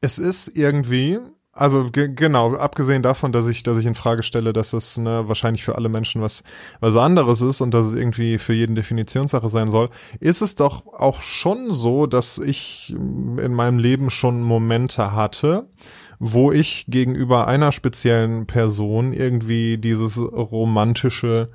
es 0.00 0.18
ist 0.18 0.56
irgendwie 0.56 1.18
also 1.54 1.90
genau, 1.92 2.54
abgesehen 2.54 3.02
davon, 3.02 3.30
dass 3.32 3.46
ich, 3.46 3.62
dass 3.62 3.76
ich 3.76 3.84
in 3.84 3.94
Frage 3.94 4.22
stelle, 4.22 4.54
dass 4.54 4.72
es 4.72 4.96
ne, 4.96 5.28
wahrscheinlich 5.28 5.62
für 5.62 5.76
alle 5.76 5.90
Menschen 5.90 6.22
was, 6.22 6.42
was 6.80 6.96
anderes 6.96 7.42
ist 7.42 7.60
und 7.60 7.74
dass 7.74 7.86
es 7.86 7.92
irgendwie 7.92 8.38
für 8.38 8.54
jeden 8.54 8.74
Definitionssache 8.74 9.50
sein 9.50 9.68
soll, 9.68 9.90
ist 10.18 10.40
es 10.40 10.54
doch 10.54 10.86
auch 10.86 11.20
schon 11.20 11.72
so, 11.72 12.06
dass 12.06 12.38
ich 12.38 12.90
in 12.90 13.52
meinem 13.52 13.78
Leben 13.78 14.08
schon 14.08 14.42
Momente 14.42 15.12
hatte, 15.12 15.68
wo 16.18 16.52
ich 16.52 16.86
gegenüber 16.88 17.46
einer 17.46 17.70
speziellen 17.70 18.46
Person 18.46 19.12
irgendwie 19.12 19.76
dieses 19.76 20.18
romantische 20.18 21.50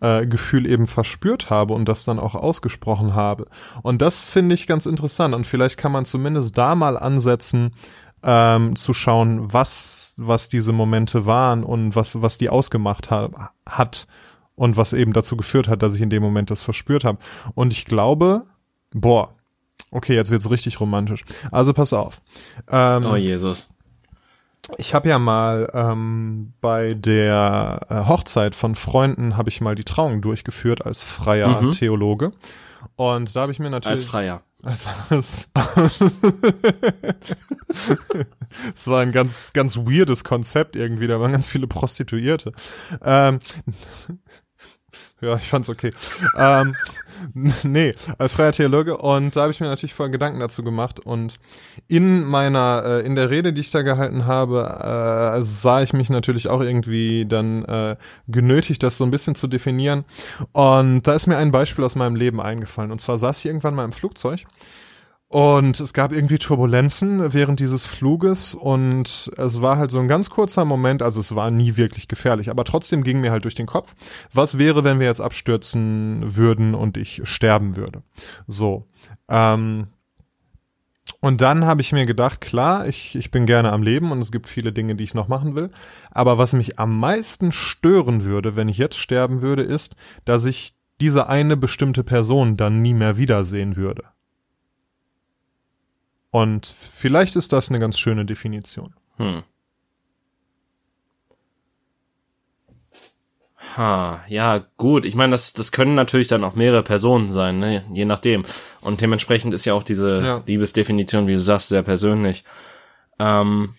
äh, 0.00 0.26
Gefühl 0.26 0.66
eben 0.66 0.86
verspürt 0.86 1.50
habe 1.50 1.74
und 1.74 1.88
das 1.88 2.04
dann 2.04 2.18
auch 2.18 2.34
ausgesprochen 2.34 3.14
habe. 3.14 3.46
Und 3.82 4.00
das 4.00 4.28
finde 4.28 4.54
ich 4.54 4.66
ganz 4.66 4.86
interessant 4.86 5.34
und 5.34 5.46
vielleicht 5.46 5.76
kann 5.76 5.92
man 5.92 6.04
zumindest 6.04 6.56
da 6.56 6.74
mal 6.74 6.96
ansetzen, 6.96 7.72
ähm, 8.22 8.76
zu 8.76 8.92
schauen, 8.92 9.52
was, 9.52 10.14
was 10.16 10.48
diese 10.48 10.72
Momente 10.72 11.26
waren 11.26 11.64
und 11.64 11.96
was, 11.96 12.20
was 12.20 12.38
die 12.38 12.50
ausgemacht 12.50 13.10
ha 13.10 13.52
hat 13.68 14.06
und 14.54 14.76
was 14.76 14.92
eben 14.92 15.12
dazu 15.12 15.36
geführt 15.36 15.68
hat, 15.68 15.82
dass 15.82 15.94
ich 15.94 16.02
in 16.02 16.10
dem 16.10 16.22
Moment 16.22 16.50
das 16.50 16.60
verspürt 16.60 17.04
habe. 17.04 17.18
Und 17.54 17.72
ich 17.72 17.86
glaube, 17.86 18.44
boah, 18.92 19.34
okay, 19.90 20.14
jetzt 20.14 20.30
wird's 20.30 20.50
richtig 20.50 20.80
romantisch. 20.80 21.24
Also 21.50 21.72
pass 21.72 21.92
auf. 21.92 22.20
Ähm, 22.68 23.06
oh 23.06 23.16
Jesus. 23.16 23.70
Ich 24.76 24.94
habe 24.94 25.08
ja 25.08 25.18
mal 25.18 25.70
ähm, 25.72 26.52
bei 26.60 26.94
der 26.94 27.80
äh, 27.88 27.94
Hochzeit 28.06 28.54
von 28.54 28.74
Freunden 28.74 29.36
habe 29.36 29.48
ich 29.48 29.60
mal 29.60 29.74
die 29.74 29.84
Trauung 29.84 30.20
durchgeführt 30.20 30.84
als 30.84 31.02
freier 31.02 31.60
mhm. 31.60 31.72
Theologe. 31.72 32.32
Und 32.96 33.34
da 33.34 33.42
habe 33.42 33.52
ich 33.52 33.58
mir 33.58 33.70
natürlich. 33.70 33.92
Als 33.92 34.04
Freier. 34.04 34.42
Also, 34.62 34.90
es, 35.14 35.48
war 38.86 39.00
ein 39.00 39.12
ganz, 39.12 39.52
ganz 39.52 39.76
weirdes 39.78 40.24
Konzept 40.24 40.76
irgendwie. 40.76 41.06
Da 41.06 41.20
waren 41.20 41.32
ganz 41.32 41.48
viele 41.48 41.66
Prostituierte. 41.66 42.52
Ähm, 43.02 43.40
ja, 45.20 45.36
ich 45.36 45.48
fand's 45.48 45.68
okay. 45.68 45.90
ähm, 46.36 46.74
nee, 47.62 47.94
als 48.18 48.34
freier 48.34 48.52
Theologe. 48.52 48.96
Und 48.96 49.36
da 49.36 49.42
habe 49.42 49.52
ich 49.52 49.60
mir 49.60 49.66
natürlich 49.66 49.94
voll 49.94 50.10
Gedanken 50.10 50.40
dazu 50.40 50.62
gemacht. 50.62 51.00
Und 51.00 51.36
in 51.88 52.24
meiner, 52.24 52.82
äh, 52.84 53.06
in 53.06 53.14
der 53.14 53.30
Rede, 53.30 53.52
die 53.52 53.60
ich 53.60 53.70
da 53.70 53.82
gehalten 53.82 54.26
habe, 54.26 55.38
äh, 55.40 55.44
sah 55.44 55.82
ich 55.82 55.92
mich 55.92 56.10
natürlich 56.10 56.48
auch 56.48 56.60
irgendwie 56.60 57.26
dann 57.26 57.64
äh, 57.64 57.96
genötigt, 58.28 58.82
das 58.82 58.96
so 58.96 59.04
ein 59.04 59.10
bisschen 59.10 59.34
zu 59.34 59.46
definieren. 59.46 60.04
Und 60.52 61.06
da 61.06 61.14
ist 61.14 61.26
mir 61.26 61.36
ein 61.36 61.50
Beispiel 61.50 61.84
aus 61.84 61.96
meinem 61.96 62.16
Leben 62.16 62.40
eingefallen. 62.40 62.90
Und 62.90 63.00
zwar 63.00 63.18
saß 63.18 63.38
ich 63.38 63.46
irgendwann 63.46 63.74
mal 63.74 63.84
im 63.84 63.92
Flugzeug 63.92 64.44
und 65.32 65.78
es 65.78 65.92
gab 65.92 66.10
irgendwie 66.10 66.38
Turbulenzen 66.38 67.32
während 67.32 67.60
dieses 67.60 67.86
Fluges 67.86 68.56
und 68.56 69.30
es 69.36 69.62
war 69.62 69.76
halt 69.76 69.92
so 69.92 70.00
ein 70.00 70.08
ganz 70.08 70.28
kurzer 70.28 70.64
Moment, 70.64 71.02
also 71.02 71.20
es 71.20 71.36
war 71.36 71.52
nie 71.52 71.76
wirklich 71.76 72.08
gefährlich, 72.08 72.50
aber 72.50 72.64
trotzdem 72.64 73.04
ging 73.04 73.20
mir 73.20 73.30
halt 73.30 73.44
durch 73.44 73.54
den 73.54 73.66
Kopf, 73.66 73.94
was 74.32 74.58
wäre, 74.58 74.82
wenn 74.82 74.98
wir 74.98 75.06
jetzt 75.06 75.20
abstürzen 75.20 76.34
würden 76.34 76.74
und 76.74 76.96
ich 76.96 77.20
sterben 77.22 77.76
würde. 77.76 78.02
So. 78.48 78.88
Ähm, 79.28 79.86
und 81.20 81.40
dann 81.40 81.64
habe 81.64 81.80
ich 81.80 81.92
mir 81.92 82.06
gedacht, 82.06 82.40
klar, 82.40 82.88
ich, 82.88 83.14
ich 83.14 83.30
bin 83.30 83.46
gerne 83.46 83.70
am 83.70 83.84
Leben 83.84 84.10
und 84.10 84.18
es 84.18 84.32
gibt 84.32 84.48
viele 84.48 84.72
Dinge, 84.72 84.96
die 84.96 85.04
ich 85.04 85.14
noch 85.14 85.28
machen 85.28 85.54
will. 85.54 85.70
Aber 86.10 86.38
was 86.38 86.54
mich 86.54 86.80
am 86.80 86.98
meisten 86.98 87.52
stören 87.52 88.24
würde, 88.24 88.56
wenn 88.56 88.68
ich 88.68 88.78
jetzt 88.78 88.98
sterben 88.98 89.42
würde, 89.42 89.62
ist, 89.62 89.94
dass 90.24 90.44
ich 90.44 90.74
diese 91.00 91.28
eine 91.28 91.56
bestimmte 91.56 92.02
Person 92.02 92.56
dann 92.56 92.82
nie 92.82 92.94
mehr 92.94 93.16
wiedersehen 93.16 93.76
würde. 93.76 94.02
Und 96.30 96.66
vielleicht 96.66 97.36
ist 97.36 97.52
das 97.52 97.70
eine 97.70 97.78
ganz 97.78 97.98
schöne 97.98 98.24
Definition. 98.24 98.94
Hm. 99.16 99.42
Ha, 103.76 104.24
ja, 104.28 104.64
gut. 104.78 105.04
Ich 105.04 105.14
meine, 105.14 105.32
das, 105.32 105.52
das 105.52 105.70
können 105.70 105.94
natürlich 105.94 106.28
dann 106.28 106.44
auch 106.44 106.54
mehrere 106.54 106.82
Personen 106.82 107.30
sein, 107.30 107.58
ne? 107.58 107.84
je 107.92 108.04
nachdem. 108.04 108.44
Und 108.80 109.00
dementsprechend 109.00 109.52
ist 109.54 109.64
ja 109.64 109.74
auch 109.74 109.82
diese 109.82 110.22
ja. 110.22 110.42
Liebesdefinition, 110.46 111.26
wie 111.26 111.34
du 111.34 111.40
sagst, 111.40 111.68
sehr 111.68 111.82
persönlich. 111.82 112.44
Ähm, 113.18 113.74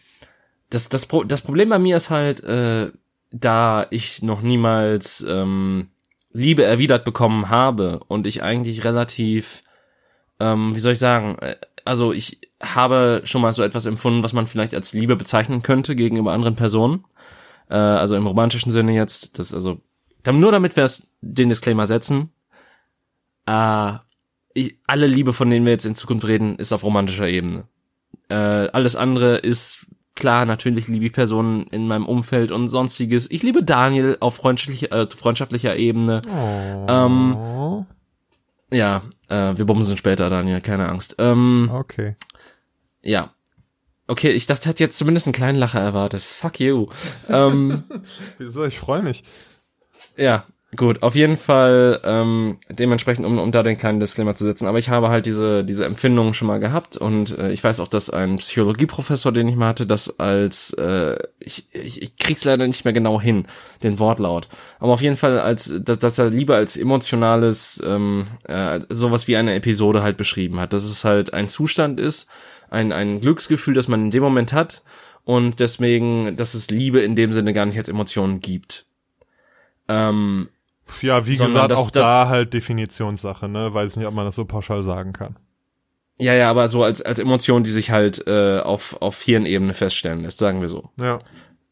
das, 0.70 0.88
das, 0.90 1.06
Pro 1.06 1.24
das 1.24 1.42
Problem 1.42 1.70
bei 1.70 1.80
mir 1.80 1.98
ist 1.98 2.10
halt, 2.10 2.44
äh, 2.44 2.92
da 3.32 3.88
ich 3.90 4.22
noch 4.22 4.42
niemals 4.42 5.26
ähm, 5.28 5.90
Liebe 6.32 6.64
erwidert 6.64 7.04
bekommen 7.04 7.50
habe 7.50 8.02
und 8.08 8.28
ich 8.28 8.44
eigentlich 8.44 8.84
relativ, 8.84 9.64
ähm, 10.40 10.76
wie 10.76 10.80
soll 10.80 10.94
ich 10.94 11.00
sagen, 11.00 11.38
äh, 11.40 11.56
also 11.86 12.13
ich 12.13 12.39
habe 12.62 13.22
schon 13.26 13.41
mal 13.41 13.54
so 13.54 13.63
etwas 13.63 13.86
empfunden, 13.86 14.24
was 14.24 14.34
man 14.34 14.48
vielleicht 14.48 14.74
als 14.74 14.94
Liebe 14.94 15.15
bezeichnen 15.15 15.63
könnte 15.63 15.96
gegenüber 15.96 16.34
anderen 16.34 16.56
Personen. 16.56 17.06
Äh, 17.70 17.76
also 17.76 18.15
im 18.15 18.28
romantischen 18.28 18.72
Sinne 18.72 18.94
jetzt. 18.94 19.39
Das 19.39 19.54
also 19.54 19.80
nur 20.32 20.52
damit 20.52 20.76
wir 20.76 20.84
es 20.84 21.08
den 21.22 21.50
Disclaimer 21.50 21.88
setzen. 21.88 22.32
Äh, 23.46 23.94
ich, 24.54 24.78
alle 24.86 25.08
Liebe, 25.08 25.34
von 25.34 25.50
denen 25.50 25.65
wir 25.65 25.74
jetzt 25.74 25.86
in 25.86 25.96
Zukunft 25.96 26.28
reden, 26.28 26.58
ist 26.58 26.74
auf 26.74 26.84
romantischer 26.84 27.28
Ebene. 27.28 27.63
Äh, 28.30 28.36
alles 28.36 28.96
andere 28.96 29.38
ist 29.38 29.88
klar, 30.15 30.46
natürlich 30.46 30.88
liebe 30.88 31.06
ich 31.06 31.13
Personen 31.13 31.67
in 31.72 31.88
meinem 31.88 32.06
Umfeld 32.06 32.52
und 32.52 32.67
sonstiges. 32.67 33.32
Ich 33.32 33.44
liebe 33.44 33.63
Daniel 33.63 34.17
auf 34.20 34.36
freundschaftlicher, 34.36 34.91
äh, 34.91 35.08
freundschaftlicher 35.08 35.76
Ebene. 35.76 36.22
Oh. 36.28 36.86
Ähm, 36.88 37.86
ja, 38.72 39.02
äh, 39.30 39.58
wir 39.58 39.66
bumsen 39.66 39.98
später, 39.98 40.30
Daniel, 40.30 40.62
keine 40.62 40.90
Angst. 40.90 41.16
Ähm, 41.20 41.70
okay. 41.74 42.16
Ja. 43.02 43.34
Okay, 44.08 44.32
ich 44.32 44.48
dachte, 44.48 44.68
hätte 44.70 44.84
jetzt 44.84 44.98
zumindest 44.98 45.28
einen 45.28 45.34
kleinen 45.34 45.58
Lacher 45.58 45.80
erwartet. 45.80 46.22
Fuck 46.22 46.60
you. 46.60 46.88
ähm, 47.30 47.84
Wieso? 48.38 48.66
Ich 48.66 48.80
freue 48.80 49.02
mich. 49.02 49.24
Ja, 50.18 50.46
Gut, 50.78 51.04
auf 51.04 51.16
jeden 51.16 51.36
Fall 51.36 52.00
ähm, 52.06 52.58
dementsprechend, 52.70 53.26
um, 53.26 53.38
um 53.38 53.52
da 53.52 53.62
den 53.62 53.76
kleinen 53.76 54.00
Disclaimer 54.00 54.36
zu 54.36 54.46
setzen. 54.46 54.68
Aber 54.68 54.80
ich 54.80 54.88
habe 54.88 55.10
halt 55.10 55.26
diese 55.26 55.66
diese 55.66 55.84
Empfindungen 55.84 56.34
schon 56.34 56.48
mal 56.48 56.62
gehabt 56.62 56.96
und 56.96 57.38
äh, 57.38 57.52
ich 57.52 57.62
weiß 57.62 57.82
auch, 57.82 57.90
dass 57.90 58.10
ein 58.10 58.38
Psychologieprofessor, 58.38 59.34
den 59.34 59.50
ich 59.50 59.58
mal 59.58 59.68
hatte, 59.68 59.86
das 59.86 60.18
als 60.18 60.72
äh, 60.76 61.18
ich, 61.40 61.66
ich, 61.74 62.02
ich 62.02 62.16
krieg's 62.16 62.46
leider 62.46 62.66
nicht 62.68 62.86
mehr 62.86 62.94
genau 62.94 63.20
hin, 63.20 63.48
den 63.84 64.00
Wortlaut. 64.00 64.48
Aber 64.80 64.94
auf 64.94 65.02
jeden 65.02 65.18
Fall 65.18 65.42
als 65.42 65.74
dass, 65.84 66.00
dass 66.00 66.18
er 66.18 66.30
lieber 66.30 66.56
als 66.56 66.78
emotionales 66.78 67.84
ähm, 67.86 68.28
äh, 68.48 68.80
sowas 68.88 69.28
wie 69.28 69.36
eine 69.36 69.56
Episode 69.56 70.04
halt 70.04 70.16
beschrieben 70.16 70.62
hat, 70.62 70.72
dass 70.72 70.86
es 70.86 71.04
halt 71.04 71.34
ein 71.34 71.50
Zustand 71.50 72.00
ist, 72.00 72.30
ein 72.70 72.94
ein 72.94 73.20
Glücksgefühl, 73.20 73.74
das 73.74 73.90
man 73.90 74.06
in 74.06 74.12
dem 74.12 74.24
Moment 74.24 74.54
hat 74.54 74.84
und 75.26 75.60
deswegen, 75.60 76.38
dass 76.38 76.54
es 76.54 76.72
Liebe 76.72 77.02
in 77.02 77.18
dem 77.18 77.34
Sinne 77.34 77.52
gar 77.52 77.66
nicht 77.66 77.78
als 77.78 77.90
Emotionen 77.90 78.40
gibt. 78.40 78.86
Ähm, 79.90 80.48
ja, 81.01 81.25
wie 81.25 81.32
gesagt, 81.38 81.73
auch 81.73 81.91
da 81.91 82.27
halt 82.27 82.54
Definitionssache, 82.54 83.47
ne? 83.47 83.73
Weiß 83.73 83.95
nicht, 83.95 84.08
ob 84.08 84.13
man 84.13 84.25
das 84.25 84.36
so 84.36 84.45
pauschal 84.45 84.84
sagen 84.84 85.13
kann. 85.13 85.38
Ja, 86.19 86.34
ja, 86.36 86.49
aber 86.49 86.69
so 86.69 86.84
als, 86.84 87.01
als 87.01 87.17
Emotion, 87.17 87.63
die 87.63 87.71
sich 87.71 87.89
halt 87.89 88.25
äh, 88.27 88.60
auf, 88.60 89.01
auf 89.01 89.21
Hirnebene 89.21 89.73
feststellen 89.73 90.21
lässt, 90.21 90.38
sagen 90.38 90.62
wir 90.62 90.67
so. 90.67 90.89
Ja. 90.99 91.17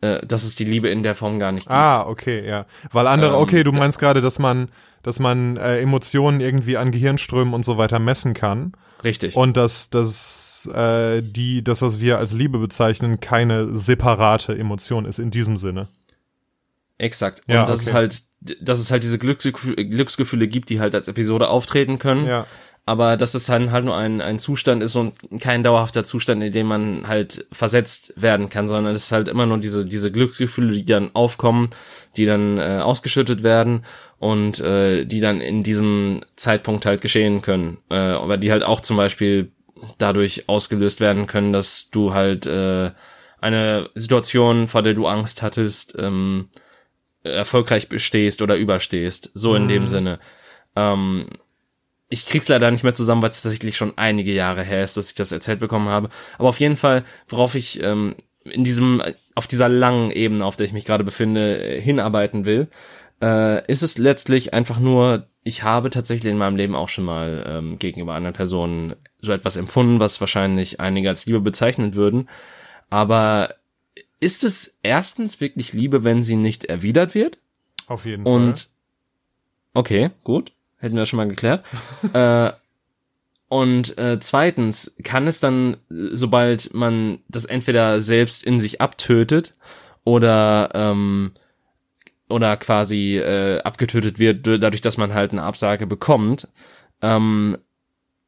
Äh, 0.01 0.25
dass 0.25 0.43
es 0.43 0.55
die 0.55 0.63
Liebe 0.63 0.89
in 0.89 1.03
der 1.03 1.13
Form 1.13 1.39
gar 1.39 1.51
nicht 1.51 1.65
gibt. 1.65 1.75
Ah, 1.75 2.07
okay, 2.07 2.47
ja. 2.47 2.65
Weil 2.91 3.05
andere, 3.05 3.35
ähm, 3.35 3.41
okay, 3.41 3.63
du 3.63 3.71
meinst 3.71 3.99
gerade, 3.99 4.21
dass 4.21 4.39
man, 4.39 4.69
dass 5.03 5.19
man 5.19 5.57
äh, 5.57 5.79
Emotionen 5.79 6.41
irgendwie 6.41 6.77
an 6.77 6.91
Gehirnströmen 6.91 7.53
und 7.53 7.63
so 7.63 7.77
weiter 7.77 7.99
messen 7.99 8.33
kann. 8.33 8.73
Richtig. 9.03 9.35
Und 9.35 9.55
dass, 9.55 9.89
dass 9.89 10.67
äh, 10.73 11.21
die, 11.21 11.63
das, 11.63 11.81
was 11.81 11.99
wir 12.01 12.17
als 12.17 12.33
Liebe 12.33 12.57
bezeichnen, 12.57 13.19
keine 13.19 13.77
separate 13.77 14.57
Emotion 14.57 15.05
ist 15.05 15.19
in 15.19 15.31
diesem 15.31 15.57
Sinne. 15.57 15.89
Exakt. 16.97 17.43
Und 17.47 17.53
ja, 17.53 17.65
das 17.65 17.81
okay. 17.81 17.89
ist 17.89 17.93
halt 17.93 18.21
dass 18.41 18.79
es 18.79 18.91
halt 18.91 19.03
diese 19.03 19.19
Glücksgefühle, 19.19 19.85
Glücksgefühle 19.85 20.47
gibt, 20.47 20.69
die 20.69 20.79
halt 20.79 20.95
als 20.95 21.07
Episode 21.07 21.49
auftreten 21.49 21.99
können. 21.99 22.25
Ja. 22.25 22.47
Aber 22.85 23.17
dass 23.17 23.35
es 23.35 23.49
halt, 23.49 23.69
halt 23.69 23.85
nur 23.85 23.95
ein, 23.95 24.19
ein 24.19 24.39
Zustand 24.39 24.81
ist 24.81 24.95
und 24.95 25.13
kein 25.39 25.63
dauerhafter 25.63 26.03
Zustand, 26.03 26.41
in 26.41 26.51
dem 26.51 26.65
man 26.65 27.07
halt 27.07 27.45
versetzt 27.51 28.13
werden 28.15 28.49
kann, 28.49 28.67
sondern 28.67 28.95
es 28.95 29.05
ist 29.05 29.11
halt 29.11 29.27
immer 29.27 29.45
nur 29.45 29.59
diese, 29.59 29.85
diese 29.85 30.11
Glücksgefühle, 30.11 30.71
die 30.71 30.85
dann 30.85 31.11
aufkommen, 31.13 31.69
die 32.17 32.25
dann 32.25 32.57
äh, 32.57 32.79
ausgeschüttet 32.81 33.43
werden 33.43 33.85
und 34.17 34.59
äh, 34.61 35.05
die 35.05 35.19
dann 35.19 35.39
in 35.39 35.61
diesem 35.61 36.21
Zeitpunkt 36.35 36.87
halt 36.87 37.01
geschehen 37.01 37.43
können. 37.43 37.77
Äh, 37.91 37.97
aber 37.97 38.37
die 38.37 38.51
halt 38.51 38.63
auch 38.63 38.81
zum 38.81 38.97
Beispiel 38.97 39.51
dadurch 39.99 40.49
ausgelöst 40.49 40.99
werden 40.99 41.27
können, 41.27 41.53
dass 41.53 41.91
du 41.91 42.15
halt 42.15 42.47
äh, 42.47 42.91
eine 43.39 43.89
Situation, 43.95 44.67
vor 44.67 44.81
der 44.81 44.95
du 44.95 45.05
Angst 45.05 45.41
hattest, 45.41 45.95
ähm, 45.97 46.49
erfolgreich 47.31 47.89
bestehst 47.89 48.41
oder 48.41 48.55
überstehst. 48.55 49.31
So 49.33 49.55
in 49.55 49.65
mm. 49.65 49.69
dem 49.69 49.81
mhm. 49.83 49.87
Sinne. 49.87 50.19
Ähm, 50.75 51.25
ich 52.09 52.25
krieg's 52.25 52.47
leider 52.47 52.71
nicht 52.71 52.83
mehr 52.83 52.95
zusammen, 52.95 53.21
weil 53.21 53.29
es 53.29 53.41
tatsächlich 53.41 53.77
schon 53.77 53.93
einige 53.95 54.31
Jahre 54.31 54.63
her 54.63 54.83
ist, 54.83 54.97
dass 54.97 55.09
ich 55.09 55.15
das 55.15 55.31
erzählt 55.31 55.59
bekommen 55.59 55.89
habe. 55.89 56.09
Aber 56.37 56.49
auf 56.49 56.59
jeden 56.59 56.75
Fall, 56.75 57.03
worauf 57.27 57.55
ich 57.55 57.81
ähm, 57.83 58.15
in 58.43 58.63
diesem, 58.63 59.01
auf 59.35 59.47
dieser 59.47 59.69
langen 59.69 60.11
Ebene, 60.11 60.43
auf 60.45 60.55
der 60.55 60.65
ich 60.65 60.73
mich 60.73 60.85
gerade 60.85 61.03
befinde, 61.03 61.63
äh, 61.63 61.81
hinarbeiten 61.81 62.45
will, 62.45 62.67
äh, 63.21 63.65
ist 63.71 63.83
es 63.83 63.97
letztlich 63.97 64.53
einfach 64.53 64.79
nur, 64.79 65.27
ich 65.43 65.63
habe 65.63 65.89
tatsächlich 65.89 66.31
in 66.31 66.37
meinem 66.37 66.55
Leben 66.55 66.75
auch 66.75 66.89
schon 66.89 67.05
mal 67.05 67.45
ähm, 67.47 67.77
gegenüber 67.77 68.15
anderen 68.15 68.35
Personen 68.35 68.95
so 69.19 69.31
etwas 69.31 69.55
empfunden, 69.55 69.99
was 69.99 70.19
wahrscheinlich 70.19 70.79
einige 70.79 71.09
als 71.09 71.25
Liebe 71.25 71.41
bezeichnen 71.41 71.95
würden. 71.95 72.29
Aber 72.89 73.53
ist 74.19 74.43
es 74.43 74.77
erstens 74.83 75.41
wirklich 75.41 75.73
Liebe, 75.73 76.03
wenn 76.03 76.23
sie 76.23 76.35
nicht 76.35 76.65
erwidert 76.65 77.15
wird? 77.15 77.39
Auf 77.87 78.05
jeden 78.05 78.23
Fall. 78.23 78.33
Und 78.33 78.69
okay, 79.73 80.11
gut 80.23 80.51
hätten 80.79 80.95
wir 80.95 81.05
schon 81.05 81.17
mal 81.17 81.27
geklärt. 81.27 81.65
äh, 82.13 82.51
und 83.47 83.97
äh, 83.97 84.19
zweitens 84.19 84.95
kann 85.03 85.27
es 85.27 85.39
dann, 85.39 85.77
sobald 85.89 86.73
man 86.73 87.19
das 87.27 87.45
entweder 87.45 87.99
selbst 87.99 88.43
in 88.43 88.59
sich 88.59 88.79
abtötet 88.79 89.55
oder 90.03 90.69
ähm, 90.73 91.31
oder 92.29 92.57
quasi 92.57 93.17
äh, 93.17 93.59
abgetötet 93.61 94.19
wird, 94.19 94.45
dadurch, 94.45 94.81
dass 94.81 94.97
man 94.97 95.15
halt 95.15 95.31
eine 95.31 95.41
Absage 95.41 95.87
bekommt, 95.87 96.47
ähm, 97.01 97.57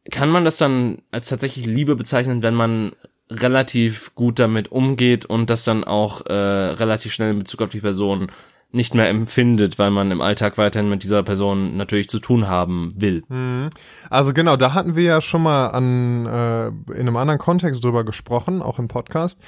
kann 0.09 0.29
man 0.29 0.43
das 0.43 0.57
dann 0.57 1.03
als 1.11 1.29
tatsächlich 1.29 1.67
Liebe 1.67 1.95
bezeichnen, 1.95 2.41
wenn 2.41 2.55
man 2.55 2.93
relativ 3.31 4.13
gut 4.15 4.39
damit 4.39 4.71
umgeht 4.71 5.25
und 5.25 5.49
das 5.49 5.63
dann 5.63 5.83
auch 5.83 6.25
äh, 6.25 6.33
relativ 6.33 7.13
schnell 7.13 7.31
in 7.31 7.39
Bezug 7.39 7.61
auf 7.61 7.69
die 7.69 7.79
Person 7.79 8.31
nicht 8.73 8.95
mehr 8.95 9.09
empfindet, 9.09 9.79
weil 9.79 9.91
man 9.91 10.11
im 10.11 10.21
Alltag 10.21 10.57
weiterhin 10.57 10.89
mit 10.89 11.03
dieser 11.03 11.23
Person 11.23 11.75
natürlich 11.75 12.09
zu 12.09 12.19
tun 12.19 12.47
haben 12.47 12.89
will. 12.95 13.23
Mhm. 13.27 13.69
Also 14.09 14.33
genau, 14.33 14.55
da 14.55 14.73
hatten 14.73 14.95
wir 14.95 15.03
ja 15.03 15.21
schon 15.21 15.43
mal 15.43 15.67
an 15.67 16.25
äh, 16.25 16.67
in 16.93 17.07
einem 17.07 17.17
anderen 17.17 17.39
Kontext 17.39 17.83
drüber 17.83 18.05
gesprochen, 18.05 18.61
auch 18.61 18.79
im 18.79 18.87
Podcast. 18.87 19.39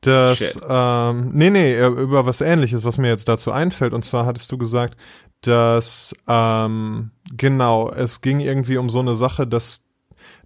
dass 0.00 0.58
ähm, 0.66 1.30
nee, 1.32 1.50
nee, 1.50 1.74
äh, 1.74 1.88
über 1.88 2.24
was 2.24 2.40
ähnliches, 2.40 2.84
was 2.84 2.96
mir 2.96 3.08
jetzt 3.08 3.28
dazu 3.28 3.52
einfällt. 3.52 3.92
Und 3.92 4.04
zwar 4.04 4.24
hattest 4.24 4.50
du 4.50 4.56
gesagt, 4.56 4.96
dass 5.42 6.14
ähm, 6.26 7.10
genau, 7.36 7.90
es 7.90 8.22
ging 8.22 8.40
irgendwie 8.40 8.78
um 8.78 8.88
so 8.88 9.00
eine 9.00 9.14
Sache, 9.14 9.46
dass 9.46 9.82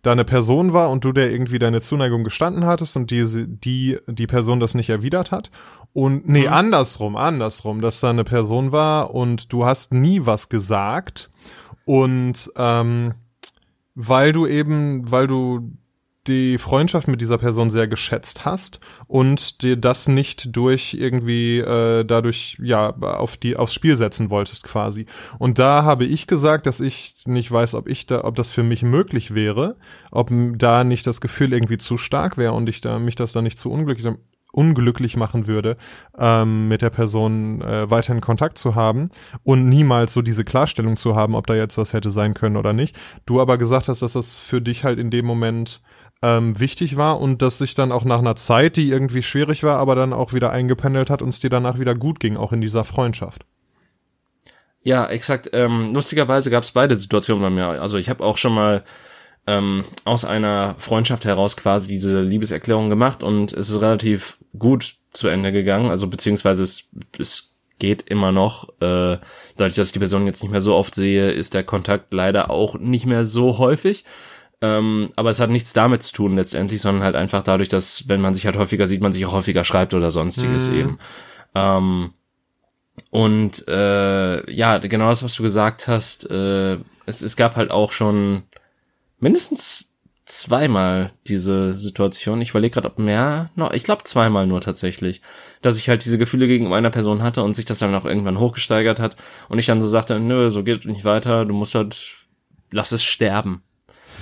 da 0.04 0.12
eine 0.12 0.24
Person 0.24 0.72
war 0.72 0.90
und 0.90 1.04
du 1.04 1.12
der 1.12 1.30
irgendwie 1.30 1.58
deine 1.58 1.80
Zuneigung 1.80 2.24
gestanden 2.24 2.66
hattest 2.66 2.96
und 2.96 3.10
die, 3.10 3.46
die, 3.46 3.98
die 4.06 4.26
Person 4.26 4.60
das 4.60 4.74
nicht 4.74 4.90
erwidert 4.90 5.32
hat. 5.32 5.50
Und 5.92 6.28
nee, 6.28 6.46
mhm. 6.46 6.52
andersrum, 6.52 7.16
andersrum, 7.16 7.80
dass 7.80 8.00
da 8.00 8.10
eine 8.10 8.24
Person 8.24 8.70
war 8.70 9.14
und 9.14 9.52
du 9.52 9.64
hast 9.64 9.92
nie 9.94 10.26
was 10.26 10.48
gesagt. 10.48 11.30
Und 11.86 12.52
ähm, 12.56 13.14
weil 13.94 14.32
du 14.32 14.46
eben, 14.46 15.10
weil 15.10 15.26
du 15.26 15.72
die 16.26 16.58
Freundschaft 16.58 17.08
mit 17.08 17.20
dieser 17.20 17.38
Person 17.38 17.70
sehr 17.70 17.88
geschätzt 17.88 18.44
hast 18.44 18.80
und 19.06 19.62
dir 19.62 19.76
das 19.76 20.08
nicht 20.08 20.56
durch 20.56 20.94
irgendwie 20.94 21.58
äh, 21.58 22.04
dadurch 22.04 22.56
ja 22.62 22.90
auf 22.90 23.36
die 23.36 23.56
aufs 23.56 23.74
Spiel 23.74 23.96
setzen 23.96 24.30
wolltest 24.30 24.64
quasi. 24.64 25.06
Und 25.38 25.58
da 25.58 25.84
habe 25.84 26.04
ich 26.04 26.26
gesagt, 26.26 26.66
dass 26.66 26.80
ich 26.80 27.16
nicht 27.26 27.50
weiß, 27.50 27.74
ob 27.74 27.88
ich 27.88 28.06
da, 28.06 28.24
ob 28.24 28.36
das 28.36 28.50
für 28.50 28.62
mich 28.62 28.82
möglich 28.82 29.34
wäre, 29.34 29.76
ob 30.10 30.30
da 30.32 30.84
nicht 30.84 31.06
das 31.06 31.20
Gefühl 31.20 31.52
irgendwie 31.52 31.78
zu 31.78 31.96
stark 31.98 32.36
wäre 32.38 32.52
und 32.52 32.68
ich 32.68 32.80
da 32.80 32.98
mich 32.98 33.16
das 33.16 33.32
dann 33.32 33.44
nicht 33.44 33.58
zu 33.58 33.70
unglücklich 33.70 34.14
unglücklich 34.54 35.16
machen 35.16 35.46
würde, 35.46 35.76
ähm, 36.16 36.68
mit 36.68 36.80
der 36.80 36.90
Person 36.90 37.60
äh, 37.60 37.90
weiterhin 37.90 38.20
Kontakt 38.20 38.56
zu 38.56 38.74
haben 38.74 39.10
und 39.42 39.68
niemals 39.68 40.12
so 40.12 40.22
diese 40.22 40.44
Klarstellung 40.44 40.96
zu 40.96 41.16
haben, 41.16 41.34
ob 41.34 41.46
da 41.46 41.54
jetzt 41.54 41.76
was 41.76 41.92
hätte 41.92 42.10
sein 42.10 42.34
können 42.34 42.56
oder 42.56 42.72
nicht. 42.72 42.96
Du 43.26 43.40
aber 43.40 43.58
gesagt 43.58 43.88
hast, 43.88 44.02
dass 44.02 44.12
das 44.12 44.36
für 44.36 44.60
dich 44.60 44.84
halt 44.84 44.98
in 44.98 45.10
dem 45.10 45.26
Moment 45.26 45.82
ähm, 46.24 46.58
wichtig 46.58 46.96
war 46.96 47.20
und 47.20 47.42
dass 47.42 47.58
sich 47.58 47.74
dann 47.74 47.92
auch 47.92 48.04
nach 48.04 48.20
einer 48.20 48.34
Zeit, 48.34 48.76
die 48.76 48.88
irgendwie 48.88 49.22
schwierig 49.22 49.62
war, 49.62 49.78
aber 49.78 49.94
dann 49.94 50.14
auch 50.14 50.32
wieder 50.32 50.50
eingependelt 50.50 51.10
hat 51.10 51.20
und 51.20 51.28
es 51.28 51.38
dir 51.38 51.50
danach 51.50 51.78
wieder 51.78 51.94
gut 51.94 52.18
ging, 52.18 52.38
auch 52.38 52.50
in 52.50 52.62
dieser 52.62 52.82
Freundschaft. 52.84 53.44
Ja, 54.82 55.06
exakt. 55.06 55.50
Ähm, 55.52 55.92
lustigerweise 55.92 56.50
gab 56.50 56.64
es 56.64 56.72
beide 56.72 56.96
Situationen 56.96 57.42
bei 57.42 57.50
mir. 57.50 57.80
Also 57.80 57.98
ich 57.98 58.08
habe 58.08 58.24
auch 58.24 58.38
schon 58.38 58.54
mal 58.54 58.84
ähm, 59.46 59.82
aus 60.04 60.24
einer 60.24 60.76
Freundschaft 60.78 61.26
heraus 61.26 61.58
quasi 61.58 61.88
diese 61.88 62.22
Liebeserklärung 62.22 62.88
gemacht 62.88 63.22
und 63.22 63.52
es 63.52 63.68
ist 63.68 63.82
relativ 63.82 64.38
gut 64.58 64.94
zu 65.12 65.28
Ende 65.28 65.52
gegangen. 65.52 65.90
Also 65.90 66.06
beziehungsweise 66.06 66.62
es, 66.62 66.88
es 67.18 67.52
geht 67.78 68.08
immer 68.08 68.32
noch. 68.32 68.70
Äh, 68.80 69.18
dadurch, 69.58 69.74
dass 69.74 69.88
ich 69.88 69.92
die 69.92 69.98
Person 69.98 70.26
jetzt 70.26 70.42
nicht 70.42 70.52
mehr 70.52 70.62
so 70.62 70.74
oft 70.74 70.94
sehe, 70.94 71.32
ist 71.32 71.52
der 71.52 71.64
Kontakt 71.64 72.14
leider 72.14 72.50
auch 72.50 72.78
nicht 72.78 73.04
mehr 73.04 73.26
so 73.26 73.58
häufig. 73.58 74.04
Ähm, 74.64 75.10
aber 75.16 75.28
es 75.28 75.40
hat 75.40 75.50
nichts 75.50 75.74
damit 75.74 76.02
zu 76.02 76.14
tun 76.14 76.36
letztendlich, 76.36 76.80
sondern 76.80 77.04
halt 77.04 77.16
einfach 77.16 77.42
dadurch, 77.42 77.68
dass 77.68 78.08
wenn 78.08 78.22
man 78.22 78.32
sich 78.32 78.46
halt 78.46 78.56
häufiger 78.56 78.86
sieht, 78.86 79.02
man 79.02 79.12
sich 79.12 79.26
auch 79.26 79.32
häufiger 79.32 79.62
schreibt 79.62 79.92
oder 79.92 80.10
sonstiges 80.10 80.70
mhm. 80.70 80.74
eben. 80.74 80.98
Ähm, 81.54 82.10
und 83.10 83.68
äh, 83.68 84.50
ja, 84.50 84.78
genau 84.78 85.10
das, 85.10 85.22
was 85.22 85.34
du 85.34 85.42
gesagt 85.42 85.86
hast, 85.86 86.30
äh, 86.30 86.78
es, 87.04 87.20
es 87.20 87.36
gab 87.36 87.56
halt 87.56 87.70
auch 87.70 87.92
schon 87.92 88.44
mindestens 89.18 89.94
zweimal 90.24 91.12
diese 91.26 91.74
Situation. 91.74 92.40
Ich 92.40 92.50
überlege 92.50 92.72
gerade, 92.72 92.88
ob 92.88 92.98
mehr 92.98 93.50
noch. 93.56 93.72
Ich 93.72 93.84
glaube 93.84 94.04
zweimal 94.04 94.46
nur 94.46 94.62
tatsächlich, 94.62 95.20
dass 95.60 95.76
ich 95.76 95.90
halt 95.90 96.06
diese 96.06 96.16
Gefühle 96.16 96.46
gegenüber 96.46 96.76
einer 96.76 96.88
Person 96.88 97.22
hatte 97.22 97.42
und 97.42 97.52
sich 97.52 97.66
das 97.66 97.80
dann 97.80 97.94
auch 97.94 98.06
irgendwann 98.06 98.38
hochgesteigert 98.38 98.98
hat 98.98 99.16
und 99.50 99.58
ich 99.58 99.66
dann 99.66 99.82
so 99.82 99.86
sagte, 99.86 100.18
nö, 100.20 100.48
so 100.48 100.64
geht 100.64 100.86
nicht 100.86 101.04
weiter. 101.04 101.44
Du 101.44 101.52
musst 101.52 101.74
halt, 101.74 102.16
lass 102.70 102.92
es 102.92 103.04
sterben 103.04 103.62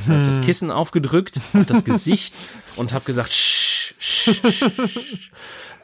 hm. 0.07 0.15
habe 0.15 0.27
das 0.27 0.41
Kissen 0.41 0.71
aufgedrückt 0.71 1.41
auf 1.53 1.67
das 1.67 1.85
Gesicht 1.85 2.35
und 2.77 2.93
habe 2.93 3.05
gesagt, 3.05 3.33
sch, 3.33 3.95
sch, 3.99 4.31
sch. 4.35 5.31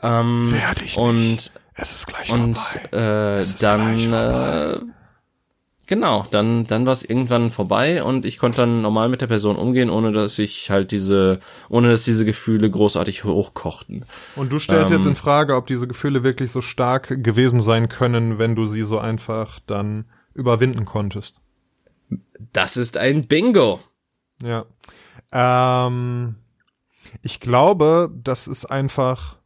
Ähm, 0.03 0.49
Fertig 0.49 0.97
und 0.97 1.17
nicht. 1.17 1.53
es 1.75 1.93
ist 1.93 2.07
gleich 2.07 2.31
und, 2.33 2.57
vorbei. 2.57 3.41
Äh, 3.41 3.45
dann 3.61 4.13
äh, 4.13 4.81
genau, 5.87 6.27
dann 6.31 6.67
dann 6.67 6.87
war 6.87 6.93
es 6.93 7.03
irgendwann 7.03 7.51
vorbei 7.51 8.03
und 8.05 8.25
ich 8.25 8.39
konnte 8.39 8.59
dann 8.59 8.83
normal 8.83 9.09
mit 9.09 9.21
der 9.21 9.27
Person 9.27 9.57
umgehen, 9.57 9.91
ohne 9.91 10.13
dass 10.13 10.39
ich 10.39 10.71
halt 10.71 10.93
diese, 10.93 11.41
ohne 11.69 11.91
dass 11.91 12.05
diese 12.05 12.25
Gefühle 12.25 12.71
großartig 12.71 13.25
hochkochten. 13.25 14.05
Und 14.37 14.53
du 14.53 14.59
stellst 14.59 14.93
ähm, 14.93 14.99
jetzt 14.99 15.07
in 15.07 15.17
Frage, 15.17 15.57
ob 15.57 15.67
diese 15.67 15.89
Gefühle 15.89 16.23
wirklich 16.23 16.53
so 16.53 16.61
stark 16.61 17.23
gewesen 17.23 17.61
sein 17.61 17.89
können, 17.89 18.39
wenn 18.39 18.55
du 18.55 18.67
sie 18.67 18.83
so 18.83 18.99
einfach 18.99 19.59
dann 19.67 20.05
überwinden 20.35 20.85
konntest. 20.85 21.41
Das 22.53 22.77
ist 22.77 22.97
ein 22.97 23.27
Bingo. 23.27 23.81
Ja. 24.43 24.65
Ähm, 25.33 26.37
ich 27.23 27.41
glaube, 27.41 28.11
das 28.23 28.47
ist 28.47 28.67
einfach. 28.67 29.39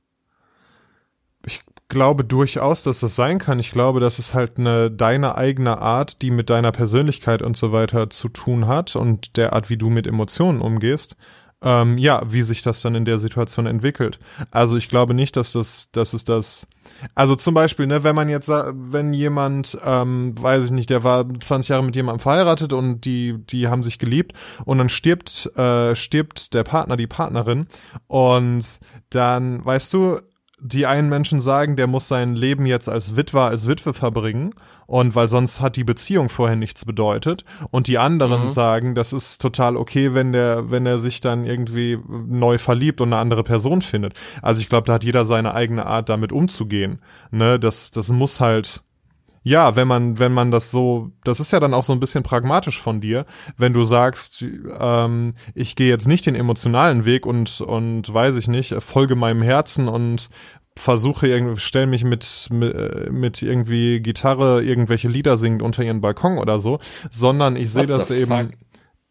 Ich 1.44 1.60
glaube 1.88 2.24
durchaus, 2.24 2.82
dass 2.82 3.00
das 3.00 3.16
sein 3.16 3.38
kann. 3.38 3.58
Ich 3.58 3.70
glaube, 3.70 4.00
dass 4.00 4.18
es 4.18 4.32
halt 4.32 4.58
eine 4.58 4.90
deine 4.90 5.36
eigene 5.36 5.78
Art, 5.78 6.22
die 6.22 6.30
mit 6.30 6.50
deiner 6.50 6.72
Persönlichkeit 6.72 7.42
und 7.42 7.56
so 7.56 7.72
weiter 7.72 8.10
zu 8.10 8.28
tun 8.28 8.66
hat 8.66 8.96
und 8.96 9.36
der 9.36 9.52
Art, 9.52 9.70
wie 9.70 9.76
du 9.76 9.90
mit 9.90 10.06
Emotionen 10.06 10.60
umgehst 10.60 11.16
ähm, 11.62 11.98
ja, 11.98 12.22
wie 12.26 12.42
sich 12.42 12.62
das 12.62 12.82
dann 12.82 12.94
in 12.94 13.04
der 13.04 13.18
Situation 13.18 13.66
entwickelt. 13.66 14.18
Also 14.50 14.76
ich 14.76 14.88
glaube 14.88 15.14
nicht, 15.14 15.36
dass 15.36 15.52
das, 15.52 15.90
dass 15.92 16.12
es 16.12 16.24
das, 16.24 16.66
also 17.14 17.36
zum 17.36 17.54
Beispiel, 17.54 17.86
ne, 17.86 18.04
wenn 18.04 18.16
man 18.16 18.28
jetzt, 18.28 18.48
wenn 18.48 19.12
jemand, 19.12 19.78
ähm, 19.84 20.34
weiß 20.38 20.66
ich 20.66 20.70
nicht, 20.72 20.90
der 20.90 21.04
war 21.04 21.26
20 21.28 21.68
Jahre 21.68 21.84
mit 21.84 21.96
jemandem 21.96 22.20
verheiratet 22.20 22.72
und 22.72 23.04
die, 23.04 23.38
die 23.38 23.68
haben 23.68 23.82
sich 23.82 23.98
geliebt 23.98 24.32
und 24.64 24.78
dann 24.78 24.88
stirbt, 24.88 25.46
äh, 25.56 25.94
stirbt 25.94 26.54
der 26.54 26.64
Partner, 26.64 26.96
die 26.96 27.06
Partnerin 27.06 27.66
und 28.08 28.80
dann, 29.10 29.64
weißt 29.64 29.94
du, 29.94 30.18
die 30.64 30.86
einen 30.86 31.08
Menschen 31.08 31.40
sagen, 31.40 31.74
der 31.74 31.88
muss 31.88 32.06
sein 32.06 32.36
Leben 32.36 32.66
jetzt 32.66 32.88
als 32.88 33.16
Witwer, 33.16 33.42
als 33.42 33.66
Witwe 33.66 33.92
verbringen 33.92 34.54
und 34.86 35.16
weil 35.16 35.26
sonst 35.26 35.60
hat 35.60 35.74
die 35.76 35.82
Beziehung 35.82 36.28
vorher 36.28 36.54
nichts 36.54 36.84
bedeutet 36.84 37.44
und 37.70 37.88
die 37.88 37.98
anderen 37.98 38.42
mhm. 38.42 38.48
sagen, 38.48 38.94
das 38.94 39.12
ist 39.12 39.42
total 39.42 39.76
okay, 39.76 40.14
wenn 40.14 40.32
der 40.32 40.70
wenn 40.70 40.86
er 40.86 41.00
sich 41.00 41.20
dann 41.20 41.44
irgendwie 41.44 41.98
neu 42.08 42.58
verliebt 42.58 43.00
und 43.00 43.12
eine 43.12 43.20
andere 43.20 43.42
Person 43.42 43.82
findet. 43.82 44.14
Also 44.40 44.60
ich 44.60 44.68
glaube, 44.68 44.86
da 44.86 44.94
hat 44.94 45.04
jeder 45.04 45.24
seine 45.24 45.54
eigene 45.54 45.86
Art 45.86 46.08
damit 46.08 46.30
umzugehen, 46.30 47.00
ne? 47.32 47.58
Das 47.58 47.90
das 47.90 48.08
muss 48.08 48.38
halt 48.38 48.82
ja, 49.42 49.76
wenn 49.76 49.88
man, 49.88 50.18
wenn 50.18 50.32
man 50.32 50.50
das 50.50 50.70
so, 50.70 51.10
das 51.24 51.40
ist 51.40 51.52
ja 51.52 51.60
dann 51.60 51.74
auch 51.74 51.84
so 51.84 51.92
ein 51.92 52.00
bisschen 52.00 52.22
pragmatisch 52.22 52.80
von 52.80 53.00
dir, 53.00 53.26
wenn 53.56 53.72
du 53.72 53.84
sagst, 53.84 54.44
ähm, 54.78 55.34
ich 55.54 55.76
gehe 55.76 55.88
jetzt 55.88 56.06
nicht 56.06 56.26
den 56.26 56.34
emotionalen 56.34 57.04
Weg 57.04 57.26
und, 57.26 57.60
und 57.60 58.12
weiß 58.12 58.36
ich 58.36 58.48
nicht, 58.48 58.74
folge 58.82 59.16
meinem 59.16 59.42
Herzen 59.42 59.88
und 59.88 60.28
versuche 60.76 61.26
irgendwie, 61.26 61.60
stell 61.60 61.86
mich 61.86 62.04
mit, 62.04 62.48
mit, 62.50 63.12
mit 63.12 63.42
irgendwie 63.42 64.00
Gitarre 64.00 64.62
irgendwelche 64.62 65.08
Lieder 65.08 65.36
singend 65.36 65.62
unter 65.62 65.82
ihren 65.82 66.00
Balkon 66.00 66.38
oder 66.38 66.60
so, 66.60 66.78
sondern 67.10 67.56
ich 67.56 67.72
sehe 67.72 67.86
das 67.86 68.10
eben. 68.10 68.48
Fuck? 68.48 68.56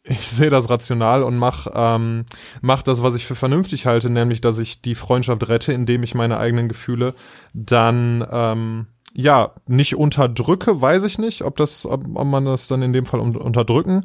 ich 0.03 0.29
sehe 0.29 0.49
das 0.49 0.69
rational 0.69 1.21
und 1.21 1.37
mach, 1.37 1.67
ähm, 1.73 2.25
mach 2.61 2.81
das, 2.81 3.03
was 3.03 3.15
ich 3.15 3.27
für 3.27 3.35
vernünftig 3.35 3.85
halte, 3.85 4.09
nämlich, 4.09 4.41
dass 4.41 4.57
ich 4.57 4.81
die 4.81 4.95
Freundschaft 4.95 5.47
rette, 5.47 5.73
indem 5.73 6.01
ich 6.01 6.15
meine 6.15 6.39
eigenen 6.39 6.67
Gefühle 6.67 7.13
dann 7.53 8.25
ähm, 8.31 8.87
ja, 9.13 9.51
nicht 9.67 9.95
unterdrücke, 9.95 10.79
weiß 10.79 11.03
ich 11.03 11.17
nicht, 11.17 11.43
ob 11.43 11.57
das, 11.57 11.85
ob, 11.85 12.07
man 12.07 12.45
das 12.45 12.67
dann 12.67 12.81
in 12.81 12.93
dem 12.93 13.05
Fall 13.05 13.19
unterdrücken 13.19 14.03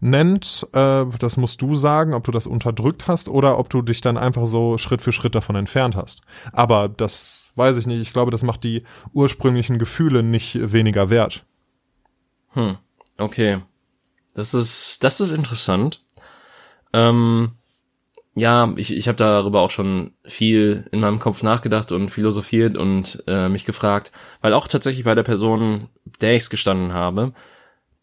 nennt. 0.00 0.66
Äh, 0.72 1.06
das 1.18 1.36
musst 1.36 1.62
du 1.62 1.76
sagen, 1.76 2.14
ob 2.14 2.24
du 2.24 2.32
das 2.32 2.46
unterdrückt 2.46 3.06
hast 3.06 3.28
oder 3.28 3.58
ob 3.58 3.70
du 3.70 3.82
dich 3.82 4.00
dann 4.00 4.16
einfach 4.16 4.46
so 4.46 4.78
Schritt 4.78 5.00
für 5.00 5.12
Schritt 5.12 5.34
davon 5.34 5.56
entfernt 5.56 5.96
hast. 5.96 6.22
Aber 6.52 6.88
das 6.88 7.42
weiß 7.54 7.76
ich 7.76 7.86
nicht. 7.86 8.00
Ich 8.00 8.12
glaube, 8.12 8.30
das 8.30 8.42
macht 8.42 8.64
die 8.64 8.84
ursprünglichen 9.12 9.78
Gefühle 9.78 10.22
nicht 10.22 10.72
weniger 10.72 11.10
wert. 11.10 11.44
Hm, 12.50 12.78
okay. 13.16 13.60
Das 14.34 14.54
ist, 14.54 15.02
das 15.04 15.20
ist 15.20 15.32
interessant. 15.32 16.02
Ähm, 16.92 17.52
ja, 18.38 18.72
ich, 18.76 18.96
ich 18.96 19.08
habe 19.08 19.16
darüber 19.16 19.60
auch 19.60 19.70
schon 19.70 20.12
viel 20.24 20.84
in 20.92 21.00
meinem 21.00 21.18
Kopf 21.18 21.42
nachgedacht 21.42 21.92
und 21.92 22.10
philosophiert 22.10 22.76
und 22.76 23.22
äh, 23.26 23.48
mich 23.48 23.64
gefragt, 23.64 24.12
weil 24.40 24.52
auch 24.52 24.68
tatsächlich 24.68 25.04
bei 25.04 25.14
der 25.14 25.22
Person, 25.22 25.88
der 26.20 26.36
ich's 26.36 26.50
gestanden 26.50 26.92
habe, 26.92 27.32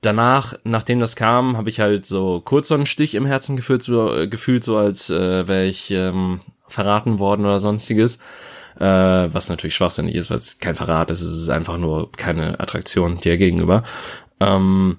danach, 0.01 0.53
nachdem 0.63 0.99
das 0.99 1.15
kam, 1.15 1.57
habe 1.57 1.69
ich 1.69 1.79
halt 1.79 2.05
so 2.05 2.41
kurz 2.43 2.67
so 2.67 2.75
einen 2.75 2.85
Stich 2.85 3.15
im 3.15 3.25
Herzen 3.25 3.55
gefühlt, 3.55 3.83
so, 3.83 4.13
äh, 4.13 4.27
gefühlt, 4.27 4.63
so 4.63 4.77
als 4.77 5.09
äh, 5.09 5.47
wäre 5.47 5.65
ich 5.65 5.91
ähm, 5.91 6.39
verraten 6.67 7.19
worden 7.19 7.45
oder 7.45 7.59
sonstiges. 7.59 8.19
Äh, 8.77 8.83
was 9.33 9.47
natürlich 9.47 9.75
schwachsinnig 9.75 10.15
ist, 10.15 10.29
weil 10.29 10.39
es 10.39 10.59
kein 10.59 10.75
Verrat 10.75 11.09
ist, 11.09 11.21
es 11.21 11.31
ist 11.31 11.49
einfach 11.49 11.77
nur 11.77 12.11
keine 12.11 12.59
Attraktion 12.59 13.21
dir 13.21 13.37
gegenüber. 13.37 13.83
Ähm, 14.41 14.97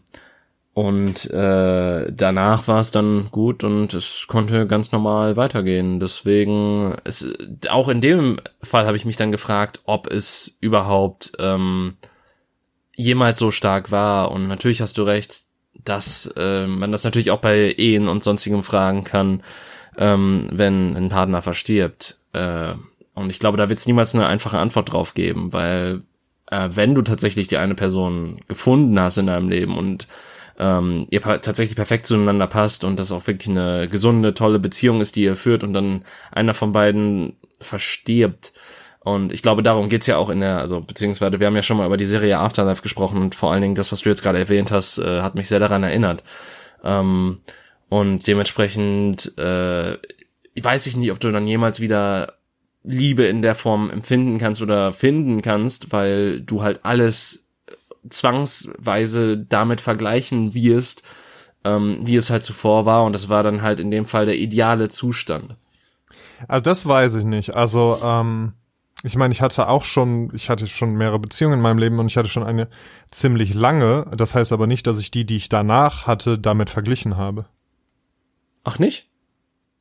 und 0.77 1.31
äh, 1.31 2.12
danach 2.12 2.68
war 2.68 2.81
es 2.81 2.91
dann 2.91 3.29
gut 3.31 3.64
und 3.64 3.95
es 3.95 4.27
konnte 4.29 4.66
ganz 4.66 4.93
normal 4.93 5.39
weitergehen. 5.39 6.01
Deswegen, 6.01 6.95
es, 7.03 7.27
auch 7.70 7.89
in 7.89 8.03
dem 8.03 8.37
Fall 8.61 8.85
habe 8.85 8.99
ich 8.99 9.07
mich 9.07 9.16
dann 9.16 9.33
gefragt, 9.33 9.81
ob 9.87 10.07
es 10.07 10.59
überhaupt 10.61 11.33
ähm, 11.39 11.95
jemals 12.95 13.39
so 13.39 13.51
stark 13.51 13.91
war. 13.91 14.31
Und 14.31 14.49
natürlich 14.49 14.83
hast 14.83 14.99
du 14.99 15.05
recht, 15.05 15.45
dass 15.83 16.31
äh, 16.37 16.66
man 16.66 16.93
das 16.93 17.05
natürlich 17.05 17.31
auch 17.31 17.41
bei 17.41 17.72
Ehen 17.79 18.07
und 18.07 18.22
sonstigem 18.22 18.62
fragen 18.62 19.03
kann, 19.03 19.43
ähm, 19.97 20.51
wenn 20.53 20.95
ein 20.95 21.09
Partner 21.09 21.41
verstirbt. 21.41 22.18
Äh, 22.35 22.74
und 23.14 23.31
ich 23.31 23.39
glaube, 23.39 23.57
da 23.57 23.70
wird 23.70 23.79
es 23.79 23.87
niemals 23.87 24.14
eine 24.14 24.27
einfache 24.27 24.59
Antwort 24.59 24.93
drauf 24.93 25.14
geben, 25.14 25.55
weil 25.55 26.03
äh, 26.51 26.68
wenn 26.70 26.95
du 26.95 27.01
tatsächlich 27.01 27.49
die 27.49 27.57
eine 27.57 27.74
Person 27.74 28.43
gefunden 28.47 29.01
hast 29.01 29.16
in 29.16 29.29
deinem 29.29 29.49
Leben 29.49 29.79
und 29.79 30.07
ähm, 30.59 31.07
ihr 31.11 31.21
tatsächlich 31.21 31.77
perfekt 31.77 32.07
zueinander 32.07 32.47
passt 32.47 32.85
und 32.85 32.99
das 32.99 33.13
auch 33.13 33.27
wirklich 33.27 33.51
eine 33.51 33.89
gesunde, 33.89 34.35
tolle 34.35 34.59
Beziehung 34.59 35.01
ist, 35.01 35.17
die 35.17 35.25
ihr 35.25 35.37
führt 35.37 35.65
und 35.65 35.73
dann 35.73 36.05
einer 36.33 36.55
von 36.55 36.73
beiden 36.73 37.37
verstirbt. 37.61 38.53
Und 39.01 39.33
ich 39.33 39.43
glaube, 39.43 39.63
darum 39.63 39.89
geht's 39.89 40.07
ja 40.09 40.17
auch 40.17 40.31
in 40.31 40.41
der, 40.41 40.59
also 40.59 40.81
beziehungsweise 40.81 41.39
wir 41.39 41.47
haben 41.47 41.55
ja 41.55 41.63
schon 41.63 41.77
mal 41.77 41.87
über 41.87 41.97
die 41.97 42.07
Serie 42.07 42.39
Afterlife 42.39 42.83
gesprochen 42.83 43.21
und 43.21 43.35
vor 43.35 43.53
allen 43.53 43.63
Dingen 43.63 43.75
das, 43.77 43.93
was 43.93 44.01
du 44.01 44.09
jetzt 44.09 44.23
gerade 44.23 44.39
erwähnt 44.39 44.73
hast, 44.73 44.99
äh, 44.99 45.21
hat 45.21 45.37
mich 45.37 45.49
sehr 45.49 45.61
daran 45.61 45.85
erinnert. 45.85 46.25
Ähm, 46.83 47.37
und 47.89 48.27
dementsprechend 48.27 49.39
äh, 49.39 49.97
weiß 50.61 50.87
ich 50.87 50.97
nicht, 50.97 51.13
ob 51.13 51.21
du 51.21 51.31
dann 51.31 51.47
jemals 51.47 51.81
wieder 51.81 52.33
Liebe 52.83 53.25
in 53.25 53.43
der 53.43 53.55
Form 53.55 53.91
empfinden 53.91 54.39
kannst 54.39 54.63
oder 54.63 54.93
finden 54.93 55.43
kannst, 55.43 55.93
weil 55.93 56.41
du 56.41 56.63
halt 56.63 56.81
alles 56.85 57.45
zwangsweise 58.11 59.39
damit 59.39 59.81
vergleichen 59.81 60.55
wirst, 60.55 61.03
ähm, 61.65 62.01
wie 62.03 62.17
es 62.17 62.31
halt 62.31 62.45
zuvor 62.45 62.87
war. 62.87 63.05
Und 63.05 63.13
das 63.13 63.29
war 63.29 63.43
dann 63.43 63.63
halt 63.63 63.81
in 63.81 63.91
dem 63.91 64.05
Fall 64.05 64.27
der 64.27 64.37
ideale 64.37 64.89
Zustand. 64.89 65.57
Also 66.49 66.63
das 66.63 66.87
weiß 66.87 67.15
ich 67.15 67.25
nicht. 67.25 67.55
Also 67.55 67.99
ähm, 68.03 68.55
ich 69.03 69.17
meine, 69.17 69.33
ich 69.33 69.43
hatte 69.43 69.69
auch 69.69 69.85
schon, 69.85 70.31
ich 70.35 70.49
hatte 70.49 70.67
schon 70.67 70.95
mehrere 70.95 71.19
Beziehungen 71.19 71.55
in 71.55 71.61
meinem 71.61 71.79
Leben 71.79 71.99
und 71.99 72.07
ich 72.07 72.17
hatte 72.17 72.29
schon 72.29 72.45
eine 72.45 72.69
ziemlich 73.11 73.55
lange. 73.55 74.07
Das 74.17 74.35
heißt 74.35 74.53
aber 74.53 74.67
nicht, 74.67 74.87
dass 74.87 74.99
ich 74.99 75.11
die, 75.11 75.25
die 75.25 75.37
ich 75.37 75.49
danach 75.49 76.07
hatte, 76.07 76.39
damit 76.39 76.71
verglichen 76.71 77.17
habe. 77.17 77.47
Ach 78.65 78.79
nicht? 78.79 79.11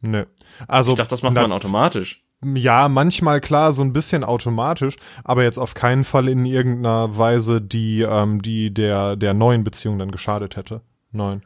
Nö. 0.02 0.26
Also 0.68 0.92
ich 0.92 0.98
dachte, 0.98 1.12
das 1.12 1.24
macht 1.24 1.34
man 1.34 1.52
automatisch 1.52 2.25
ja, 2.44 2.90
manchmal 2.90 3.42
klar, 3.42 3.74
so 3.74 3.82
ein 3.82 3.94
bisschen 3.94 4.24
automatisch, 4.24 4.98
aber 5.24 5.44
jetzt 5.44 5.58
auf 5.58 5.74
keinen 5.74 6.04
Fall 6.04 6.28
in 6.28 6.46
irgendeiner 6.46 7.18
Weise, 7.18 7.62
die, 7.62 8.02
ähm, 8.02 8.42
die 8.42 8.74
der, 8.74 9.16
der 9.16 9.34
neuen 9.34 9.64
Beziehung 9.64 9.98
dann 9.98 10.12
geschadet 10.12 10.56
hätte. 10.56 10.82
Nein. 11.12 11.44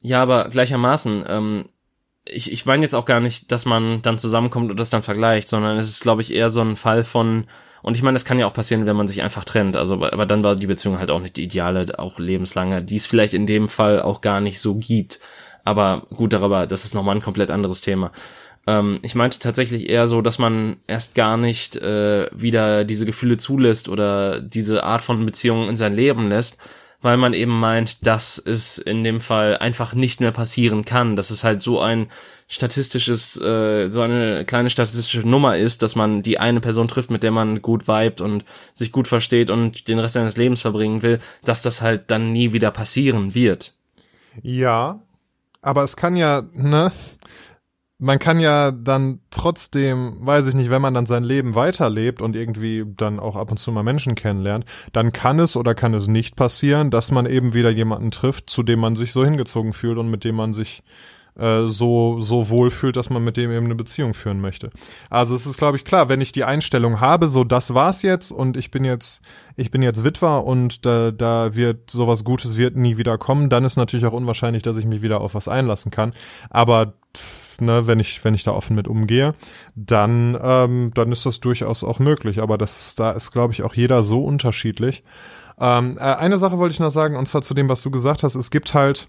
Ja, 0.00 0.22
aber 0.22 0.48
gleichermaßen, 0.48 1.24
ähm, 1.28 1.66
ich, 2.24 2.50
ich 2.50 2.66
meine 2.66 2.82
jetzt 2.82 2.94
auch 2.94 3.04
gar 3.04 3.20
nicht, 3.20 3.52
dass 3.52 3.66
man 3.66 4.02
dann 4.02 4.18
zusammenkommt 4.18 4.70
und 4.70 4.80
das 4.80 4.90
dann 4.90 5.02
vergleicht, 5.02 5.48
sondern 5.48 5.78
es 5.78 5.88
ist, 5.88 6.02
glaube 6.02 6.22
ich, 6.22 6.34
eher 6.34 6.50
so 6.50 6.60
ein 6.60 6.76
Fall 6.76 7.04
von, 7.04 7.46
und 7.82 7.96
ich 7.96 8.02
meine, 8.02 8.16
das 8.16 8.24
kann 8.24 8.38
ja 8.38 8.46
auch 8.46 8.52
passieren, 8.52 8.86
wenn 8.86 8.96
man 8.96 9.08
sich 9.08 9.22
einfach 9.22 9.44
trennt. 9.44 9.76
Also, 9.76 9.94
aber 9.94 10.26
dann 10.26 10.42
war 10.42 10.56
die 10.56 10.66
Beziehung 10.66 10.98
halt 10.98 11.10
auch 11.10 11.20
nicht 11.20 11.36
die 11.36 11.44
ideale, 11.44 11.98
auch 11.98 12.18
lebenslange, 12.18 12.82
die 12.82 12.96
es 12.96 13.06
vielleicht 13.06 13.34
in 13.34 13.46
dem 13.46 13.68
Fall 13.68 14.02
auch 14.02 14.22
gar 14.22 14.40
nicht 14.40 14.60
so 14.60 14.74
gibt. 14.74 15.20
Aber 15.64 16.06
gut, 16.10 16.32
darüber, 16.32 16.66
das 16.66 16.84
ist 16.84 16.94
nochmal 16.94 17.16
ein 17.16 17.22
komplett 17.22 17.50
anderes 17.50 17.80
Thema. 17.80 18.10
Ähm, 18.66 18.98
ich 19.02 19.14
meinte 19.14 19.38
tatsächlich 19.38 19.88
eher 19.88 20.08
so, 20.08 20.22
dass 20.22 20.38
man 20.38 20.78
erst 20.86 21.14
gar 21.14 21.36
nicht 21.36 21.76
äh, 21.76 22.28
wieder 22.32 22.84
diese 22.84 23.06
Gefühle 23.06 23.36
zulässt 23.36 23.88
oder 23.88 24.40
diese 24.40 24.84
Art 24.84 25.02
von 25.02 25.24
Beziehungen 25.24 25.68
in 25.68 25.76
sein 25.76 25.92
Leben 25.92 26.28
lässt, 26.28 26.58
weil 27.00 27.16
man 27.16 27.34
eben 27.34 27.58
meint, 27.58 28.06
dass 28.06 28.38
es 28.38 28.78
in 28.78 29.04
dem 29.04 29.20
Fall 29.20 29.58
einfach 29.58 29.94
nicht 29.94 30.20
mehr 30.20 30.32
passieren 30.32 30.84
kann, 30.84 31.14
dass 31.14 31.30
es 31.30 31.44
halt 31.44 31.62
so 31.62 31.80
ein 31.80 32.08
statistisches, 32.48 33.40
äh, 33.40 33.88
so 33.90 34.02
eine 34.02 34.44
kleine 34.44 34.70
statistische 34.70 35.20
Nummer 35.20 35.56
ist, 35.56 35.82
dass 35.82 35.94
man 35.94 36.22
die 36.22 36.38
eine 36.38 36.60
Person 36.60 36.88
trifft, 36.88 37.10
mit 37.10 37.22
der 37.22 37.30
man 37.32 37.62
gut 37.62 37.86
vibet 37.86 38.20
und 38.20 38.44
sich 38.74 38.92
gut 38.92 39.06
versteht 39.06 39.50
und 39.50 39.88
den 39.88 39.98
Rest 39.98 40.14
seines 40.14 40.36
Lebens 40.36 40.62
verbringen 40.62 41.02
will, 41.02 41.20
dass 41.44 41.62
das 41.62 41.82
halt 41.82 42.10
dann 42.10 42.32
nie 42.32 42.52
wieder 42.52 42.70
passieren 42.70 43.34
wird. 43.34 43.74
Ja, 44.42 45.00
aber 45.62 45.82
es 45.82 45.96
kann 45.96 46.16
ja, 46.16 46.44
ne, 46.52 46.92
man 47.98 48.18
kann 48.18 48.40
ja 48.40 48.72
dann 48.72 49.20
trotzdem, 49.30 50.18
weiß 50.20 50.48
ich 50.48 50.54
nicht, 50.54 50.70
wenn 50.70 50.82
man 50.82 50.92
dann 50.92 51.06
sein 51.06 51.24
Leben 51.24 51.54
weiterlebt 51.54 52.20
und 52.20 52.36
irgendwie 52.36 52.84
dann 52.86 53.18
auch 53.18 53.36
ab 53.36 53.50
und 53.50 53.56
zu 53.56 53.72
mal 53.72 53.82
Menschen 53.82 54.14
kennenlernt, 54.14 54.66
dann 54.92 55.12
kann 55.12 55.38
es 55.38 55.56
oder 55.56 55.74
kann 55.74 55.94
es 55.94 56.06
nicht 56.06 56.36
passieren, 56.36 56.90
dass 56.90 57.10
man 57.10 57.24
eben 57.24 57.54
wieder 57.54 57.70
jemanden 57.70 58.10
trifft, 58.10 58.50
zu 58.50 58.62
dem 58.62 58.80
man 58.80 58.96
sich 58.96 59.12
so 59.12 59.24
hingezogen 59.24 59.72
fühlt 59.72 59.96
und 59.96 60.10
mit 60.10 60.24
dem 60.24 60.34
man 60.34 60.52
sich 60.52 60.82
äh, 61.38 61.68
so 61.68 62.20
so 62.20 62.50
wohl 62.50 62.70
fühlt, 62.70 62.96
dass 62.96 63.08
man 63.08 63.24
mit 63.24 63.38
dem 63.38 63.50
eben 63.50 63.64
eine 63.64 63.74
Beziehung 63.74 64.12
führen 64.12 64.42
möchte. 64.42 64.70
Also 65.08 65.34
es 65.34 65.46
ist, 65.46 65.56
glaube 65.56 65.78
ich, 65.78 65.84
klar, 65.84 66.10
wenn 66.10 66.20
ich 66.20 66.32
die 66.32 66.44
Einstellung 66.44 67.00
habe, 67.00 67.28
so 67.28 67.44
das 67.44 67.72
war's 67.72 68.02
jetzt 68.02 68.30
und 68.30 68.58
ich 68.58 68.70
bin 68.70 68.84
jetzt 68.84 69.22
ich 69.56 69.70
bin 69.70 69.80
jetzt 69.82 70.04
Witwer 70.04 70.44
und 70.44 70.84
da, 70.84 71.12
da 71.12 71.54
wird 71.54 71.90
sowas 71.90 72.24
Gutes 72.24 72.58
wird 72.58 72.76
nie 72.76 72.98
wieder 72.98 73.16
kommen, 73.16 73.48
dann 73.48 73.64
ist 73.64 73.76
natürlich 73.76 74.04
auch 74.04 74.12
unwahrscheinlich, 74.12 74.62
dass 74.62 74.76
ich 74.76 74.84
mich 74.84 75.00
wieder 75.00 75.22
auf 75.22 75.34
was 75.34 75.48
einlassen 75.48 75.90
kann. 75.90 76.12
Aber 76.50 76.92
ne, 77.60 77.86
wenn 77.86 78.00
ich, 78.00 78.24
wenn 78.24 78.34
ich 78.34 78.44
da 78.44 78.52
offen 78.52 78.76
mit 78.76 78.88
umgehe, 78.88 79.34
dann, 79.74 80.38
ähm, 80.40 80.90
dann 80.94 81.12
ist 81.12 81.26
das 81.26 81.40
durchaus 81.40 81.84
auch 81.84 81.98
möglich. 81.98 82.40
Aber 82.40 82.58
das 82.58 82.78
ist, 82.78 83.00
da 83.00 83.12
ist, 83.12 83.32
glaube 83.32 83.52
ich, 83.52 83.62
auch 83.62 83.74
jeder 83.74 84.02
so 84.02 84.24
unterschiedlich. 84.24 85.02
Ähm, 85.58 85.96
äh, 85.98 86.02
eine 86.02 86.38
Sache 86.38 86.58
wollte 86.58 86.72
ich 86.72 86.80
noch 86.80 86.90
sagen, 86.90 87.16
und 87.16 87.26
zwar 87.26 87.42
zu 87.42 87.54
dem, 87.54 87.68
was 87.68 87.82
du 87.82 87.90
gesagt 87.90 88.22
hast. 88.22 88.34
Es 88.34 88.50
gibt 88.50 88.74
halt, 88.74 89.08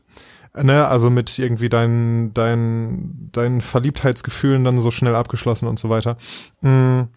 ne, 0.56 0.88
also 0.88 1.10
mit 1.10 1.38
irgendwie 1.40 1.70
deinen, 1.70 2.34
deinen, 2.34 3.30
deinen 3.32 3.62
Verliebtheitsgefühlen 3.62 4.64
dann 4.64 4.82
so 4.82 4.92
schnell 4.92 5.16
abgeschlossen 5.16 5.68
und 5.68 5.80
so 5.80 5.90
weiter. 5.90 6.18
Mhm. 6.62 7.10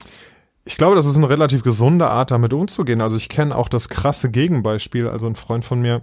Ich 0.64 0.76
glaube, 0.76 0.95
das 0.95 1.07
ist 1.07 1.16
eine 1.16 1.28
relativ 1.28 1.62
gesunde 1.62 2.09
Art, 2.09 2.31
damit 2.31 2.53
umzugehen. 2.53 3.01
Also 3.01 3.16
ich 3.16 3.28
kenne 3.28 3.57
auch 3.57 3.68
das 3.68 3.89
krasse 3.89 4.31
Gegenbeispiel. 4.31 5.09
Also 5.09 5.26
ein 5.26 5.35
Freund 5.35 5.64
von 5.64 5.81
mir, 5.81 6.03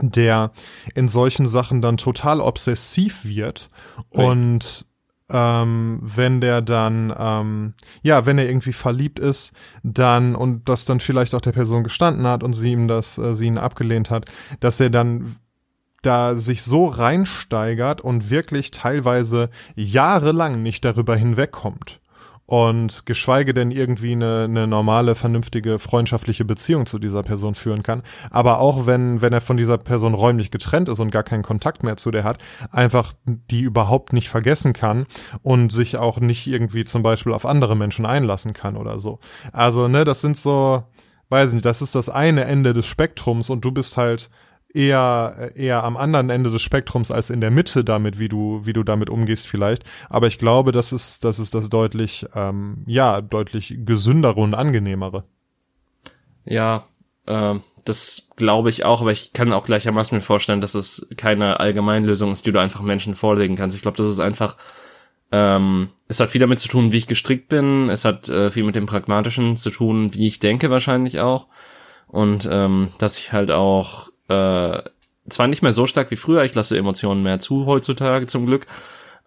der 0.00 0.52
in 0.94 1.08
solchen 1.08 1.46
Sachen 1.46 1.82
dann 1.82 1.96
total 1.96 2.40
obsessiv 2.40 3.24
wird 3.24 3.68
Ui. 4.12 4.24
und 4.24 4.86
ähm, 5.30 6.00
wenn 6.02 6.40
der 6.40 6.60
dann, 6.60 7.12
ähm, 7.18 7.74
ja, 8.02 8.26
wenn 8.26 8.38
er 8.38 8.46
irgendwie 8.46 8.72
verliebt 8.72 9.18
ist, 9.18 9.52
dann 9.82 10.36
und 10.36 10.68
das 10.68 10.84
dann 10.84 11.00
vielleicht 11.00 11.34
auch 11.34 11.40
der 11.40 11.52
Person 11.52 11.82
gestanden 11.82 12.26
hat 12.26 12.42
und 12.42 12.52
sie 12.52 12.72
ihm 12.72 12.88
das, 12.88 13.16
äh, 13.16 13.34
sie 13.34 13.46
ihn 13.46 13.58
abgelehnt 13.58 14.10
hat, 14.10 14.26
dass 14.60 14.80
er 14.80 14.90
dann 14.90 15.36
da 16.02 16.36
sich 16.36 16.62
so 16.62 16.86
reinsteigert 16.86 18.02
und 18.02 18.28
wirklich 18.28 18.70
teilweise 18.70 19.48
jahrelang 19.74 20.62
nicht 20.62 20.84
darüber 20.84 21.16
hinwegkommt 21.16 22.00
und 22.46 23.06
geschweige 23.06 23.54
denn 23.54 23.70
irgendwie 23.70 24.12
eine, 24.12 24.44
eine 24.44 24.66
normale, 24.66 25.14
vernünftige, 25.14 25.78
freundschaftliche 25.78 26.44
Beziehung 26.44 26.84
zu 26.86 26.98
dieser 26.98 27.22
Person 27.22 27.54
führen 27.54 27.82
kann. 27.82 28.02
Aber 28.30 28.58
auch 28.58 28.86
wenn, 28.86 29.22
wenn 29.22 29.32
er 29.32 29.40
von 29.40 29.56
dieser 29.56 29.78
Person 29.78 30.14
räumlich 30.14 30.50
getrennt 30.50 30.88
ist 30.88 31.00
und 31.00 31.10
gar 31.10 31.22
keinen 31.22 31.42
Kontakt 31.42 31.82
mehr 31.82 31.96
zu 31.96 32.10
der 32.10 32.24
hat, 32.24 32.38
einfach 32.70 33.14
die 33.24 33.62
überhaupt 33.62 34.12
nicht 34.12 34.28
vergessen 34.28 34.74
kann 34.74 35.06
und 35.42 35.72
sich 35.72 35.96
auch 35.96 36.20
nicht 36.20 36.46
irgendwie 36.46 36.84
zum 36.84 37.02
Beispiel 37.02 37.32
auf 37.32 37.46
andere 37.46 37.76
Menschen 37.76 38.04
einlassen 38.04 38.52
kann 38.52 38.76
oder 38.76 38.98
so. 38.98 39.20
Also, 39.52 39.88
ne, 39.88 40.04
das 40.04 40.20
sind 40.20 40.36
so, 40.36 40.84
weiß 41.30 41.54
nicht, 41.54 41.64
das 41.64 41.80
ist 41.80 41.94
das 41.94 42.10
eine 42.10 42.44
Ende 42.44 42.74
des 42.74 42.86
Spektrums 42.86 43.48
und 43.48 43.64
du 43.64 43.72
bist 43.72 43.96
halt 43.96 44.28
eher 44.74 45.52
eher 45.54 45.84
am 45.84 45.96
anderen 45.96 46.28
Ende 46.28 46.50
des 46.50 46.60
Spektrums 46.60 47.10
als 47.10 47.30
in 47.30 47.40
der 47.40 47.50
Mitte 47.50 47.84
damit, 47.84 48.18
wie 48.18 48.28
du 48.28 48.60
wie 48.64 48.72
du 48.72 48.82
damit 48.82 49.08
umgehst 49.08 49.46
vielleicht. 49.46 49.84
Aber 50.10 50.26
ich 50.26 50.38
glaube, 50.38 50.72
das 50.72 50.92
ist 50.92 51.24
das 51.24 51.38
ist 51.38 51.54
das 51.54 51.70
deutlich 51.70 52.26
ähm, 52.34 52.82
ja 52.86 53.20
deutlich 53.20 53.78
gesündere 53.84 54.40
und 54.40 54.54
angenehmere. 54.54 55.24
Ja, 56.44 56.84
äh, 57.26 57.54
das 57.84 58.30
glaube 58.36 58.70
ich 58.70 58.84
auch, 58.84 59.00
aber 59.00 59.12
ich 59.12 59.32
kann 59.32 59.52
auch 59.52 59.64
gleichermaßen 59.64 60.16
mir 60.16 60.22
vorstellen, 60.22 60.60
dass 60.60 60.74
es 60.74 61.08
keine 61.16 61.60
Allgemeinlösung 61.60 62.32
ist, 62.32 62.44
die 62.46 62.52
du 62.52 62.58
einfach 62.58 62.82
Menschen 62.82 63.14
vorlegen 63.14 63.56
kannst. 63.56 63.76
Ich 63.76 63.82
glaube, 63.82 63.98
das 63.98 64.06
ist 64.06 64.20
einfach, 64.20 64.56
ähm, 65.30 65.90
es 66.08 66.18
hat 66.20 66.30
viel 66.30 66.40
damit 66.40 66.58
zu 66.58 66.68
tun, 66.68 66.92
wie 66.92 66.96
ich 66.96 67.06
gestrickt 67.06 67.48
bin, 67.48 67.90
es 67.90 68.04
hat 68.04 68.28
äh, 68.28 68.50
viel 68.50 68.64
mit 68.64 68.74
dem 68.74 68.86
Pragmatischen 68.86 69.56
zu 69.56 69.70
tun, 69.70 70.14
wie 70.14 70.26
ich 70.26 70.40
denke 70.40 70.70
wahrscheinlich 70.70 71.20
auch. 71.20 71.46
Und 72.08 72.48
ähm, 72.50 72.88
dass 72.98 73.18
ich 73.18 73.32
halt 73.32 73.50
auch 73.50 74.10
äh, 74.28 74.82
zwar 75.28 75.46
nicht 75.46 75.62
mehr 75.62 75.72
so 75.72 75.86
stark 75.86 76.10
wie 76.10 76.16
früher, 76.16 76.44
ich 76.44 76.54
lasse 76.54 76.76
Emotionen 76.76 77.22
mehr 77.22 77.38
zu 77.38 77.66
heutzutage 77.66 78.26
zum 78.26 78.46
Glück, 78.46 78.66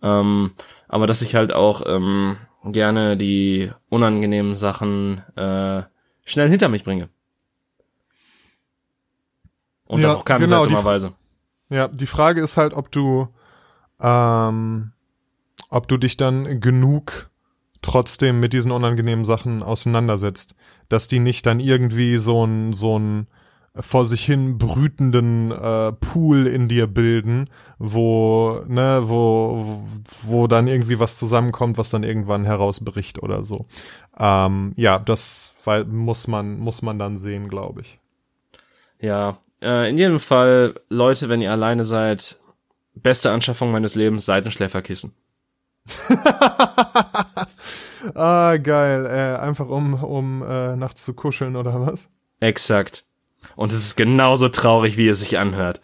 ähm, 0.01 0.51
aber 0.87 1.07
dass 1.07 1.21
ich 1.21 1.35
halt 1.35 1.53
auch 1.53 1.83
ähm, 1.85 2.37
gerne 2.63 3.17
die 3.17 3.71
unangenehmen 3.89 4.55
Sachen 4.55 5.23
äh, 5.35 5.83
schnell 6.25 6.49
hinter 6.49 6.69
mich 6.69 6.83
bringe. 6.83 7.09
Und 9.85 10.01
ja, 10.01 10.07
das 10.07 10.17
auch 10.17 10.25
kann, 10.25 10.41
genau, 10.41 10.63
seltsamerweise. 10.63 11.13
Ja, 11.69 11.87
die 11.87 12.07
Frage 12.07 12.41
ist 12.41 12.57
halt, 12.57 12.73
ob 12.73 12.91
du, 12.91 13.27
ähm, 14.01 14.91
ob 15.69 15.87
du 15.87 15.97
dich 15.97 16.17
dann 16.17 16.59
genug 16.59 17.29
trotzdem 17.81 18.39
mit 18.39 18.53
diesen 18.53 18.71
unangenehmen 18.71 19.25
Sachen 19.25 19.63
auseinandersetzt, 19.63 20.55
dass 20.89 21.07
die 21.07 21.19
nicht 21.19 21.45
dann 21.45 21.59
irgendwie 21.59 22.17
so 22.17 22.45
ein, 22.45 22.73
so 22.73 22.97
ein 22.99 23.27
vor 23.79 24.05
sich 24.05 24.23
hin 24.23 24.57
brütenden 24.57 25.51
äh, 25.51 25.91
Pool 25.93 26.47
in 26.47 26.67
dir 26.67 26.87
bilden, 26.87 27.49
wo, 27.79 28.61
ne, 28.67 29.01
wo, 29.03 29.83
wo 30.23 30.47
dann 30.47 30.67
irgendwie 30.67 30.99
was 30.99 31.17
zusammenkommt, 31.17 31.77
was 31.77 31.89
dann 31.89 32.03
irgendwann 32.03 32.45
herausbricht 32.45 33.21
oder 33.21 33.43
so. 33.43 33.65
Ähm, 34.19 34.73
ja, 34.75 34.99
das 34.99 35.53
weil, 35.63 35.85
muss 35.85 36.27
man, 36.27 36.57
muss 36.59 36.81
man 36.81 36.97
dann 36.97 37.17
sehen, 37.17 37.49
glaube 37.49 37.81
ich. 37.81 37.99
Ja, 38.99 39.37
äh, 39.61 39.89
in 39.89 39.97
jedem 39.97 40.19
Fall, 40.19 40.75
Leute, 40.89 41.29
wenn 41.29 41.41
ihr 41.41 41.51
alleine 41.51 41.83
seid, 41.83 42.37
beste 42.95 43.31
Anschaffung 43.31 43.71
meines 43.71 43.95
Lebens, 43.95 44.25
Seitenschläferkissen. 44.25 45.13
ah, 48.15 48.57
geil. 48.57 49.05
Äh, 49.05 49.37
einfach 49.39 49.67
um, 49.67 49.93
um 50.03 50.43
äh, 50.43 50.75
nachts 50.75 51.03
zu 51.03 51.13
kuscheln 51.13 51.55
oder 51.55 51.85
was? 51.85 52.09
Exakt. 52.39 53.06
Und 53.55 53.71
es 53.71 53.79
ist 53.79 53.95
genauso 53.95 54.49
traurig, 54.49 54.97
wie 54.97 55.07
es 55.07 55.19
sich 55.19 55.37
anhört. 55.37 55.81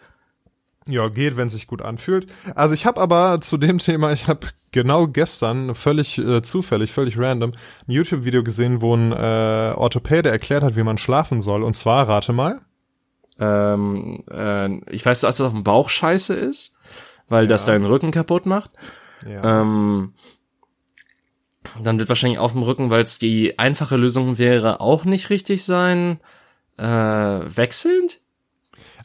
Ja, 0.86 1.08
geht, 1.08 1.38
wenn 1.38 1.46
es 1.46 1.54
sich 1.54 1.66
gut 1.66 1.80
anfühlt. 1.80 2.26
Also 2.54 2.74
ich 2.74 2.84
habe 2.84 3.00
aber 3.00 3.40
zu 3.40 3.56
dem 3.56 3.78
Thema, 3.78 4.12
ich 4.12 4.28
habe 4.28 4.48
genau 4.70 5.06
gestern 5.06 5.74
völlig 5.74 6.18
äh, 6.18 6.42
zufällig, 6.42 6.92
völlig 6.92 7.18
random 7.18 7.52
ein 7.52 7.92
YouTube-Video 7.92 8.42
gesehen, 8.44 8.82
wo 8.82 8.94
ein 8.94 9.12
äh, 9.12 9.72
Orthopäde 9.74 10.28
erklärt 10.28 10.62
hat, 10.62 10.76
wie 10.76 10.82
man 10.82 10.98
schlafen 10.98 11.40
soll. 11.40 11.62
Und 11.62 11.74
zwar, 11.74 12.06
rate 12.06 12.34
mal. 12.34 12.60
Ähm, 13.38 14.24
äh, 14.30 14.74
ich 14.90 15.06
weiß, 15.06 15.22
dass 15.22 15.38
das 15.38 15.46
auf 15.46 15.54
dem 15.54 15.64
Bauch 15.64 15.88
scheiße 15.88 16.34
ist, 16.34 16.76
weil 17.28 17.44
ja. 17.44 17.48
das 17.48 17.64
deinen 17.64 17.86
Rücken 17.86 18.10
kaputt 18.10 18.44
macht. 18.44 18.70
Ja. 19.26 19.62
Ähm, 19.62 20.12
dann 21.82 21.98
wird 21.98 22.10
wahrscheinlich 22.10 22.38
auf 22.38 22.52
dem 22.52 22.62
Rücken, 22.62 22.90
weil 22.90 23.02
es 23.02 23.18
die 23.18 23.58
einfache 23.58 23.96
Lösung 23.96 24.36
wäre, 24.36 24.80
auch 24.80 25.06
nicht 25.06 25.30
richtig 25.30 25.64
sein. 25.64 26.20
Äh, 26.76 26.84
wechselnd? 26.84 28.20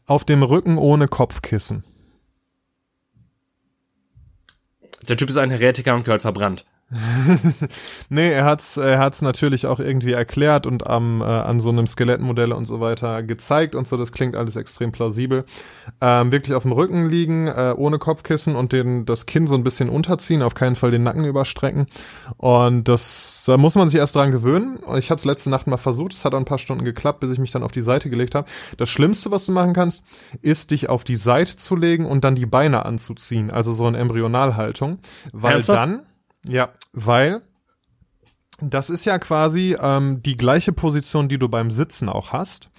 Auf 0.05 0.25
dem 0.25 0.41
Rücken 0.41 0.77
ohne 0.77 1.07
Kopfkissen. 1.07 1.83
Der 5.07 5.17
Typ 5.17 5.29
ist 5.29 5.37
ein 5.37 5.51
Heretiker 5.51 5.95
und 5.95 6.05
gehört 6.05 6.21
verbrannt. 6.21 6.65
nee, 8.09 8.31
er 8.31 8.45
hat's, 8.45 8.77
er 8.77 8.97
hat's 8.97 9.21
natürlich 9.21 9.67
auch 9.67 9.79
irgendwie 9.79 10.13
erklärt 10.13 10.65
und 10.65 10.87
am, 10.87 11.21
äh, 11.21 11.25
an 11.25 11.59
so 11.59 11.69
einem 11.69 11.85
Skelettmodell 11.85 12.51
und 12.51 12.65
so 12.65 12.79
weiter 12.79 13.21
gezeigt 13.21 13.75
und 13.75 13.87
so. 13.87 13.95
Das 13.95 14.11
klingt 14.11 14.35
alles 14.35 14.55
extrem 14.55 14.91
plausibel. 14.91 15.45
Ähm, 16.01 16.31
wirklich 16.31 16.55
auf 16.55 16.63
dem 16.63 16.71
Rücken 16.71 17.07
liegen, 17.07 17.47
äh, 17.47 17.75
ohne 17.77 17.99
Kopfkissen 17.99 18.55
und 18.55 18.73
den, 18.73 19.05
das 19.05 19.27
Kinn 19.27 19.45
so 19.45 19.53
ein 19.53 19.63
bisschen 19.63 19.89
unterziehen, 19.89 20.41
auf 20.41 20.55
keinen 20.55 20.75
Fall 20.75 20.89
den 20.89 21.03
Nacken 21.03 21.25
überstrecken. 21.25 21.85
Und 22.37 22.87
das, 22.87 23.43
da 23.45 23.57
muss 23.57 23.75
man 23.75 23.87
sich 23.87 23.99
erst 23.99 24.15
dran 24.15 24.31
gewöhnen. 24.31 24.79
Ich 24.97 25.11
hatte 25.11 25.19
es 25.19 25.25
letzte 25.25 25.51
Nacht 25.51 25.67
mal 25.67 25.77
versucht. 25.77 26.13
Es 26.13 26.25
hat 26.25 26.33
auch 26.33 26.39
ein 26.39 26.45
paar 26.45 26.57
Stunden 26.57 26.85
geklappt, 26.85 27.19
bis 27.19 27.31
ich 27.31 27.39
mich 27.39 27.51
dann 27.51 27.61
auf 27.61 27.71
die 27.71 27.83
Seite 27.83 28.09
gelegt 28.09 28.33
habe. 28.33 28.47
Das 28.77 28.89
Schlimmste, 28.89 29.29
was 29.29 29.45
du 29.45 29.51
machen 29.51 29.73
kannst, 29.73 30.03
ist 30.41 30.71
dich 30.71 30.89
auf 30.89 31.03
die 31.03 31.17
Seite 31.17 31.55
zu 31.55 31.75
legen 31.75 32.07
und 32.07 32.23
dann 32.23 32.33
die 32.33 32.47
Beine 32.47 32.85
anzuziehen. 32.85 33.51
Also 33.51 33.73
so 33.73 33.87
in 33.87 33.93
Embryonalhaltung. 33.93 34.97
Weil 35.33 35.53
Ernsthaft? 35.53 35.79
dann 35.79 36.01
ja, 36.47 36.69
weil 36.93 37.41
das 38.61 38.89
ist 38.89 39.05
ja 39.05 39.17
quasi 39.19 39.77
ähm, 39.79 40.21
die 40.21 40.37
gleiche 40.37 40.73
Position, 40.73 41.29
die 41.29 41.37
du 41.37 41.47
beim 41.49 41.71
Sitzen 41.71 42.09
auch 42.09 42.31
hast. 42.33 42.69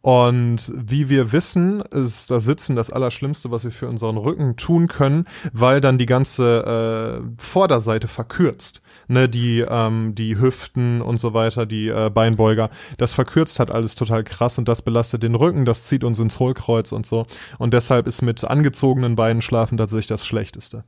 Und 0.00 0.72
wie 0.74 1.08
wir 1.08 1.32
wissen, 1.32 1.80
ist 1.80 2.30
das 2.30 2.44
Sitzen 2.44 2.74
das 2.74 2.90
Allerschlimmste, 2.90 3.50
was 3.50 3.62
wir 3.62 3.70
für 3.70 3.88
unseren 3.88 4.16
Rücken 4.16 4.56
tun 4.56 4.88
können, 4.88 5.26
weil 5.52 5.80
dann 5.80 5.96
die 5.96 6.06
ganze 6.06 7.22
äh, 7.22 7.40
Vorderseite 7.40 8.08
verkürzt. 8.08 8.82
Ne, 9.06 9.28
die, 9.28 9.64
ähm, 9.66 10.14
die 10.14 10.38
Hüften 10.38 11.02
und 11.02 11.18
so 11.18 11.34
weiter, 11.34 11.66
die 11.66 11.88
äh, 11.88 12.10
Beinbeuger, 12.10 12.70
das 12.98 13.12
verkürzt 13.12 13.60
hat 13.60 13.70
alles 13.70 13.94
total 13.94 14.24
krass 14.24 14.58
und 14.58 14.68
das 14.68 14.82
belastet 14.82 15.22
den 15.22 15.34
Rücken, 15.34 15.64
das 15.64 15.84
zieht 15.84 16.04
uns 16.04 16.18
ins 16.18 16.38
Hohlkreuz 16.38 16.92
und 16.92 17.06
so. 17.06 17.26
Und 17.58 17.72
deshalb 17.72 18.06
ist 18.06 18.22
mit 18.22 18.44
angezogenen 18.44 19.14
Beinen 19.14 19.42
schlafen 19.42 19.78
tatsächlich 19.78 20.08
das 20.08 20.26
Schlechteste. 20.26 20.84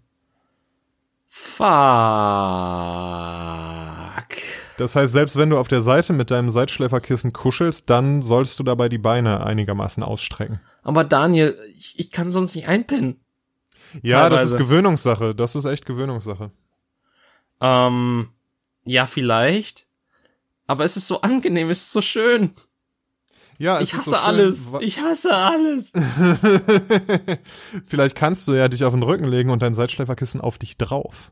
Fuck. 1.57 1.67
Das 4.77 4.97
heißt, 4.97 5.13
selbst 5.13 5.37
wenn 5.37 5.51
du 5.51 5.59
auf 5.59 5.69
der 5.69 5.83
Seite 5.83 6.13
mit 6.13 6.31
deinem 6.31 6.51
Seitschläferkissen 6.51 7.33
kuschelst, 7.33 7.89
dann 7.91 8.23
solltest 8.23 8.59
du 8.59 8.65
dabei 8.65 8.89
die 8.89 8.99
Beine 8.99 9.45
einigermaßen 9.45 10.03
ausstrecken. 10.03 10.61
Aber 10.83 11.05
Daniel, 11.05 11.57
ich, 11.73 11.99
ich 11.99 12.11
kann 12.11 12.33
sonst 12.33 12.57
nicht 12.57 12.67
einpennen. 12.69 13.21
Ja, 14.03 14.23
Teilweise. 14.23 14.43
das 14.43 14.53
ist 14.53 14.59
Gewöhnungssache. 14.59 15.35
Das 15.35 15.55
ist 15.55 15.65
echt 15.65 15.87
Gewöhnungssache. 15.87 16.51
Ähm, 17.61 18.29
ja, 18.85 19.07
vielleicht. 19.07 19.87
Aber 20.67 20.85
es 20.85 20.97
ist 20.97 21.07
so 21.07 21.21
angenehm, 21.21 21.71
es 21.71 21.79
ist 21.79 21.93
so 21.93 22.01
schön. 22.01 22.53
Ja, 23.59 23.81
ich 23.81 23.95
hasse 23.95 24.11
so 24.11 24.17
alles. 24.17 24.73
Ich 24.81 25.01
hasse 25.01 25.33
alles. 25.35 25.93
Vielleicht 27.87 28.17
kannst 28.17 28.49
du 28.49 28.53
ja 28.53 28.69
dich 28.69 28.85
auf 28.85 28.95
den 28.95 29.05
Rücken 29.05 29.27
legen 29.27 29.51
und 29.51 29.63
dein 29.63 29.75
Seitschläferkissen 29.75 30.41
auf 30.41 30.59
dich 30.59 30.77
drauf. 30.77 31.31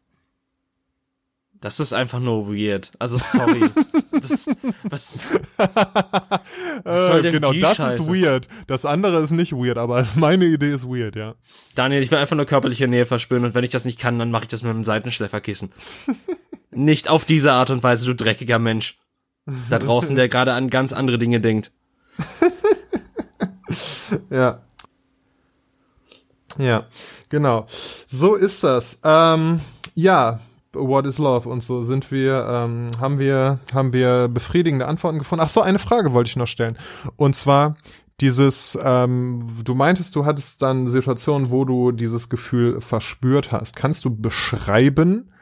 Das 1.62 1.78
ist 1.78 1.92
einfach 1.92 2.18
nur 2.18 2.48
weird. 2.48 2.90
Also 2.98 3.18
sorry. 3.18 3.60
das, 4.10 4.48
was, 4.82 5.20
was 6.82 7.06
soll 7.06 7.22
denn 7.22 7.34
genau, 7.34 7.52
die 7.52 7.60
das 7.60 7.76
Scheiße? 7.76 8.02
ist 8.02 8.08
weird. 8.08 8.48
Das 8.66 8.84
andere 8.84 9.20
ist 9.22 9.30
nicht 9.30 9.52
weird, 9.52 9.78
aber 9.78 10.04
meine 10.16 10.44
Idee 10.44 10.74
ist 10.74 10.84
weird, 10.84 11.14
ja. 11.14 11.36
Daniel, 11.76 12.02
ich 12.02 12.10
will 12.10 12.18
einfach 12.18 12.34
nur 12.34 12.46
körperliche 12.46 12.88
Nähe 12.88 13.06
verspüren 13.06 13.44
und 13.44 13.54
wenn 13.54 13.62
ich 13.62 13.70
das 13.70 13.84
nicht 13.84 14.00
kann, 14.00 14.18
dann 14.18 14.32
mache 14.32 14.42
ich 14.42 14.48
das 14.48 14.64
mit 14.64 14.70
einem 14.70 14.82
Seitenschläferkissen. 14.82 15.70
nicht 16.72 17.08
auf 17.08 17.24
diese 17.24 17.52
Art 17.52 17.70
und 17.70 17.84
Weise, 17.84 18.06
du 18.06 18.14
dreckiger 18.16 18.58
Mensch. 18.58 18.98
Da 19.70 19.78
draußen, 19.78 20.16
der 20.16 20.28
gerade 20.28 20.54
an 20.54 20.68
ganz 20.68 20.92
andere 20.92 21.18
Dinge 21.18 21.40
denkt. 21.40 21.70
ja. 24.30 24.62
Ja, 26.58 26.86
genau. 27.28 27.66
So 28.06 28.34
ist 28.34 28.64
das. 28.64 28.98
Ähm, 29.04 29.60
ja, 29.94 30.40
What 30.74 31.06
is 31.06 31.18
Love 31.18 31.48
und 31.48 31.62
so 31.62 31.82
sind 31.82 32.10
wir, 32.10 32.46
ähm, 32.48 32.90
haben 33.00 33.18
wir, 33.18 33.58
haben 33.72 33.92
wir 33.92 34.28
befriedigende 34.28 34.86
Antworten 34.86 35.18
gefunden. 35.18 35.44
Ach 35.44 35.50
so, 35.50 35.60
eine 35.60 35.78
Frage 35.78 36.12
wollte 36.12 36.28
ich 36.28 36.36
noch 36.36 36.46
stellen. 36.46 36.78
Und 37.16 37.36
zwar 37.36 37.76
dieses, 38.20 38.78
ähm, 38.82 39.60
du 39.64 39.74
meintest, 39.74 40.14
du 40.16 40.24
hattest 40.24 40.62
dann 40.62 40.86
Situationen, 40.86 41.50
wo 41.50 41.64
du 41.64 41.92
dieses 41.92 42.28
Gefühl 42.28 42.80
verspürt 42.80 43.52
hast. 43.52 43.76
Kannst 43.76 44.04
du 44.04 44.16
beschreiben, 44.16 45.32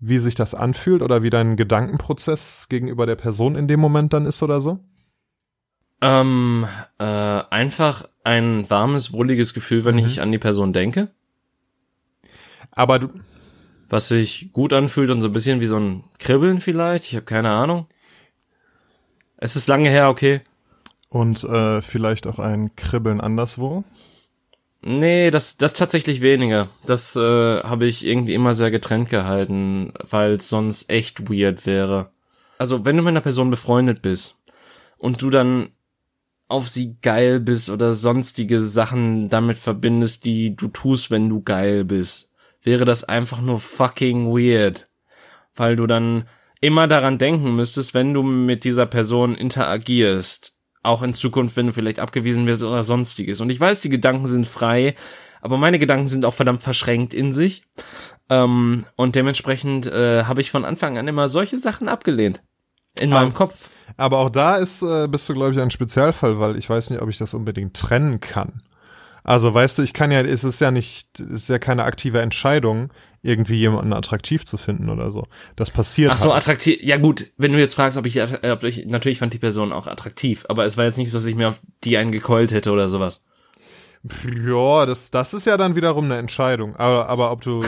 wie 0.00 0.18
sich 0.18 0.34
das 0.34 0.54
anfühlt 0.54 1.02
oder 1.02 1.22
wie 1.22 1.30
dein 1.30 1.56
Gedankenprozess 1.56 2.66
gegenüber 2.68 3.06
der 3.06 3.16
Person 3.16 3.56
in 3.56 3.68
dem 3.68 3.80
Moment 3.80 4.12
dann 4.12 4.26
ist 4.26 4.42
oder 4.42 4.60
so? 4.60 4.80
Ähm, 6.00 6.66
äh, 6.98 7.04
einfach 7.04 8.08
ein 8.24 8.68
warmes, 8.70 9.12
wohliges 9.12 9.52
Gefühl, 9.52 9.84
wenn 9.84 9.96
mhm. 9.96 10.06
ich 10.06 10.22
an 10.22 10.32
die 10.32 10.38
Person 10.38 10.72
denke. 10.72 11.10
Aber 12.70 12.98
du. 12.98 13.08
Was 13.90 14.08
sich 14.08 14.50
gut 14.52 14.72
anfühlt 14.72 15.10
und 15.10 15.20
so 15.20 15.28
ein 15.28 15.32
bisschen 15.32 15.60
wie 15.60 15.66
so 15.66 15.78
ein 15.78 16.04
Kribbeln 16.18 16.60
vielleicht. 16.60 17.04
Ich 17.04 17.16
habe 17.16 17.26
keine 17.26 17.50
Ahnung. 17.50 17.86
Es 19.36 19.56
ist 19.56 19.68
lange 19.68 19.90
her, 19.90 20.08
okay. 20.08 20.40
Und 21.10 21.44
äh, 21.44 21.82
vielleicht 21.82 22.26
auch 22.26 22.38
ein 22.38 22.74
Kribbeln 22.76 23.20
anderswo? 23.20 23.84
Nee, 24.82 25.30
das, 25.30 25.56
das 25.58 25.74
tatsächlich 25.74 26.20
weniger. 26.20 26.68
Das 26.86 27.16
äh, 27.16 27.20
habe 27.62 27.86
ich 27.86 28.06
irgendwie 28.06 28.34
immer 28.34 28.54
sehr 28.54 28.70
getrennt 28.70 29.10
gehalten, 29.10 29.92
weil 30.08 30.34
es 30.34 30.48
sonst 30.48 30.88
echt 30.88 31.28
weird 31.28 31.66
wäre. 31.66 32.10
Also, 32.58 32.84
wenn 32.84 32.96
du 32.96 33.02
mit 33.02 33.10
einer 33.10 33.20
Person 33.20 33.50
befreundet 33.50 34.02
bist 34.02 34.36
und 34.98 35.20
du 35.20 35.30
dann 35.30 35.70
auf 36.48 36.68
sie 36.68 36.96
geil 37.02 37.40
bist 37.40 37.70
oder 37.70 37.92
sonstige 37.92 38.60
Sachen 38.60 39.28
damit 39.28 39.58
verbindest, 39.58 40.24
die 40.24 40.56
du 40.56 40.68
tust, 40.68 41.10
wenn 41.10 41.28
du 41.28 41.42
geil 41.42 41.84
bist, 41.84 42.29
wäre 42.62 42.84
das 42.84 43.04
einfach 43.04 43.40
nur 43.40 43.60
fucking 43.60 44.26
weird. 44.26 44.88
Weil 45.54 45.76
du 45.76 45.86
dann 45.86 46.28
immer 46.60 46.86
daran 46.86 47.18
denken 47.18 47.56
müsstest, 47.56 47.94
wenn 47.94 48.14
du 48.14 48.22
mit 48.22 48.64
dieser 48.64 48.86
Person 48.86 49.34
interagierst, 49.34 50.54
auch 50.82 51.02
in 51.02 51.14
Zukunft, 51.14 51.56
wenn 51.56 51.66
du 51.66 51.72
vielleicht 51.72 52.00
abgewiesen 52.00 52.46
wirst 52.46 52.62
oder 52.62 52.84
sonstiges. 52.84 53.40
Und 53.40 53.50
ich 53.50 53.60
weiß, 53.60 53.80
die 53.80 53.88
Gedanken 53.88 54.26
sind 54.26 54.46
frei, 54.46 54.94
aber 55.42 55.56
meine 55.56 55.78
Gedanken 55.78 56.08
sind 56.08 56.24
auch 56.24 56.34
verdammt 56.34 56.62
verschränkt 56.62 57.14
in 57.14 57.32
sich. 57.32 57.62
Ähm, 58.28 58.84
und 58.96 59.16
dementsprechend 59.16 59.86
äh, 59.86 60.24
habe 60.24 60.40
ich 60.40 60.50
von 60.50 60.64
Anfang 60.64 60.98
an 60.98 61.08
immer 61.08 61.28
solche 61.28 61.58
Sachen 61.58 61.88
abgelehnt. 61.88 62.40
In 62.98 63.12
aber, 63.12 63.22
meinem 63.22 63.34
Kopf. 63.34 63.70
Aber 63.96 64.18
auch 64.18 64.30
da 64.30 64.56
ist, 64.56 64.82
äh, 64.82 65.08
bist 65.08 65.28
du, 65.28 65.32
glaube 65.32 65.52
ich, 65.52 65.60
ein 65.60 65.70
Spezialfall, 65.70 66.38
weil 66.38 66.56
ich 66.56 66.68
weiß 66.68 66.90
nicht, 66.90 67.02
ob 67.02 67.08
ich 67.08 67.18
das 67.18 67.34
unbedingt 67.34 67.74
trennen 67.74 68.20
kann. 68.20 68.62
Also 69.24 69.52
weißt 69.52 69.78
du, 69.78 69.82
ich 69.82 69.92
kann 69.92 70.10
ja, 70.10 70.22
es 70.22 70.44
ist 70.44 70.60
ja 70.60 70.70
nicht, 70.70 71.20
es 71.20 71.42
ist 71.42 71.48
ja 71.48 71.58
keine 71.58 71.84
aktive 71.84 72.20
Entscheidung, 72.20 72.92
irgendwie 73.22 73.56
jemanden 73.56 73.92
attraktiv 73.92 74.46
zu 74.46 74.56
finden 74.56 74.88
oder 74.88 75.12
so. 75.12 75.24
Das 75.56 75.70
passiert. 75.70 76.10
Ach 76.12 76.18
so, 76.18 76.32
halt. 76.32 76.42
attraktiv. 76.42 76.78
Ja 76.82 76.96
gut, 76.96 77.26
wenn 77.36 77.52
du 77.52 77.58
jetzt 77.58 77.74
fragst, 77.74 77.98
ob 77.98 78.06
ich, 78.06 78.16
äh, 78.16 78.50
ob 78.50 78.64
ich, 78.64 78.86
natürlich 78.86 79.18
fand 79.18 79.34
die 79.34 79.38
Person 79.38 79.72
auch 79.72 79.86
attraktiv, 79.86 80.46
aber 80.48 80.64
es 80.64 80.76
war 80.76 80.86
jetzt 80.86 80.96
nicht 80.98 81.10
so, 81.10 81.18
dass 81.18 81.26
ich 81.26 81.34
mir 81.34 81.48
auf 81.48 81.60
die 81.84 81.96
einen 81.96 82.12
gekeult 82.12 82.50
hätte 82.52 82.70
oder 82.70 82.88
sowas. 82.88 83.26
Ja, 84.46 84.86
das, 84.86 85.10
das 85.10 85.34
ist 85.34 85.44
ja 85.44 85.56
dann 85.58 85.76
wiederum 85.76 86.06
eine 86.06 86.16
Entscheidung. 86.16 86.74
Aber, 86.76 87.08
aber 87.08 87.30
ob 87.30 87.42
du, 87.42 87.62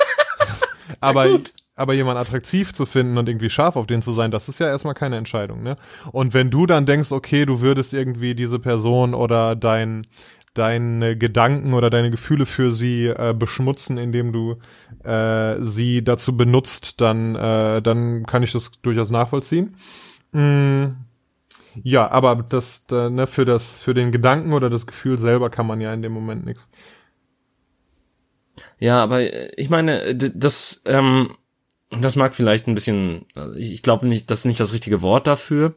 aber, 1.00 1.40
aber 1.76 1.92
jemand 1.92 2.18
attraktiv 2.18 2.72
zu 2.72 2.86
finden 2.86 3.18
und 3.18 3.28
irgendwie 3.28 3.50
scharf 3.50 3.76
auf 3.76 3.86
den 3.86 4.00
zu 4.00 4.14
sein, 4.14 4.30
das 4.30 4.48
ist 4.48 4.58
ja 4.58 4.68
erstmal 4.68 4.94
keine 4.94 5.16
Entscheidung, 5.18 5.62
ne? 5.62 5.76
Und 6.12 6.32
wenn 6.32 6.50
du 6.50 6.64
dann 6.64 6.86
denkst, 6.86 7.12
okay, 7.12 7.44
du 7.44 7.60
würdest 7.60 7.92
irgendwie 7.92 8.34
diese 8.34 8.58
Person 8.58 9.12
oder 9.12 9.54
dein, 9.54 10.06
deine 10.60 11.16
Gedanken 11.16 11.72
oder 11.72 11.88
deine 11.88 12.10
Gefühle 12.10 12.44
für 12.44 12.70
sie 12.70 13.06
äh, 13.06 13.34
beschmutzen, 13.36 13.96
indem 13.96 14.30
du 14.30 14.58
äh, 15.04 15.56
sie 15.60 16.04
dazu 16.04 16.36
benutzt, 16.36 17.00
dann, 17.00 17.34
äh, 17.34 17.80
dann 17.80 18.26
kann 18.26 18.42
ich 18.42 18.52
das 18.52 18.70
durchaus 18.82 19.10
nachvollziehen. 19.10 19.74
Mm, 20.32 20.88
ja, 21.82 22.10
aber 22.10 22.36
das, 22.36 22.84
äh, 22.92 23.08
ne, 23.08 23.26
für 23.26 23.46
das, 23.46 23.78
für 23.78 23.94
den 23.94 24.12
Gedanken 24.12 24.52
oder 24.52 24.68
das 24.68 24.86
Gefühl 24.86 25.16
selber 25.16 25.48
kann 25.48 25.66
man 25.66 25.80
ja 25.80 25.92
in 25.92 26.02
dem 26.02 26.12
Moment 26.12 26.44
nichts. 26.44 26.68
Ja, 28.78 29.02
aber 29.02 29.22
äh, 29.22 29.50
ich 29.56 29.70
meine, 29.70 30.14
das, 30.14 30.82
ähm, 30.84 31.36
das 31.90 32.16
mag 32.16 32.34
vielleicht 32.34 32.68
ein 32.68 32.74
bisschen, 32.74 33.24
also 33.34 33.56
ich 33.56 33.82
glaube 33.82 34.06
nicht, 34.06 34.30
das 34.30 34.40
ist 34.40 34.44
nicht 34.44 34.60
das 34.60 34.74
richtige 34.74 35.00
Wort 35.00 35.26
dafür. 35.26 35.74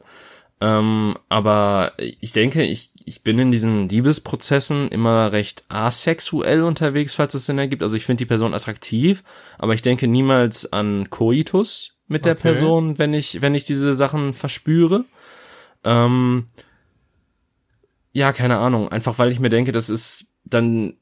Ähm, 0.60 1.16
aber 1.28 1.92
ich 1.98 2.32
denke, 2.32 2.62
ich, 2.62 2.90
ich 3.04 3.22
bin 3.22 3.38
in 3.38 3.52
diesen 3.52 3.88
Liebesprozessen 3.88 4.88
immer 4.88 5.32
recht 5.32 5.64
asexuell 5.68 6.62
unterwegs, 6.62 7.14
falls 7.14 7.34
es 7.34 7.46
Sinn 7.46 7.58
ergibt. 7.58 7.82
Also 7.82 7.96
ich 7.96 8.06
finde 8.06 8.18
die 8.18 8.28
Person 8.28 8.54
attraktiv, 8.54 9.22
aber 9.58 9.74
ich 9.74 9.82
denke 9.82 10.08
niemals 10.08 10.72
an 10.72 11.10
Coitus 11.10 11.96
mit 12.06 12.24
der 12.24 12.32
okay. 12.32 12.42
Person, 12.42 12.98
wenn 12.98 13.12
ich, 13.12 13.42
wenn 13.42 13.54
ich 13.54 13.64
diese 13.64 13.94
Sachen 13.94 14.32
verspüre. 14.32 15.04
Ähm, 15.84 16.46
ja, 18.12 18.32
keine 18.32 18.58
Ahnung. 18.58 18.88
Einfach 18.88 19.18
weil 19.18 19.30
ich 19.30 19.40
mir 19.40 19.50
denke, 19.50 19.72
das 19.72 19.90
ist 19.90 20.34
dann, 20.44 20.94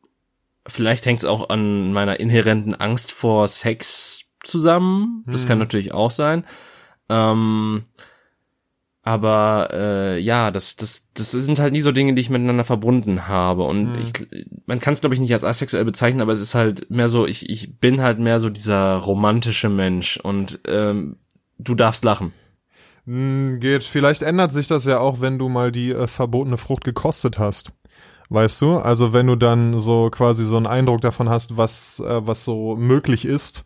vielleicht 0.67 1.07
hängt 1.07 1.21
es 1.21 1.25
auch 1.25 1.51
an 1.51 1.93
meiner 1.93 2.19
inhärenten 2.19 2.75
Angst 2.75 3.13
vor 3.13 3.47
Sex 3.47 4.25
zusammen. 4.43 5.25
Das 5.27 5.43
hm. 5.43 5.49
kann 5.49 5.59
natürlich 5.59 5.93
auch 5.93 6.11
sein. 6.11 6.45
Ähm, 7.09 7.85
aber 9.03 9.69
äh, 9.73 10.19
ja, 10.21 10.53
das, 10.53 10.77
das, 10.77 11.09
das 11.15 11.33
sind 11.33 11.59
halt 11.59 11.73
nie 11.73 11.81
so 11.81 11.91
Dinge, 11.91 12.15
die 12.15 12.21
ich 12.21 12.31
miteinander 12.31 12.63
verbunden 12.63 13.27
habe. 13.27 13.65
Und 13.65 13.93
mhm. 13.93 13.99
ich, 13.99 14.47
man 14.67 14.79
kann 14.79 14.93
es, 14.95 15.01
glaube 15.01 15.15
ich, 15.15 15.21
nicht 15.21 15.33
als 15.33 15.45
asexuell 15.45 15.85
bezeichnen, 15.85 16.21
aber 16.21 16.33
es 16.33 16.41
ist 16.41 16.55
halt 16.55 16.89
mehr 16.89 17.09
so, 17.09 17.27
ich, 17.27 17.51
ich 17.51 17.81
bin 17.81 18.01
halt 18.01 18.21
mehr 18.21 18.39
so 18.39 18.49
dieser 18.49 18.97
romantische 18.97 19.69
Mensch 19.69 20.19
und 20.19 20.61
ähm, 20.69 21.17
du 21.59 21.75
darfst 21.75 22.05
lachen. 22.05 22.33
Mhm, 23.05 23.59
geht. 23.59 23.83
Vielleicht 23.83 24.23
ändert 24.23 24.53
sich 24.53 24.69
das 24.69 24.85
ja 24.85 25.01
auch, 25.01 25.21
wenn 25.21 25.39
du 25.39 25.49
mal 25.49 25.73
die 25.73 25.91
äh, 25.91 26.07
verbotene 26.07 26.57
Frucht 26.57 26.85
gekostet 26.85 27.41
hast. 27.41 27.73
Weißt 28.29 28.63
du? 28.63 28.79
Also 28.79 29.13
wenn 29.13 29.27
du 29.27 29.35
dann 29.35 29.79
so 29.79 30.11
quasi 30.11 30.45
so 30.45 30.57
einen 30.57 30.69
Eindruck 30.69 31.01
davon 31.01 31.29
hast, 31.29 31.57
was, 31.57 31.99
äh, 32.01 32.27
was 32.27 32.45
so 32.45 32.77
möglich 32.77 33.25
ist. 33.25 33.65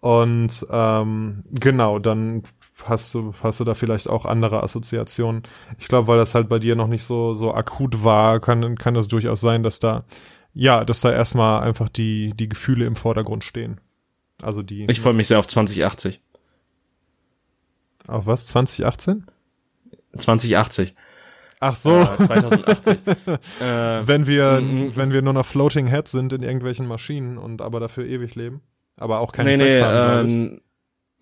Und 0.00 0.66
ähm, 0.70 1.44
genau, 1.50 1.98
dann 1.98 2.42
hast 2.82 3.14
du, 3.14 3.32
hast 3.42 3.60
du 3.60 3.64
da 3.64 3.74
vielleicht 3.74 4.08
auch 4.08 4.24
andere 4.24 4.62
Assoziationen. 4.62 5.42
Ich 5.78 5.88
glaube, 5.88 6.08
weil 6.08 6.18
das 6.18 6.34
halt 6.34 6.48
bei 6.48 6.58
dir 6.58 6.74
noch 6.74 6.88
nicht 6.88 7.04
so, 7.04 7.34
so 7.34 7.54
akut 7.54 8.02
war, 8.02 8.40
kann, 8.40 8.76
kann 8.76 8.94
das 8.94 9.08
durchaus 9.08 9.40
sein, 9.40 9.62
dass 9.62 9.78
da, 9.78 10.04
ja, 10.52 10.84
dass 10.84 11.00
da 11.00 11.12
erstmal 11.12 11.62
einfach 11.62 11.88
die, 11.88 12.34
die 12.34 12.48
Gefühle 12.48 12.84
im 12.84 12.96
Vordergrund 12.96 13.44
stehen. 13.44 13.80
Also 14.42 14.62
die. 14.62 14.86
Ich 14.90 15.00
freue 15.00 15.14
mich 15.14 15.28
sehr 15.28 15.38
auf 15.38 15.46
2080. 15.46 16.20
Auf 18.06 18.26
was? 18.26 18.46
2018? 18.46 19.24
2080. 20.16 20.94
Ach 21.60 21.76
so. 21.76 21.96
Äh, 21.96 22.16
2080. 22.26 22.94
äh, 23.60 24.06
wenn 24.06 24.26
wir, 24.26 24.62
wenn 24.94 25.12
wir 25.12 25.22
nur 25.22 25.32
noch 25.32 25.46
Floating 25.46 25.86
Heads 25.86 26.10
sind 26.10 26.32
in 26.32 26.42
irgendwelchen 26.42 26.86
Maschinen 26.86 27.38
und 27.38 27.62
aber 27.62 27.80
dafür 27.80 28.04
ewig 28.04 28.34
leben. 28.34 28.60
Aber 28.96 29.20
auch 29.20 29.32
keine 29.32 29.50
nee, 29.50 29.56
Sex 29.56 29.76
nee, 29.76 29.82
haben, 29.82 30.28
ähm, 30.28 30.60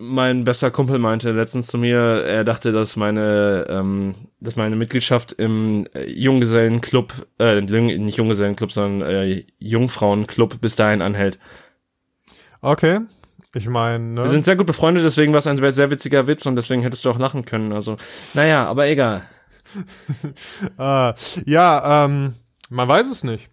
mein 0.03 0.43
bester 0.45 0.73
Kumpel 0.73 0.99
meinte 0.99 1.31
letztens 1.31 1.69
zu 1.69 1.79
mir, 1.79 1.97
er 1.97 2.43
dachte, 2.43 2.73
dass 2.73 2.97
meine, 2.97 3.67
ähm, 3.69 4.17
dass 4.41 4.57
meine 4.57 4.75
Mitgliedschaft 4.75 5.31
im 5.33 5.87
äh, 5.95 6.11
Junggesellenclub, 6.11 7.29
äh, 7.39 7.61
nicht 7.61 8.17
Junggesellenclub, 8.17 8.73
sondern 8.73 9.09
äh, 9.09 9.45
Jungfrauenclub 9.61 10.61
bis 10.61 10.75
dahin 10.75 11.03
anhält. 11.03 11.39
Okay. 12.61 13.01
Ich 13.55 13.69
meine, 13.69 14.05
ne? 14.05 14.23
Wir 14.23 14.29
sind 14.29 14.45
sehr 14.45 14.57
gut 14.57 14.67
befreundet, 14.67 15.05
deswegen 15.05 15.33
war 15.33 15.39
es 15.39 15.47
ein 15.47 15.59
sehr 15.73 15.91
witziger 15.91 16.27
Witz 16.27 16.47
und 16.47 16.57
deswegen 16.57 16.83
hättest 16.83 17.05
du 17.05 17.11
auch 17.11 17.19
lachen 17.19 17.45
können. 17.45 17.73
Also, 17.73 17.97
naja, 18.35 18.67
aber 18.67 18.89
egal. 18.89 19.23
ah, 20.79 21.15
ja, 21.47 22.05
ähm, 22.07 22.35
man 22.71 22.89
weiß 22.89 23.09
es 23.09 23.23
nicht. 23.23 23.51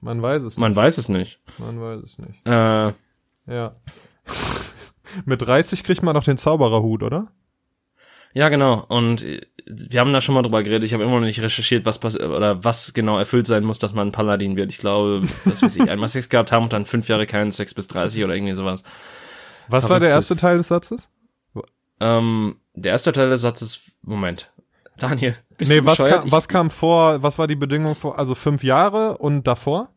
Man 0.00 0.22
weiß 0.22 0.44
es 0.44 0.56
nicht. 0.56 0.60
Man 0.60 0.74
weiß 0.74 0.96
es 0.96 1.08
nicht. 1.10 1.40
Man 1.58 1.80
weiß 1.80 2.02
es 2.02 2.18
nicht. 2.18 2.46
Äh, 2.46 2.92
ja. 3.52 3.74
Mit 5.24 5.42
30 5.42 5.84
kriegt 5.84 6.02
man 6.02 6.14
doch 6.14 6.24
den 6.24 6.38
Zaubererhut, 6.38 7.02
oder? 7.02 7.28
Ja, 8.32 8.48
genau. 8.48 8.84
Und 8.88 9.26
wir 9.66 10.00
haben 10.00 10.12
da 10.12 10.20
schon 10.20 10.34
mal 10.34 10.42
drüber 10.42 10.62
geredet. 10.62 10.84
Ich 10.84 10.94
habe 10.94 11.04
immer 11.04 11.18
noch 11.18 11.26
nicht 11.26 11.40
recherchiert, 11.40 11.84
was 11.84 11.98
passiert 11.98 12.24
oder 12.24 12.62
was 12.64 12.92
genau 12.92 13.18
erfüllt 13.18 13.46
sein 13.46 13.64
muss, 13.64 13.78
dass 13.78 13.94
man 13.94 14.08
ein 14.08 14.12
Paladin 14.12 14.56
wird. 14.56 14.72
Ich 14.72 14.78
glaube, 14.78 15.26
dass 15.44 15.62
wir 15.62 15.70
sich 15.70 15.90
einmal 15.90 16.08
Sex 16.08 16.28
gehabt 16.28 16.52
haben 16.52 16.64
und 16.64 16.72
dann 16.72 16.84
fünf 16.84 17.08
Jahre 17.08 17.26
keinen 17.26 17.52
Sex 17.52 17.74
bis 17.74 17.88
30 17.88 18.24
oder 18.24 18.34
irgendwie 18.34 18.54
sowas. 18.54 18.82
Was 19.68 19.82
Verrückt 19.82 19.90
war 19.90 20.00
der 20.00 20.10
erste 20.10 20.36
Teil 20.36 20.58
des 20.58 20.68
Satzes? 20.68 21.08
Ähm, 22.00 22.56
der 22.74 22.92
erste 22.92 23.12
Teil 23.12 23.28
des 23.30 23.42
Satzes, 23.42 23.82
Moment. 24.02 24.52
Daniel, 24.96 25.36
bist 25.56 25.70
nee, 25.70 25.80
du 25.80 25.86
was 25.86 25.98
kam, 25.98 26.30
was 26.30 26.48
kam 26.48 26.70
vor, 26.70 27.22
was 27.22 27.38
war 27.38 27.46
die 27.46 27.56
Bedingung 27.56 27.94
vor, 27.94 28.18
also 28.18 28.34
fünf 28.34 28.62
Jahre 28.62 29.18
und 29.18 29.46
davor? 29.46 29.92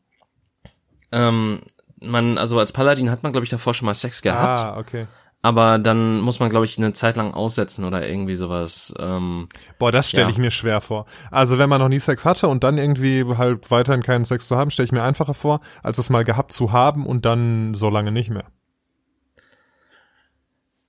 Ähm, 1.11 1.61
man, 2.03 2.37
also 2.37 2.59
als 2.59 2.71
Paladin 2.71 3.09
hat 3.09 3.23
man, 3.23 3.31
glaube 3.31 3.45
ich, 3.45 3.49
davor 3.49 3.73
schon 3.73 3.85
mal 3.85 3.93
Sex 3.93 4.21
gehabt. 4.21 4.61
Ah, 4.61 4.77
okay. 4.77 5.07
Aber 5.45 5.77
dann 5.77 6.21
muss 6.21 6.39
man, 6.39 6.49
glaube 6.49 6.65
ich, 6.65 6.77
eine 6.77 6.93
Zeit 6.93 7.17
lang 7.17 7.33
aussetzen 7.33 7.83
oder 7.83 8.07
irgendwie 8.07 8.35
sowas. 8.35 8.93
Ähm, 8.97 9.49
Boah, 9.77 9.91
das 9.91 10.07
stelle 10.07 10.23
ja. 10.23 10.29
ich 10.29 10.37
mir 10.37 10.51
schwer 10.51 10.79
vor. 10.79 11.05
Also 11.31 11.57
wenn 11.57 11.67
man 11.67 11.81
noch 11.81 11.89
nie 11.89 11.99
Sex 11.99 12.23
hatte 12.23 12.47
und 12.47 12.63
dann 12.63 12.77
irgendwie 12.77 13.25
halt 13.37 13.69
weiterhin 13.69 14.03
keinen 14.03 14.23
Sex 14.23 14.47
zu 14.47 14.55
haben, 14.55 14.71
stelle 14.71 14.85
ich 14.85 14.93
mir 14.93 15.03
einfacher 15.03 15.33
vor, 15.33 15.59
als 15.83 15.97
es 15.97 16.09
mal 16.09 16.23
gehabt 16.23 16.53
zu 16.53 16.71
haben 16.71 17.05
und 17.05 17.25
dann 17.25 17.73
so 17.73 17.89
lange 17.89 18.13
nicht 18.13 18.29
mehr. 18.29 18.45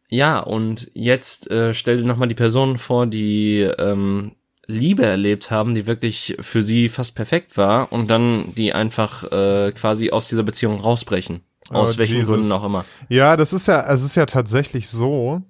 Ja, 0.09 0.39
und 0.39 0.89
jetzt 0.95 1.51
äh, 1.51 1.75
stell 1.75 1.97
dir 1.97 2.05
nochmal 2.05 2.29
die 2.29 2.37
Personen 2.37 2.79
vor, 2.79 3.07
die 3.07 3.63
ähm, 3.63 4.37
Liebe 4.67 5.05
erlebt 5.05 5.51
haben, 5.51 5.75
die 5.75 5.87
wirklich 5.87 6.37
für 6.41 6.63
sie 6.63 6.89
fast 6.89 7.15
perfekt 7.15 7.57
war 7.57 7.93
und 7.93 8.09
dann 8.09 8.55
die 8.55 8.73
einfach 8.73 9.25
äh, 9.31 9.73
quasi 9.73 10.11
aus 10.11 10.29
dieser 10.29 10.43
Beziehung 10.43 10.81
rausbrechen. 10.81 11.41
Aus 11.71 11.95
oh, 11.95 11.99
welchen 11.99 12.17
Jesus. 12.17 12.31
Gründen 12.31 12.53
auch 12.53 12.65
immer. 12.65 12.85
Ja, 13.09 13.37
das 13.37 13.53
ist 13.53 13.69
ja, 13.69 13.87
es 13.91 14.03
ist 14.03 14.15
ja 14.15 14.27
tatsächlich 14.27 14.89
so. 14.89 15.43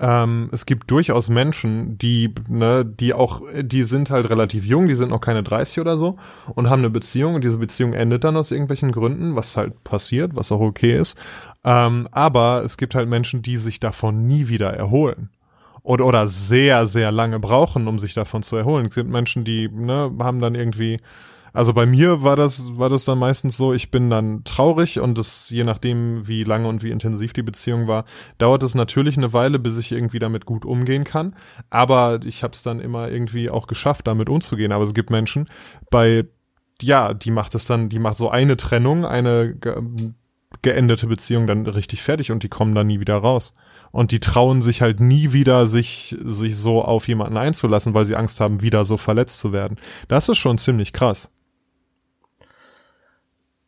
Ähm, 0.00 0.48
es 0.50 0.66
gibt 0.66 0.90
durchaus 0.90 1.28
Menschen, 1.28 1.98
die, 1.98 2.34
ne, 2.48 2.84
die 2.84 3.12
auch, 3.12 3.42
die 3.60 3.84
sind 3.84 4.10
halt 4.10 4.28
relativ 4.30 4.64
jung, 4.64 4.88
die 4.88 4.94
sind 4.94 5.10
noch 5.10 5.20
keine 5.20 5.42
30 5.42 5.80
oder 5.80 5.98
so 5.98 6.16
und 6.54 6.70
haben 6.70 6.80
eine 6.80 6.90
Beziehung 6.90 7.34
und 7.34 7.44
diese 7.44 7.58
Beziehung 7.58 7.92
endet 7.92 8.24
dann 8.24 8.36
aus 8.36 8.50
irgendwelchen 8.50 8.90
Gründen, 8.90 9.36
was 9.36 9.56
halt 9.56 9.84
passiert, 9.84 10.34
was 10.34 10.50
auch 10.50 10.60
okay 10.60 10.98
ist. 10.98 11.18
Ähm, 11.64 12.08
aber 12.10 12.62
es 12.64 12.78
gibt 12.78 12.94
halt 12.94 13.08
Menschen, 13.08 13.42
die 13.42 13.58
sich 13.58 13.78
davon 13.78 14.26
nie 14.26 14.48
wieder 14.48 14.70
erholen 14.72 15.28
oder, 15.82 16.06
oder 16.06 16.28
sehr, 16.28 16.86
sehr 16.86 17.10
lange 17.10 17.40
brauchen, 17.40 17.88
um 17.88 17.98
sich 17.98 18.14
davon 18.14 18.42
zu 18.42 18.56
erholen. 18.56 18.86
Es 18.86 18.94
gibt 18.94 19.10
Menschen, 19.10 19.44
die 19.44 19.68
ne, 19.68 20.12
haben 20.20 20.40
dann 20.40 20.54
irgendwie, 20.54 20.98
also 21.52 21.72
bei 21.72 21.86
mir 21.86 22.22
war 22.22 22.36
das, 22.36 22.78
war 22.78 22.88
das 22.88 23.04
dann 23.04 23.18
meistens 23.18 23.56
so, 23.56 23.72
ich 23.72 23.90
bin 23.90 24.08
dann 24.08 24.44
traurig 24.44 25.00
und 25.00 25.18
das, 25.18 25.50
je 25.50 25.64
nachdem, 25.64 26.26
wie 26.28 26.44
lange 26.44 26.68
und 26.68 26.82
wie 26.82 26.90
intensiv 26.90 27.32
die 27.32 27.42
Beziehung 27.42 27.88
war, 27.88 28.04
dauert 28.38 28.62
es 28.62 28.74
natürlich 28.74 29.16
eine 29.16 29.32
Weile, 29.32 29.58
bis 29.58 29.76
ich 29.76 29.92
irgendwie 29.92 30.20
damit 30.20 30.46
gut 30.46 30.64
umgehen 30.64 31.04
kann. 31.04 31.34
Aber 31.68 32.20
ich 32.24 32.42
habe 32.42 32.54
es 32.54 32.62
dann 32.62 32.80
immer 32.80 33.10
irgendwie 33.10 33.50
auch 33.50 33.66
geschafft, 33.66 34.06
damit 34.06 34.28
umzugehen. 34.28 34.72
Aber 34.72 34.84
es 34.84 34.94
gibt 34.94 35.10
Menschen, 35.10 35.46
bei 35.90 36.24
ja, 36.80 37.14
die 37.14 37.30
macht 37.30 37.54
es 37.54 37.66
dann, 37.66 37.88
die 37.88 37.98
macht 37.98 38.16
so 38.16 38.28
eine 38.28 38.56
Trennung, 38.56 39.04
eine 39.04 39.54
ge 39.54 39.74
geendete 40.60 41.06
Beziehung 41.06 41.46
dann 41.46 41.66
richtig 41.66 42.02
fertig 42.02 42.30
und 42.30 42.42
die 42.42 42.48
kommen 42.48 42.74
dann 42.74 42.86
nie 42.86 43.00
wieder 43.00 43.16
raus 43.16 43.54
Und 43.92 44.10
die 44.10 44.20
trauen 44.20 44.62
sich 44.62 44.82
halt 44.82 45.00
nie 45.00 45.32
wieder, 45.32 45.66
sich, 45.66 46.16
sich 46.18 46.56
so 46.56 46.82
auf 46.82 47.06
jemanden 47.08 47.36
einzulassen, 47.36 47.94
weil 47.94 48.06
sie 48.06 48.16
Angst 48.16 48.40
haben, 48.40 48.62
wieder 48.62 48.84
so 48.84 48.96
verletzt 48.96 49.38
zu 49.38 49.52
werden. 49.52 49.78
Das 50.08 50.28
ist 50.28 50.38
schon 50.38 50.58
ziemlich 50.58 50.92
krass. 50.92 51.28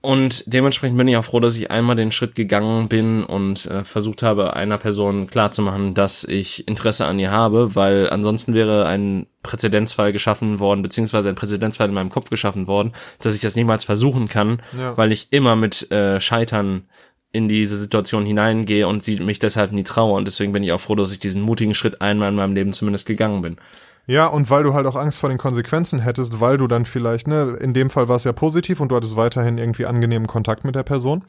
Und 0.04 0.44
dementsprechend 0.46 0.98
bin 0.98 1.08
ich 1.08 1.16
auch 1.16 1.24
froh, 1.24 1.40
dass 1.40 1.56
ich 1.56 1.70
einmal 1.70 1.96
den 1.96 2.12
Schritt 2.12 2.34
gegangen 2.34 2.88
bin 2.88 3.24
und 3.24 3.64
äh, 3.64 3.84
versucht 3.84 4.22
habe, 4.22 4.54
einer 4.54 4.76
Person 4.76 5.28
klarzumachen, 5.28 5.94
dass 5.94 6.24
ich 6.24 6.68
Interesse 6.68 7.06
an 7.06 7.18
ihr 7.18 7.30
habe, 7.30 7.74
weil 7.74 8.10
ansonsten 8.10 8.52
wäre 8.52 8.84
ein 8.84 9.26
Präzedenzfall 9.42 10.12
geschaffen 10.12 10.58
worden, 10.58 10.82
beziehungsweise 10.82 11.30
ein 11.30 11.36
Präzedenzfall 11.36 11.88
in 11.88 11.94
meinem 11.94 12.10
Kopf 12.10 12.28
geschaffen 12.28 12.66
worden, 12.66 12.92
dass 13.20 13.34
ich 13.34 13.40
das 13.40 13.56
niemals 13.56 13.84
versuchen 13.84 14.28
kann, 14.28 14.60
ja. 14.78 14.94
weil 14.98 15.10
ich 15.10 15.28
immer 15.30 15.56
mit 15.56 15.90
äh, 15.90 16.20
Scheitern 16.20 16.84
in 17.34 17.48
diese 17.48 17.76
Situation 17.76 18.24
hineingehe 18.24 18.86
und 18.86 19.02
sie 19.02 19.18
mich 19.18 19.40
deshalb 19.40 19.72
nie 19.72 19.82
traue. 19.82 20.16
Und 20.16 20.24
deswegen 20.24 20.52
bin 20.52 20.62
ich 20.62 20.70
auch 20.70 20.80
froh, 20.80 20.94
dass 20.94 21.10
ich 21.10 21.18
diesen 21.18 21.42
mutigen 21.42 21.74
Schritt 21.74 22.00
einmal 22.00 22.28
in 22.28 22.36
meinem 22.36 22.54
Leben 22.54 22.72
zumindest 22.72 23.06
gegangen 23.06 23.42
bin. 23.42 23.56
Ja, 24.06 24.26
und 24.26 24.50
weil 24.50 24.62
du 24.62 24.72
halt 24.72 24.86
auch 24.86 24.94
Angst 24.94 25.18
vor 25.18 25.30
den 25.30 25.38
Konsequenzen 25.38 25.98
hättest, 25.98 26.40
weil 26.40 26.58
du 26.58 26.68
dann 26.68 26.84
vielleicht, 26.84 27.26
ne, 27.26 27.56
in 27.60 27.74
dem 27.74 27.90
Fall 27.90 28.08
war 28.08 28.16
es 28.16 28.24
ja 28.24 28.32
positiv 28.32 28.78
und 28.78 28.90
du 28.90 28.96
hattest 28.96 29.16
weiterhin 29.16 29.58
irgendwie 29.58 29.84
angenehmen 29.84 30.28
Kontakt 30.28 30.64
mit 30.64 30.76
der 30.76 30.84
Person. 30.84 31.24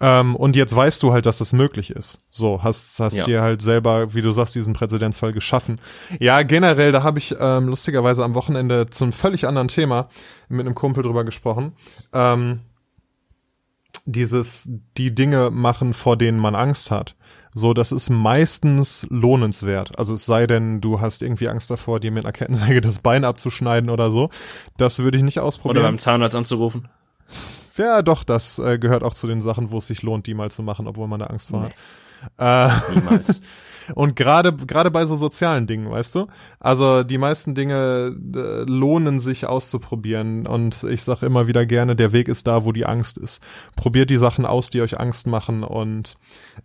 Ähm, 0.00 0.34
und 0.34 0.56
jetzt 0.56 0.74
weißt 0.74 1.00
du 1.02 1.12
halt, 1.12 1.26
dass 1.26 1.38
das 1.38 1.52
möglich 1.52 1.90
ist. 1.90 2.18
So, 2.28 2.64
hast, 2.64 2.98
hast 2.98 3.18
ja. 3.18 3.24
dir 3.24 3.40
halt 3.40 3.62
selber, 3.62 4.14
wie 4.14 4.22
du 4.22 4.32
sagst, 4.32 4.56
diesen 4.56 4.74
Präzedenzfall 4.74 5.32
geschaffen. 5.32 5.80
Ja, 6.18 6.42
generell, 6.42 6.90
da 6.90 7.04
habe 7.04 7.20
ich 7.20 7.36
ähm, 7.38 7.68
lustigerweise 7.68 8.24
am 8.24 8.34
Wochenende 8.34 8.90
zum 8.90 9.12
völlig 9.12 9.46
anderen 9.46 9.68
Thema 9.68 10.08
mit 10.48 10.66
einem 10.66 10.74
Kumpel 10.74 11.04
drüber 11.04 11.24
gesprochen. 11.24 11.72
Ähm, 12.12 12.60
dieses 14.06 14.70
die 14.96 15.14
Dinge 15.14 15.50
machen, 15.50 15.94
vor 15.94 16.16
denen 16.16 16.38
man 16.38 16.54
Angst 16.54 16.90
hat. 16.90 17.16
So, 17.58 17.72
das 17.72 17.90
ist 17.90 18.10
meistens 18.10 19.06
lohnenswert. 19.08 19.98
Also 19.98 20.14
es 20.14 20.26
sei 20.26 20.46
denn, 20.46 20.82
du 20.82 21.00
hast 21.00 21.22
irgendwie 21.22 21.48
Angst 21.48 21.70
davor, 21.70 22.00
dir 22.00 22.10
mit 22.10 22.24
einer 22.24 22.32
Kettensäge 22.32 22.80
das 22.82 22.98
Bein 22.98 23.24
abzuschneiden 23.24 23.88
oder 23.88 24.10
so. 24.10 24.28
Das 24.76 24.98
würde 24.98 25.16
ich 25.16 25.24
nicht 25.24 25.40
ausprobieren. 25.40 25.78
Oder 25.78 25.88
beim 25.88 25.98
Zahnarzt 25.98 26.36
anzurufen. 26.36 26.88
Ja, 27.78 28.02
doch, 28.02 28.24
das 28.24 28.58
äh, 28.58 28.78
gehört 28.78 29.02
auch 29.02 29.14
zu 29.14 29.26
den 29.26 29.40
Sachen, 29.40 29.70
wo 29.70 29.78
es 29.78 29.86
sich 29.86 30.02
lohnt, 30.02 30.26
die 30.26 30.34
mal 30.34 30.50
zu 30.50 30.62
machen, 30.62 30.86
obwohl 30.86 31.08
man 31.08 31.20
da 31.20 31.26
Angst 31.26 31.48
vor 31.48 31.60
nee. 31.60 31.72
hat. 32.38 32.72
Äh, 32.92 32.94
Niemals. 32.94 33.40
Und 33.94 34.16
gerade 34.16 34.52
gerade 34.52 34.90
bei 34.90 35.04
so 35.04 35.16
sozialen 35.16 35.66
Dingen, 35.66 35.90
weißt 35.90 36.14
du? 36.14 36.26
Also 36.60 37.02
die 37.02 37.18
meisten 37.18 37.54
Dinge 37.54 38.16
äh, 38.34 38.62
lohnen 38.62 39.18
sich 39.18 39.46
auszuprobieren 39.46 40.46
und 40.46 40.82
ich 40.84 41.02
sage 41.04 41.26
immer 41.26 41.46
wieder 41.46 41.66
gerne, 41.66 41.96
der 41.96 42.12
Weg 42.12 42.28
ist 42.28 42.46
da, 42.46 42.64
wo 42.64 42.72
die 42.72 42.86
Angst 42.86 43.18
ist. 43.18 43.42
Probiert 43.76 44.10
die 44.10 44.18
Sachen 44.18 44.46
aus, 44.46 44.70
die 44.70 44.82
euch 44.82 44.98
Angst 44.98 45.26
machen 45.26 45.62
und 45.62 46.16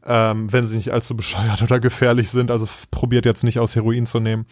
ähm, 0.05 0.51
wenn 0.51 0.65
sie 0.65 0.77
nicht 0.77 0.91
allzu 0.91 1.15
bescheuert 1.15 1.61
oder 1.61 1.79
gefährlich 1.79 2.29
sind, 2.29 2.51
also 2.51 2.67
probiert 2.91 3.25
jetzt 3.25 3.43
nicht 3.43 3.59
aus 3.59 3.75
Heroin 3.75 4.05
zu 4.05 4.19
nehmen. 4.19 4.45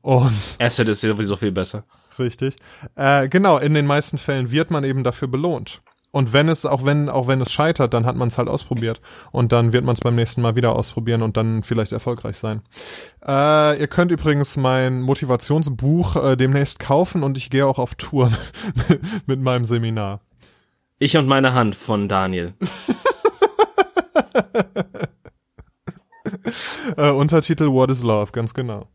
Und 0.00 0.56
Acid 0.58 0.88
ist 0.88 1.00
sowieso 1.00 1.36
viel 1.36 1.52
besser. 1.52 1.84
Richtig. 2.18 2.56
Äh, 2.94 3.28
genau, 3.28 3.58
in 3.58 3.74
den 3.74 3.86
meisten 3.86 4.18
Fällen 4.18 4.50
wird 4.50 4.70
man 4.70 4.84
eben 4.84 5.04
dafür 5.04 5.28
belohnt. 5.28 5.82
Und 6.14 6.34
wenn 6.34 6.50
es, 6.50 6.66
auch 6.66 6.84
wenn, 6.84 7.08
auch 7.08 7.26
wenn 7.26 7.40
es 7.40 7.50
scheitert, 7.50 7.94
dann 7.94 8.04
hat 8.04 8.16
man 8.16 8.28
es 8.28 8.36
halt 8.36 8.48
ausprobiert. 8.48 9.00
Und 9.32 9.50
dann 9.50 9.72
wird 9.72 9.82
man 9.82 9.94
es 9.94 10.00
beim 10.00 10.14
nächsten 10.14 10.42
Mal 10.42 10.56
wieder 10.56 10.76
ausprobieren 10.76 11.22
und 11.22 11.38
dann 11.38 11.62
vielleicht 11.62 11.92
erfolgreich 11.92 12.36
sein. 12.36 12.60
Äh, 13.26 13.80
ihr 13.80 13.88
könnt 13.88 14.12
übrigens 14.12 14.58
mein 14.58 15.00
Motivationsbuch 15.00 16.16
äh, 16.16 16.36
demnächst 16.36 16.78
kaufen 16.78 17.22
und 17.22 17.38
ich 17.38 17.48
gehe 17.48 17.66
auch 17.66 17.78
auf 17.78 17.94
Tour 17.94 18.30
mit 19.26 19.40
meinem 19.40 19.64
Seminar. 19.64 20.20
Ich 20.98 21.16
und 21.16 21.26
meine 21.26 21.54
Hand 21.54 21.76
von 21.76 22.08
Daniel. 22.08 22.52
äh, 26.98 27.10
Untertitel 27.10 27.68
What 27.68 27.90
is 27.90 28.02
Love, 28.02 28.32
ganz 28.32 28.52
genau. 28.52 28.86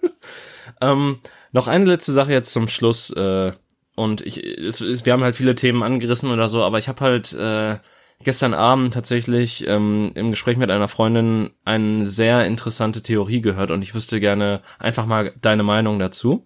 ähm, 0.82 1.16
noch 1.52 1.68
eine 1.68 1.86
letzte 1.86 2.12
Sache 2.12 2.32
jetzt 2.32 2.52
zum 2.52 2.68
Schluss. 2.68 3.08
Äh 3.10 3.52
und 3.94 4.24
ich, 4.26 4.44
es, 4.44 4.80
es, 4.80 5.06
wir 5.06 5.12
haben 5.12 5.22
halt 5.22 5.36
viele 5.36 5.54
Themen 5.54 5.82
angerissen 5.82 6.30
oder 6.30 6.48
so, 6.48 6.62
aber 6.62 6.78
ich 6.78 6.88
habe 6.88 7.00
halt 7.00 7.32
äh, 7.32 7.76
gestern 8.22 8.54
Abend 8.54 8.94
tatsächlich 8.94 9.66
ähm, 9.68 10.12
im 10.14 10.30
Gespräch 10.30 10.56
mit 10.56 10.70
einer 10.70 10.88
Freundin 10.88 11.50
eine 11.64 12.06
sehr 12.06 12.46
interessante 12.46 13.02
Theorie 13.02 13.40
gehört 13.40 13.70
und 13.70 13.82
ich 13.82 13.94
wüsste 13.94 14.20
gerne 14.20 14.60
einfach 14.78 15.06
mal 15.06 15.32
deine 15.40 15.62
Meinung 15.62 15.98
dazu. 15.98 16.44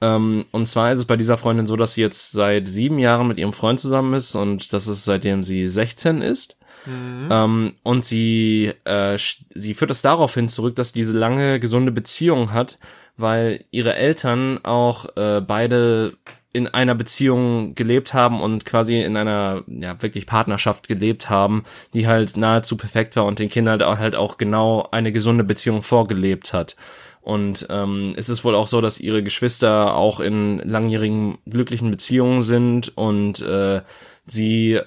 Ähm, 0.00 0.44
und 0.52 0.66
zwar 0.66 0.92
ist 0.92 0.98
es 1.00 1.04
bei 1.06 1.16
dieser 1.16 1.38
Freundin 1.38 1.66
so, 1.66 1.76
dass 1.76 1.94
sie 1.94 2.02
jetzt 2.02 2.32
seit 2.32 2.68
sieben 2.68 2.98
Jahren 2.98 3.28
mit 3.28 3.38
ihrem 3.38 3.54
Freund 3.54 3.80
zusammen 3.80 4.14
ist 4.14 4.34
und 4.34 4.72
das 4.72 4.86
ist 4.86 5.04
seitdem 5.04 5.42
sie 5.42 5.66
16 5.66 6.20
ist. 6.20 6.56
Mhm. 6.84 7.28
Ähm, 7.30 7.72
und 7.82 8.04
sie, 8.04 8.72
äh, 8.84 9.18
sie 9.54 9.74
führt 9.74 9.90
das 9.90 10.02
darauf 10.02 10.34
hin 10.34 10.48
zurück, 10.48 10.76
dass 10.76 10.92
diese 10.92 11.16
lange 11.16 11.58
gesunde 11.60 11.92
Beziehung 11.92 12.52
hat, 12.52 12.78
weil 13.16 13.64
ihre 13.70 13.94
Eltern 13.94 14.60
auch 14.64 15.16
äh, 15.16 15.40
beide 15.40 16.12
in 16.56 16.68
einer 16.68 16.94
Beziehung 16.94 17.74
gelebt 17.74 18.14
haben 18.14 18.40
und 18.40 18.64
quasi 18.64 19.02
in 19.02 19.14
einer 19.18 19.62
ja 19.66 20.00
wirklich 20.00 20.24
Partnerschaft 20.26 20.88
gelebt 20.88 21.28
haben, 21.28 21.64
die 21.92 22.06
halt 22.06 22.38
nahezu 22.38 22.78
perfekt 22.78 23.14
war 23.16 23.26
und 23.26 23.38
den 23.38 23.50
Kindern 23.50 23.82
halt 23.98 24.16
auch 24.16 24.38
genau 24.38 24.88
eine 24.90 25.12
gesunde 25.12 25.44
Beziehung 25.44 25.82
vorgelebt 25.82 26.54
hat. 26.54 26.74
Und 27.20 27.66
ähm, 27.68 28.14
es 28.16 28.30
ist 28.30 28.42
wohl 28.42 28.54
auch 28.54 28.68
so, 28.68 28.80
dass 28.80 29.00
ihre 29.00 29.22
Geschwister 29.22 29.94
auch 29.94 30.18
in 30.20 30.60
langjährigen 30.60 31.36
glücklichen 31.44 31.90
Beziehungen 31.90 32.42
sind 32.42 32.96
und 32.96 33.42
äh, 33.42 33.82
sie 34.24 34.80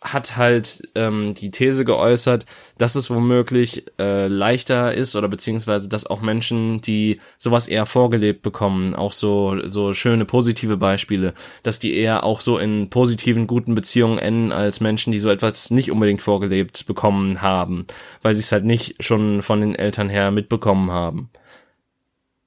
hat 0.00 0.36
halt 0.36 0.82
ähm, 0.94 1.34
die 1.34 1.50
These 1.50 1.84
geäußert, 1.84 2.46
dass 2.78 2.94
es 2.94 3.10
womöglich 3.10 3.84
äh, 3.98 4.28
leichter 4.28 4.94
ist 4.94 5.16
oder 5.16 5.28
beziehungsweise 5.28 5.88
dass 5.88 6.06
auch 6.06 6.20
Menschen, 6.20 6.80
die 6.80 7.20
sowas 7.36 7.66
eher 7.66 7.84
vorgelebt 7.84 8.42
bekommen, 8.42 8.94
auch 8.94 9.12
so 9.12 9.60
so 9.66 9.92
schöne 9.92 10.24
positive 10.24 10.76
Beispiele, 10.76 11.34
dass 11.64 11.80
die 11.80 11.96
eher 11.96 12.22
auch 12.22 12.40
so 12.40 12.58
in 12.58 12.90
positiven 12.90 13.48
guten 13.48 13.74
Beziehungen 13.74 14.18
enden 14.18 14.52
als 14.52 14.80
Menschen, 14.80 15.12
die 15.12 15.18
so 15.18 15.30
etwas 15.30 15.70
nicht 15.72 15.90
unbedingt 15.90 16.22
vorgelebt 16.22 16.86
bekommen 16.86 17.42
haben, 17.42 17.84
weil 18.22 18.34
sie 18.34 18.40
es 18.40 18.52
halt 18.52 18.64
nicht 18.64 19.02
schon 19.04 19.42
von 19.42 19.60
den 19.60 19.74
Eltern 19.74 20.08
her 20.08 20.30
mitbekommen 20.30 20.92
haben. 20.92 21.30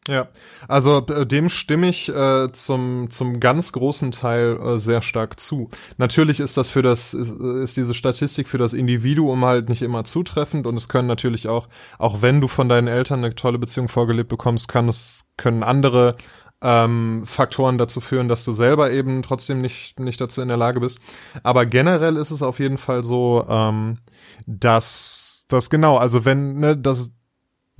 Ja, 0.08 0.30
also 0.68 1.06
äh, 1.08 1.28
dem 1.28 1.48
stimme 1.48 1.88
ich 1.88 2.10
äh, 2.10 2.52
zum 2.52 3.12
zum 3.12 3.40
ganz 3.40 3.72
großen 3.72 4.10
Teil 4.10 4.58
äh, 4.60 4.80
sehr 4.80 5.04
stark 5.04 5.40
zu. 5.40 5.70
Natürlich 5.98 6.40
ist 6.40 6.58
das 6.58 6.72
für 6.72 6.82
das 6.82 7.14
ist, 7.14 7.30
ist 7.40 7.78
diese 7.78 7.94
Statistik 7.94 8.50
für 8.50 8.58
das 8.58 8.74
Individuum 8.74 9.46
halt 9.46 9.70
nicht 9.70 9.84
immer 9.84 10.04
zutreffend 10.04 10.66
und 10.66 10.76
es 10.76 10.90
können 10.90 11.08
natürlich 11.08 11.48
auch 11.48 11.68
auch 12.00 12.24
wenn 12.24 12.42
du 12.42 12.48
von 12.48 12.68
deinen 12.68 12.88
Eltern 12.88 13.24
eine 13.24 13.36
tolle 13.36 13.60
Beziehung 13.60 13.90
vorgelebt 13.90 14.30
bekommst, 14.30 14.68
kann 14.68 14.90
es 14.90 15.28
können 15.38 15.62
andere 15.62 16.16
ähm, 16.64 17.22
Faktoren 17.28 17.78
dazu 17.78 18.02
führen, 18.02 18.28
dass 18.28 18.44
du 18.44 18.54
selber 18.54 18.92
eben 18.92 19.22
trotzdem 19.22 19.62
nicht 19.62 20.00
nicht 20.00 20.20
dazu 20.20 20.42
in 20.42 20.48
der 20.48 20.58
Lage 20.58 20.80
bist. 20.80 21.00
Aber 21.44 21.68
generell 21.68 22.18
ist 22.18 22.32
es 22.32 22.42
auf 22.42 22.60
jeden 22.60 22.80
Fall 22.80 23.04
so, 23.04 23.46
ähm, 23.48 24.00
dass 24.48 25.46
das 25.48 25.70
genau, 25.70 25.98
also 25.98 26.26
wenn 26.26 26.56
ne, 26.56 26.76
das 26.76 27.12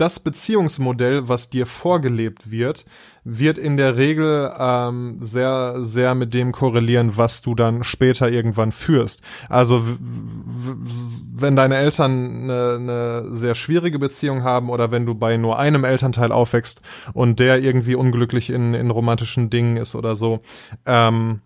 das 0.02 0.20
Beziehungsmodell, 0.20 1.30
was 1.30 1.52
dir 1.52 1.68
vorgelebt 1.68 2.50
wird, 2.50 2.86
wird 3.24 3.60
in 3.60 3.78
der 3.78 3.98
Regel 3.98 4.52
ähm, 4.58 5.18
sehr, 5.22 5.86
sehr 5.86 6.16
mit 6.16 6.34
dem 6.34 6.52
korrelieren, 6.52 7.18
was 7.18 7.42
du 7.42 7.54
dann 7.54 7.84
später 7.84 8.28
irgendwann 8.28 8.72
führst. 8.72 9.22
Also 9.48 9.84
wenn 9.86 11.56
deine 11.56 11.76
Eltern 11.76 12.50
eine, 12.50 12.76
eine 12.80 13.36
sehr 13.36 13.54
schwierige 13.54 14.00
Beziehung 14.00 14.44
haben 14.44 14.72
oder 14.72 14.90
wenn 14.90 15.06
du 15.06 15.14
bei 15.14 15.38
nur 15.38 15.60
einem 15.60 15.84
Elternteil 15.84 16.32
aufwächst 16.32 16.82
und 17.14 17.40
der 17.40 17.62
irgendwie 17.62 17.94
unglücklich 17.94 18.50
in, 18.50 18.74
in 18.74 18.90
romantischen 18.90 19.52
Dingen 19.52 19.78
ist 19.78 19.94
oder 19.94 20.16
so, 20.16 20.42
ähm, 20.88 21.42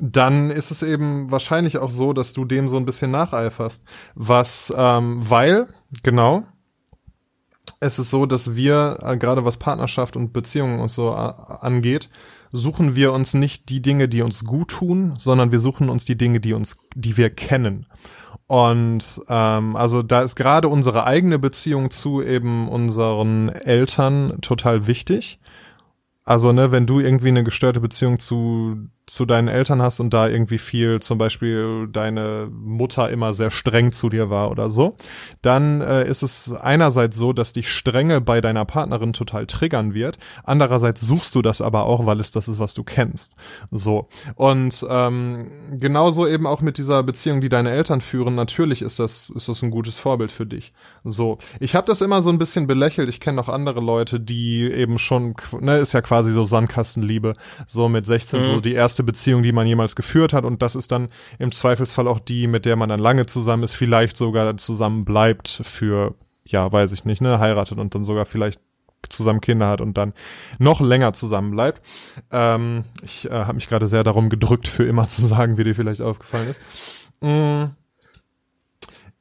dann 0.00 0.50
ist 0.50 0.70
es 0.70 0.82
eben 0.82 1.30
wahrscheinlich 1.30 1.76
auch 1.76 1.90
so, 1.90 2.14
dass 2.14 2.32
du 2.32 2.46
dem 2.46 2.70
so 2.70 2.78
ein 2.78 2.86
bisschen 2.86 3.10
nacheiferst. 3.10 3.84
Was, 4.14 4.72
ähm, 4.74 5.18
weil, 5.28 5.68
genau, 6.02 6.44
es 7.80 7.98
ist 7.98 8.10
so, 8.10 8.26
dass 8.26 8.56
wir, 8.56 8.98
äh, 9.02 9.16
gerade 9.16 9.44
was 9.44 9.56
Partnerschaft 9.56 10.16
und 10.16 10.32
Beziehungen 10.32 10.80
und 10.80 10.90
so 10.90 11.12
angeht, 11.12 12.08
suchen 12.52 12.96
wir 12.96 13.12
uns 13.12 13.34
nicht 13.34 13.68
die 13.68 13.82
Dinge, 13.82 14.08
die 14.08 14.22
uns 14.22 14.44
gut 14.44 14.70
tun, 14.70 15.14
sondern 15.18 15.52
wir 15.52 15.60
suchen 15.60 15.90
uns 15.90 16.04
die 16.04 16.16
Dinge, 16.16 16.40
die 16.40 16.54
uns, 16.54 16.76
die 16.94 17.16
wir 17.16 17.30
kennen. 17.30 17.86
Und 18.46 19.20
ähm, 19.28 19.76
also 19.76 20.02
da 20.02 20.22
ist 20.22 20.36
gerade 20.36 20.68
unsere 20.68 21.04
eigene 21.04 21.38
Beziehung 21.38 21.90
zu 21.90 22.22
eben 22.22 22.68
unseren 22.68 23.50
Eltern 23.50 24.38
total 24.40 24.86
wichtig. 24.86 25.38
Also, 26.24 26.52
ne, 26.52 26.72
wenn 26.72 26.86
du 26.86 27.00
irgendwie 27.00 27.28
eine 27.28 27.44
gestörte 27.44 27.80
Beziehung 27.80 28.18
zu 28.18 28.88
zu 29.08 29.24
deinen 29.26 29.48
Eltern 29.48 29.82
hast 29.82 30.00
und 30.00 30.12
da 30.12 30.28
irgendwie 30.28 30.58
viel, 30.58 31.00
zum 31.00 31.18
Beispiel 31.18 31.88
deine 31.90 32.48
Mutter 32.50 33.10
immer 33.10 33.34
sehr 33.34 33.50
streng 33.50 33.92
zu 33.92 34.08
dir 34.08 34.30
war 34.30 34.50
oder 34.50 34.70
so, 34.70 34.94
dann 35.42 35.80
äh, 35.80 36.08
ist 36.08 36.22
es 36.22 36.52
einerseits 36.52 37.16
so, 37.16 37.32
dass 37.32 37.52
dich 37.52 37.70
Strenge 37.70 38.20
bei 38.20 38.40
deiner 38.40 38.64
Partnerin 38.64 39.12
total 39.12 39.46
triggern 39.46 39.94
wird. 39.94 40.18
Andererseits 40.44 41.00
suchst 41.00 41.34
du 41.34 41.42
das 41.42 41.60
aber 41.60 41.86
auch, 41.86 42.06
weil 42.06 42.20
es 42.20 42.30
das 42.30 42.48
ist, 42.48 42.58
was 42.58 42.74
du 42.74 42.84
kennst. 42.84 43.36
So. 43.70 44.08
Und 44.34 44.86
ähm, 44.88 45.50
genauso 45.72 46.26
eben 46.26 46.46
auch 46.46 46.60
mit 46.60 46.78
dieser 46.78 47.02
Beziehung, 47.02 47.40
die 47.40 47.48
deine 47.48 47.70
Eltern 47.70 48.00
führen, 48.00 48.34
natürlich 48.34 48.82
ist 48.82 48.98
das, 48.98 49.30
ist 49.34 49.48
das 49.48 49.62
ein 49.62 49.70
gutes 49.70 49.96
Vorbild 49.96 50.30
für 50.30 50.46
dich. 50.46 50.72
So. 51.04 51.38
Ich 51.60 51.74
habe 51.74 51.86
das 51.86 52.00
immer 52.00 52.22
so 52.22 52.30
ein 52.30 52.38
bisschen 52.38 52.66
belächelt. 52.66 53.08
Ich 53.08 53.20
kenne 53.20 53.36
noch 53.36 53.48
andere 53.48 53.80
Leute, 53.80 54.20
die 54.20 54.70
eben 54.70 54.98
schon, 54.98 55.34
ne, 55.60 55.78
ist 55.78 55.92
ja 55.92 56.02
quasi 56.02 56.32
so 56.32 56.46
Sandkastenliebe, 56.46 57.32
so 57.66 57.88
mit 57.88 58.06
16 58.06 58.40
mhm. 58.40 58.44
so 58.44 58.60
die 58.60 58.74
erste 58.74 58.97
Beziehung, 59.02 59.42
die 59.42 59.52
man 59.52 59.66
jemals 59.66 59.96
geführt 59.96 60.32
hat 60.32 60.44
und 60.44 60.62
das 60.62 60.74
ist 60.74 60.92
dann 60.92 61.08
im 61.38 61.52
Zweifelsfall 61.52 62.08
auch 62.08 62.20
die, 62.20 62.46
mit 62.46 62.64
der 62.64 62.76
man 62.76 62.88
dann 62.88 63.00
lange 63.00 63.26
zusammen 63.26 63.62
ist, 63.62 63.74
vielleicht 63.74 64.16
sogar 64.16 64.56
zusammen 64.56 65.04
bleibt 65.04 65.60
für, 65.64 66.14
ja, 66.44 66.70
weiß 66.70 66.92
ich 66.92 67.04
nicht, 67.04 67.20
ne, 67.20 67.38
heiratet 67.38 67.78
und 67.78 67.94
dann 67.94 68.04
sogar 68.04 68.26
vielleicht 68.26 68.60
zusammen 69.08 69.40
Kinder 69.40 69.68
hat 69.68 69.80
und 69.80 69.96
dann 69.96 70.12
noch 70.58 70.80
länger 70.80 71.12
zusammen 71.12 71.52
bleibt. 71.52 71.82
Ähm, 72.30 72.84
ich 73.02 73.26
äh, 73.26 73.32
habe 73.32 73.54
mich 73.54 73.68
gerade 73.68 73.88
sehr 73.88 74.04
darum 74.04 74.28
gedrückt, 74.28 74.68
für 74.68 74.84
immer 74.84 75.08
zu 75.08 75.26
sagen, 75.26 75.56
wie 75.56 75.64
dir 75.64 75.74
vielleicht 75.74 76.00
aufgefallen 76.00 76.48
ist. 76.48 76.60
Mm. 77.20 77.64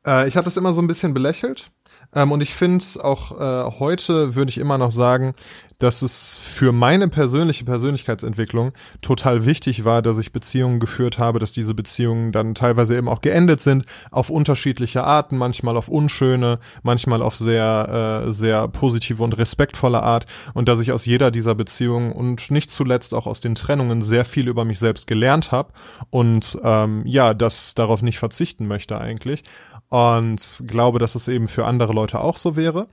Äh, 0.06 0.28
ich 0.28 0.38
habe 0.38 0.46
das 0.46 0.58
immer 0.58 0.74
so 0.74 0.82
ein 0.82 0.88
bisschen 0.88 1.14
belächelt. 1.14 1.72
Ähm, 2.14 2.32
und 2.32 2.42
ich 2.42 2.54
finde 2.54 2.84
auch 3.04 3.40
äh, 3.40 3.80
heute 3.80 4.36
würde 4.36 4.50
ich 4.50 4.58
immer 4.58 4.78
noch 4.78 4.92
sagen, 4.92 5.36
dass 5.80 6.02
es 6.02 6.38
für 6.38 6.72
meine 6.72 7.08
persönliche 7.08 7.64
Persönlichkeitsentwicklung 7.64 8.72
total 9.02 9.46
wichtig 9.46 9.86
war, 9.86 10.02
dass 10.02 10.18
ich 10.18 10.32
Beziehungen 10.32 10.80
geführt 10.80 11.20
habe, 11.20 11.38
dass 11.38 11.52
diese 11.52 11.76
Beziehungen 11.76 12.32
dann 12.32 12.56
teilweise 12.56 12.98
eben 12.98 13.08
auch 13.08 13.22
geendet 13.22 13.62
sind, 13.62 13.86
auf 14.10 14.30
unterschiedliche 14.30 15.04
Arten, 15.04 15.38
manchmal 15.38 15.78
auf 15.78 15.88
unschöne, 15.88 16.60
manchmal 16.82 17.22
auf 17.22 17.36
sehr, 17.36 18.24
äh, 18.28 18.34
sehr 18.34 18.68
positive 18.70 19.22
und 19.22 19.38
respektvolle 19.38 20.02
Art. 20.02 20.26
Und 20.56 20.68
dass 20.68 20.80
ich 20.80 20.92
aus 20.92 21.06
jeder 21.06 21.30
dieser 21.30 21.54
Beziehungen 21.54 22.12
und 22.12 22.50
nicht 22.50 22.72
zuletzt 22.72 23.14
auch 23.14 23.28
aus 23.28 23.40
den 23.40 23.54
Trennungen 23.54 24.02
sehr 24.02 24.26
viel 24.26 24.48
über 24.48 24.66
mich 24.66 24.80
selbst 24.80 25.06
gelernt 25.06 25.52
habe 25.52 25.74
und 26.10 26.58
ähm, 26.64 27.04
ja, 27.06 27.36
das 27.36 27.76
darauf 27.76 28.02
nicht 28.02 28.18
verzichten 28.18 28.68
möchte 28.68 29.00
eigentlich 29.00 29.44
und 29.90 30.62
glaube, 30.68 31.00
dass 31.00 31.16
es 31.16 31.28
eben 31.28 31.48
für 31.48 31.66
andere 31.66 31.94
Leute 31.94 32.20
auch 32.22 32.38
so 32.38 32.56
wäre. 32.56 32.88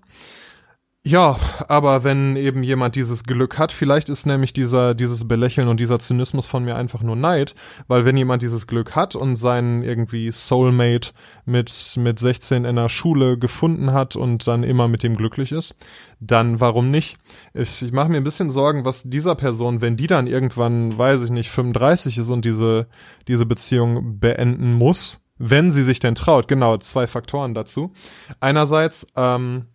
Ja, 1.07 1.37
aber 1.69 2.03
wenn 2.03 2.35
eben 2.35 2.63
jemand 2.63 2.97
dieses 2.97 3.25
Glück 3.25 3.59
hat, 3.59 3.73
vielleicht 3.73 4.09
ist 4.09 4.25
nämlich 4.25 4.55
dieser, 4.55 4.95
dieses 4.95 5.29
Belächeln 5.29 5.69
und 5.69 5.79
dieser 5.79 5.99
Zynismus 5.99 6.47
von 6.47 6.65
mir 6.65 6.77
einfach 6.77 7.03
nur 7.03 7.15
Neid, 7.15 7.55
weil 7.89 8.07
wenn 8.07 8.17
jemand 8.17 8.41
dieses 8.41 8.67
Glück 8.67 8.97
hat 8.97 9.15
und 9.15 9.37
seinen 9.37 9.83
irgendwie 9.83 10.33
Soulmate 10.33 11.11
mit, 11.45 11.97
mit 11.99 12.19
16 12.19 12.65
in 12.65 12.77
der 12.77 12.89
Schule 12.89 13.37
gefunden 13.39 13.93
hat 13.93 14.17
und 14.17 14.47
dann 14.47 14.63
immer 14.63 14.89
mit 14.89 15.03
dem 15.03 15.15
glücklich 15.15 15.53
ist, 15.53 15.77
dann 16.21 16.59
warum 16.61 16.91
nicht? 16.91 17.19
Ich, 17.53 17.83
ich 17.83 17.93
mache 17.93 18.09
mir 18.09 18.17
ein 18.17 18.25
bisschen 18.25 18.49
Sorgen, 18.49 18.87
was 18.87 19.03
dieser 19.03 19.35
Person, 19.35 19.83
wenn 19.83 19.99
die 19.99 20.07
dann 20.07 20.27
irgendwann, 20.27 20.97
weiß 20.97 21.21
ich 21.25 21.31
nicht, 21.31 21.51
35 21.51 22.17
ist 22.17 22.31
und 22.31 22.47
diese, 22.47 22.87
diese 23.29 23.45
Beziehung 23.45 24.21
beenden 24.21 24.73
muss, 24.73 25.24
wenn 25.39 25.73
sie 25.73 25.83
sich 25.83 26.01
denn 26.01 26.15
traut, 26.15 26.49
genau, 26.49 26.77
zwei 26.79 27.07
Faktoren 27.07 27.55
dazu. 27.55 27.93
Einerseits, 28.41 29.07
ähm, 29.17 29.67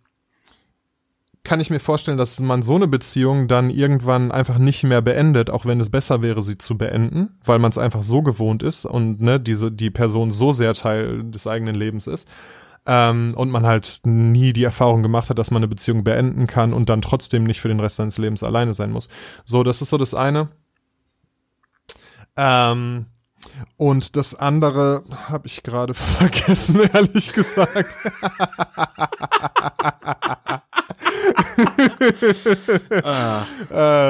kann 1.42 1.60
ich 1.60 1.70
mir 1.70 1.80
vorstellen, 1.80 2.18
dass 2.18 2.38
man 2.38 2.62
so 2.62 2.74
eine 2.74 2.86
Beziehung 2.86 3.48
dann 3.48 3.70
irgendwann 3.70 4.30
einfach 4.30 4.58
nicht 4.58 4.84
mehr 4.84 5.00
beendet, 5.00 5.50
auch 5.50 5.64
wenn 5.64 5.80
es 5.80 5.90
besser 5.90 6.22
wäre, 6.22 6.42
sie 6.42 6.58
zu 6.58 6.76
beenden, 6.76 7.38
weil 7.44 7.58
man 7.58 7.70
es 7.70 7.78
einfach 7.78 8.02
so 8.02 8.22
gewohnt 8.22 8.62
ist 8.62 8.84
und 8.84 9.22
ne, 9.22 9.40
diese 9.40 9.72
die 9.72 9.90
Person 9.90 10.30
so 10.30 10.52
sehr 10.52 10.74
Teil 10.74 11.24
des 11.24 11.46
eigenen 11.46 11.74
Lebens 11.74 12.06
ist. 12.06 12.28
Ähm, 12.86 13.34
und 13.36 13.50
man 13.50 13.66
halt 13.66 14.00
nie 14.04 14.52
die 14.52 14.64
Erfahrung 14.64 15.02
gemacht 15.02 15.28
hat, 15.28 15.38
dass 15.38 15.50
man 15.50 15.60
eine 15.60 15.68
Beziehung 15.68 16.02
beenden 16.02 16.46
kann 16.46 16.72
und 16.72 16.88
dann 16.88 17.02
trotzdem 17.02 17.44
nicht 17.44 17.60
für 17.60 17.68
den 17.68 17.80
Rest 17.80 17.96
seines 17.96 18.16
Lebens 18.16 18.42
alleine 18.42 18.72
sein 18.74 18.90
muss. 18.90 19.08
So, 19.44 19.62
das 19.62 19.82
ist 19.82 19.90
so 19.90 19.98
das 19.98 20.14
eine. 20.14 20.48
Ähm, 22.36 23.06
und 23.76 24.16
das 24.16 24.34
andere 24.34 25.04
habe 25.28 25.46
ich 25.46 25.62
gerade 25.62 25.94
vergessen, 25.94 26.80
ehrlich 26.92 27.32
gesagt. 27.32 27.98
Ah. 33.02 33.44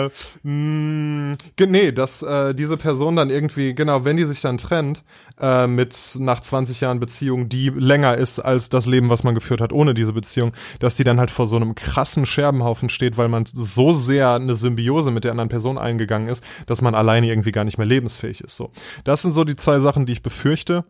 äh, 0.05 0.11
mh, 0.43 1.37
nee, 1.67 1.93
dass 1.93 2.23
äh, 2.23 2.55
diese 2.55 2.77
Person 2.77 3.17
dann 3.17 3.31
irgendwie, 3.31 3.75
genau, 3.75 4.05
wenn 4.05 4.17
die 4.17 4.25
sich 4.25 4.41
dann 4.41 4.59
trennt, 4.59 5.03
äh, 5.41 5.67
mit 5.67 6.17
nach 6.19 6.41
20 6.41 6.81
Jahren 6.81 7.01
Beziehung, 7.01 7.49
die 7.49 7.71
länger 7.71 8.17
ist 8.17 8.39
als 8.39 8.69
das 8.69 8.87
Leben, 8.87 9.09
was 9.09 9.25
man 9.25 9.35
geführt 9.35 9.61
hat 9.61 9.73
ohne 9.73 9.95
diese 9.95 10.13
Beziehung, 10.13 10.53
dass 10.79 10.97
die 10.97 11.05
dann 11.05 11.19
halt 11.19 11.31
vor 11.31 11.47
so 11.47 11.57
einem 11.57 11.75
krassen 11.75 12.27
Scherbenhaufen 12.27 12.89
steht, 12.89 13.17
weil 13.17 13.29
man 13.29 13.45
so 13.47 13.93
sehr 13.93 14.35
eine 14.35 14.55
Symbiose 14.55 15.11
mit 15.11 15.25
der 15.25 15.31
anderen 15.33 15.49
Person 15.49 15.79
eingegangen 15.79 16.29
ist, 16.29 16.45
dass 16.67 16.83
man 16.83 16.95
alleine 16.95 17.27
irgendwie 17.27 17.53
gar 17.53 17.65
nicht 17.65 17.79
mehr 17.79 17.87
lebensfähig 17.87 18.43
ist. 18.43 18.57
So, 18.57 18.71
das 19.05 19.23
sind 19.23 19.33
so 19.33 19.45
die 19.45 19.57
zwei 19.57 19.81
Sachen, 19.81 20.07
die 20.07 20.13
ich 20.13 20.23
befürchte. 20.23 20.85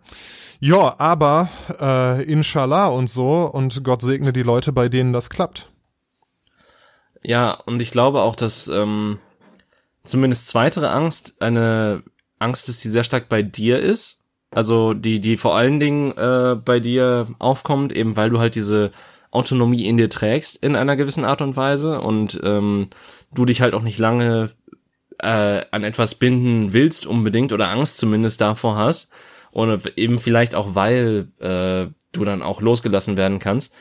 Ja, 0.63 0.99
aber 0.99 1.49
äh, 1.81 2.23
inshallah 2.25 2.89
und 2.89 3.09
so 3.09 3.51
und 3.51 3.83
Gott 3.83 4.03
segne 4.03 4.33
die 4.33 4.43
Leute, 4.43 4.73
bei 4.73 4.91
denen 4.91 5.15
das 5.15 5.31
klappt. 5.31 5.70
Ja, 7.23 7.53
und 7.53 7.83
ich 7.83 7.91
glaube 7.91 8.23
auch, 8.23 8.37
dass 8.37 8.69
ähm, 8.69 9.19
zumindest 10.05 10.49
zweitere 10.49 10.91
Angst 10.91 11.35
eine 11.41 12.03
Angst 12.39 12.69
ist, 12.69 12.83
die 12.85 12.89
sehr 12.89 13.05
stark 13.05 13.29
bei 13.29 13.43
dir 13.43 13.79
ist. 13.79 14.21
Also 14.51 14.95
die, 14.95 15.21
die 15.21 15.37
vor 15.37 15.55
allen 15.57 15.79
Dingen 15.79 16.13
äh, 16.17 16.57
bei 16.57 16.81
dir 16.81 17.29
aufkommt, 17.39 17.93
eben 17.93 18.17
weil 18.17 18.31
du 18.31 18.41
halt 18.41 18.57
diese 18.57 18.91
Autonomie 19.31 19.87
in 19.87 19.97
dir 19.97 20.11
trägst 20.11 20.57
in 20.57 20.75
einer 20.75 20.97
gewissen 20.97 21.25
Art 21.25 21.41
und 21.41 21.57
Weise 21.57 22.01
und 22.01 22.41
ähm, 22.43 22.89
du 23.33 23.45
dich 23.45 23.61
halt 23.61 23.75
auch 23.75 23.83
nicht 23.83 23.99
lange 23.99 24.51
äh, 25.19 25.63
an 25.71 25.85
etwas 25.85 26.17
binden 26.17 26.73
willst 26.73 27.07
unbedingt 27.07 27.53
oder 27.53 27.71
Angst 27.71 27.99
zumindest 27.99 28.41
davor 28.41 28.77
hast 28.77 29.11
und 29.53 29.97
eben 29.97 30.19
vielleicht 30.19 30.57
auch 30.57 30.75
weil 30.75 31.29
äh, 31.39 31.87
du 32.13 32.25
dann 32.25 32.43
auch 32.43 32.61
losgelassen 32.61 33.17
werden 33.17 33.39
kannst. 33.39 33.73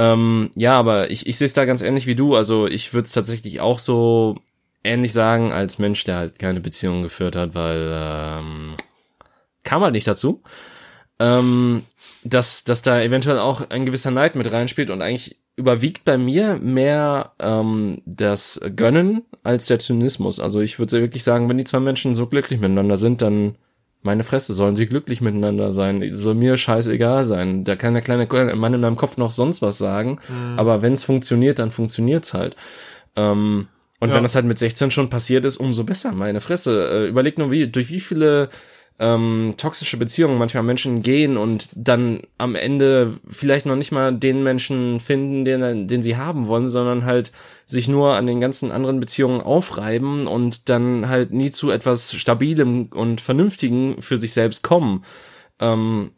Ähm, 0.00 0.50
ja, 0.56 0.78
aber 0.78 1.10
ich, 1.10 1.26
ich 1.26 1.36
sehe 1.36 1.44
es 1.44 1.52
da 1.52 1.66
ganz 1.66 1.82
ähnlich 1.82 2.06
wie 2.06 2.14
du. 2.14 2.34
Also 2.34 2.66
ich 2.66 2.94
würde 2.94 3.04
es 3.04 3.12
tatsächlich 3.12 3.60
auch 3.60 3.78
so 3.78 4.36
ähnlich 4.82 5.12
sagen 5.12 5.52
als 5.52 5.78
Mensch, 5.78 6.04
der 6.04 6.16
halt 6.16 6.38
keine 6.38 6.60
Beziehung 6.60 7.02
geführt 7.02 7.36
hat, 7.36 7.54
weil 7.54 7.90
ähm, 7.92 8.76
kam 9.62 9.82
halt 9.82 9.92
nicht 9.92 10.06
dazu. 10.06 10.42
Ähm, 11.18 11.82
dass, 12.24 12.64
dass 12.64 12.80
da 12.80 13.02
eventuell 13.02 13.38
auch 13.38 13.68
ein 13.68 13.84
gewisser 13.84 14.10
Neid 14.10 14.36
mit 14.36 14.50
reinspielt 14.50 14.88
und 14.88 15.02
eigentlich 15.02 15.38
überwiegt 15.56 16.06
bei 16.06 16.16
mir 16.16 16.56
mehr 16.56 17.32
ähm, 17.38 18.00
das 18.06 18.58
Gönnen 18.74 19.26
als 19.42 19.66
der 19.66 19.80
Zynismus. 19.80 20.40
Also 20.40 20.60
ich 20.62 20.78
würde 20.78 21.00
wirklich 21.02 21.24
sagen, 21.24 21.50
wenn 21.50 21.58
die 21.58 21.64
zwei 21.64 21.80
Menschen 21.80 22.14
so 22.14 22.26
glücklich 22.26 22.58
miteinander 22.58 22.96
sind, 22.96 23.20
dann 23.20 23.56
meine 24.02 24.24
Fresse, 24.24 24.54
sollen 24.54 24.76
sie 24.76 24.86
glücklich 24.86 25.20
miteinander 25.20 25.72
sein, 25.72 26.14
soll 26.14 26.34
mir 26.34 26.56
scheißegal 26.56 27.24
sein. 27.24 27.64
Da 27.64 27.76
kann 27.76 27.92
der 27.94 28.02
kleine 28.02 28.26
Mann 28.56 28.74
in 28.74 28.80
meinem 28.80 28.96
Kopf 28.96 29.16
noch 29.16 29.30
sonst 29.30 29.60
was 29.62 29.78
sagen, 29.78 30.18
mhm. 30.28 30.58
aber 30.58 30.82
wenn 30.82 30.94
es 30.94 31.04
funktioniert, 31.04 31.58
dann 31.58 31.70
funktioniert's 31.70 32.32
halt. 32.32 32.56
Ähm, 33.16 33.68
und 34.00 34.08
ja. 34.08 34.14
wenn 34.14 34.22
das 34.22 34.34
halt 34.34 34.46
mit 34.46 34.58
16 34.58 34.90
schon 34.90 35.10
passiert 35.10 35.44
ist, 35.44 35.58
umso 35.58 35.84
besser, 35.84 36.12
meine 36.12 36.40
Fresse. 36.40 36.88
Äh, 36.90 37.08
überleg 37.08 37.36
nur, 37.36 37.50
wie, 37.50 37.68
durch 37.68 37.90
wie 37.90 38.00
viele 38.00 38.48
ähm, 39.00 39.54
toxische 39.56 39.96
Beziehungen 39.96 40.36
manchmal 40.36 40.62
Menschen 40.62 41.00
gehen 41.00 41.38
und 41.38 41.70
dann 41.74 42.20
am 42.36 42.54
Ende 42.54 43.18
vielleicht 43.26 43.64
noch 43.64 43.74
nicht 43.74 43.92
mal 43.92 44.14
den 44.14 44.42
Menschen 44.42 45.00
finden, 45.00 45.46
den, 45.46 45.88
den 45.88 46.02
sie 46.02 46.18
haben 46.18 46.48
wollen, 46.48 46.68
sondern 46.68 47.06
halt 47.06 47.32
sich 47.64 47.88
nur 47.88 48.14
an 48.16 48.26
den 48.26 48.40
ganzen 48.40 48.70
anderen 48.70 49.00
Beziehungen 49.00 49.40
aufreiben 49.40 50.26
und 50.26 50.68
dann 50.68 51.08
halt 51.08 51.32
nie 51.32 51.50
zu 51.50 51.70
etwas 51.70 52.12
Stabilem 52.14 52.88
und 52.92 53.22
Vernünftigen 53.22 54.02
für 54.02 54.18
sich 54.18 54.34
selbst 54.34 54.62
kommen. 54.62 55.02
Ähm, 55.60 56.10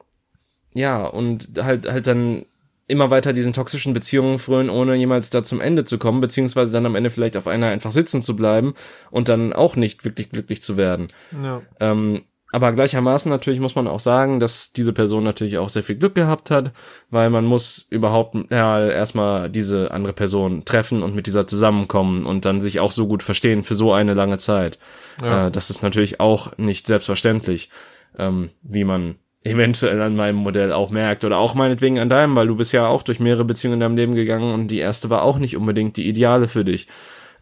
ja, 0.74 1.04
und 1.06 1.50
halt, 1.62 1.88
halt 1.88 2.08
dann 2.08 2.44
immer 2.88 3.10
weiter 3.10 3.32
diesen 3.32 3.52
toxischen 3.52 3.92
Beziehungen 3.92 4.38
frönen, 4.38 4.70
ohne 4.70 4.96
jemals 4.96 5.30
da 5.30 5.44
zum 5.44 5.60
Ende 5.60 5.84
zu 5.84 5.98
kommen, 5.98 6.20
beziehungsweise 6.20 6.72
dann 6.72 6.86
am 6.86 6.96
Ende 6.96 7.10
vielleicht 7.10 7.36
auf 7.36 7.46
einer 7.46 7.68
einfach 7.68 7.92
sitzen 7.92 8.22
zu 8.22 8.34
bleiben 8.34 8.74
und 9.12 9.28
dann 9.28 9.52
auch 9.52 9.76
nicht 9.76 10.04
wirklich 10.04 10.30
glücklich 10.30 10.62
zu 10.62 10.76
werden. 10.76 11.08
Ja. 11.42 11.62
Ähm, 11.78 12.22
aber 12.52 12.72
gleichermaßen 12.72 13.30
natürlich 13.30 13.60
muss 13.60 13.74
man 13.74 13.88
auch 13.88 13.98
sagen, 13.98 14.38
dass 14.38 14.74
diese 14.74 14.92
Person 14.92 15.24
natürlich 15.24 15.56
auch 15.56 15.70
sehr 15.70 15.82
viel 15.82 15.96
Glück 15.96 16.14
gehabt 16.14 16.50
hat, 16.50 16.72
weil 17.08 17.30
man 17.30 17.46
muss 17.46 17.86
überhaupt 17.88 18.36
ja, 18.50 18.86
erstmal 18.86 19.48
diese 19.48 19.90
andere 19.90 20.12
Person 20.12 20.66
treffen 20.66 21.02
und 21.02 21.14
mit 21.14 21.26
dieser 21.26 21.46
zusammenkommen 21.46 22.26
und 22.26 22.44
dann 22.44 22.60
sich 22.60 22.78
auch 22.78 22.92
so 22.92 23.08
gut 23.08 23.22
verstehen 23.22 23.64
für 23.64 23.74
so 23.74 23.94
eine 23.94 24.12
lange 24.12 24.36
Zeit. 24.36 24.78
Ja. 25.22 25.46
Äh, 25.46 25.50
das 25.50 25.70
ist 25.70 25.82
natürlich 25.82 26.20
auch 26.20 26.56
nicht 26.58 26.86
selbstverständlich, 26.86 27.70
ähm, 28.18 28.50
wie 28.62 28.84
man 28.84 29.14
eventuell 29.44 30.02
an 30.02 30.14
meinem 30.14 30.36
Modell 30.36 30.72
auch 30.72 30.90
merkt 30.90 31.24
oder 31.24 31.38
auch 31.38 31.54
meinetwegen 31.54 31.98
an 31.98 32.10
deinem, 32.10 32.36
weil 32.36 32.48
du 32.48 32.54
bist 32.54 32.72
ja 32.72 32.86
auch 32.86 33.02
durch 33.02 33.18
mehrere 33.18 33.46
Beziehungen 33.46 33.74
in 33.74 33.80
deinem 33.80 33.96
Leben 33.96 34.14
gegangen 34.14 34.52
und 34.52 34.68
die 34.68 34.78
erste 34.78 35.08
war 35.08 35.22
auch 35.22 35.38
nicht 35.38 35.56
unbedingt 35.56 35.96
die 35.96 36.06
ideale 36.06 36.48
für 36.48 36.66
dich. 36.66 36.86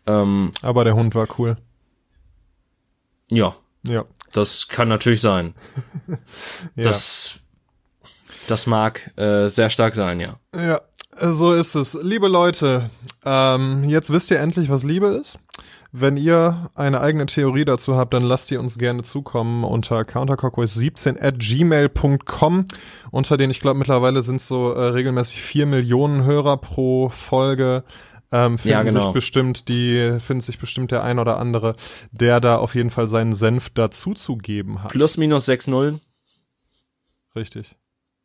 Ähm, 0.06 0.52
Aber 0.62 0.84
der 0.84 0.94
Hund 0.94 1.16
war 1.16 1.26
cool. 1.36 1.56
Ja, 3.28 3.56
Ja. 3.82 4.04
Das 4.32 4.68
kann 4.68 4.88
natürlich 4.88 5.20
sein. 5.20 5.54
ja. 6.76 6.84
Das, 6.84 7.40
das 8.48 8.66
mag 8.66 9.10
äh, 9.16 9.48
sehr 9.48 9.70
stark 9.70 9.94
sein, 9.94 10.20
ja. 10.20 10.38
Ja, 10.54 10.80
so 11.20 11.52
ist 11.52 11.74
es. 11.74 11.94
Liebe 12.02 12.28
Leute, 12.28 12.90
ähm, 13.24 13.84
jetzt 13.84 14.12
wisst 14.12 14.30
ihr 14.30 14.40
endlich, 14.40 14.70
was 14.70 14.82
Liebe 14.82 15.08
ist. 15.08 15.38
Wenn 15.92 16.16
ihr 16.16 16.70
eine 16.76 17.00
eigene 17.00 17.26
Theorie 17.26 17.64
dazu 17.64 17.96
habt, 17.96 18.14
dann 18.14 18.22
lasst 18.22 18.52
ihr 18.52 18.60
uns 18.60 18.78
gerne 18.78 19.02
zukommen 19.02 19.64
unter 19.64 20.02
countercockwise17 20.02 21.20
at 21.20 21.40
gmail.com. 21.40 22.66
Unter 23.10 23.36
den, 23.36 23.50
ich 23.50 23.58
glaube, 23.58 23.78
mittlerweile 23.78 24.22
sind 24.22 24.40
so 24.40 24.70
äh, 24.72 24.86
regelmäßig 24.86 25.42
vier 25.42 25.66
Millionen 25.66 26.24
Hörer 26.24 26.58
pro 26.58 27.08
Folge. 27.08 27.82
Ähm, 28.32 28.58
finden 28.58 28.70
ja, 28.70 28.82
genau. 28.82 29.06
sich 29.06 29.12
bestimmt 29.12 29.68
die, 29.68 30.18
findet 30.20 30.44
sich 30.44 30.58
bestimmt 30.58 30.92
der 30.92 31.02
ein 31.02 31.18
oder 31.18 31.38
andere, 31.38 31.74
der 32.12 32.40
da 32.40 32.56
auf 32.56 32.74
jeden 32.74 32.90
Fall 32.90 33.08
seinen 33.08 33.34
Senf 33.34 33.70
dazuzugeben 33.70 34.82
hat. 34.82 34.92
Plus 34.92 35.16
minus 35.16 35.46
sechs 35.46 35.66
Nullen. 35.66 36.00
Richtig. 37.34 37.76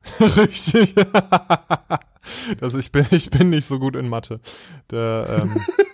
Richtig. 0.19 0.93
das, 2.59 2.73
ich, 2.75 2.91
bin, 2.91 3.07
ich 3.09 3.31
bin 3.31 3.49
nicht 3.49 3.67
so 3.67 3.79
gut 3.79 3.95
in 3.95 4.07
Mathe. 4.07 4.39
Der, 4.91 5.41
ähm, 5.41 5.59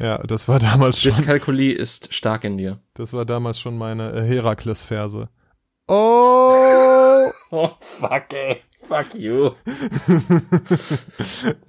Ja, 0.00 0.18
das 0.18 0.48
war 0.48 0.58
damals 0.58 1.00
schon. 1.00 1.10
Dyskalkulie 1.10 1.74
ist 1.74 2.14
stark 2.14 2.44
in 2.44 2.56
dir. 2.56 2.80
Das 2.94 3.12
war 3.12 3.26
damals 3.26 3.60
schon 3.60 3.76
meine 3.76 4.12
äh, 4.12 4.22
Herakles-Verse. 4.26 5.28
Oh! 5.88 7.30
oh, 7.50 7.70
fuck, 7.80 8.32
ey. 8.32 8.62
Fuck 8.90 9.14
you. 9.14 9.52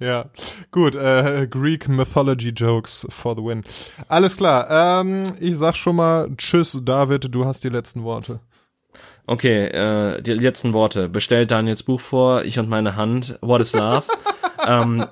ja, 0.00 0.28
gut. 0.72 0.96
Äh, 0.96 1.46
Greek 1.48 1.88
Mythology 1.88 2.48
Jokes 2.48 3.06
for 3.10 3.36
the 3.36 3.44
win. 3.44 3.62
Alles 4.08 4.36
klar. 4.36 4.66
Ähm, 4.68 5.22
ich 5.38 5.56
sag 5.56 5.76
schon 5.76 5.94
mal 5.94 6.34
Tschüss, 6.36 6.80
David. 6.82 7.32
Du 7.32 7.44
hast 7.44 7.62
die 7.62 7.68
letzten 7.68 8.02
Worte. 8.02 8.40
Okay, 9.28 9.66
äh, 9.66 10.20
die 10.20 10.32
letzten 10.32 10.72
Worte. 10.72 11.08
Bestellt 11.08 11.52
Daniels 11.52 11.84
Buch 11.84 12.00
vor. 12.00 12.42
Ich 12.42 12.58
und 12.58 12.68
meine 12.68 12.96
Hand. 12.96 13.38
What 13.40 13.60
is 13.60 13.72
Love? 13.72 14.02
ähm, 14.66 15.06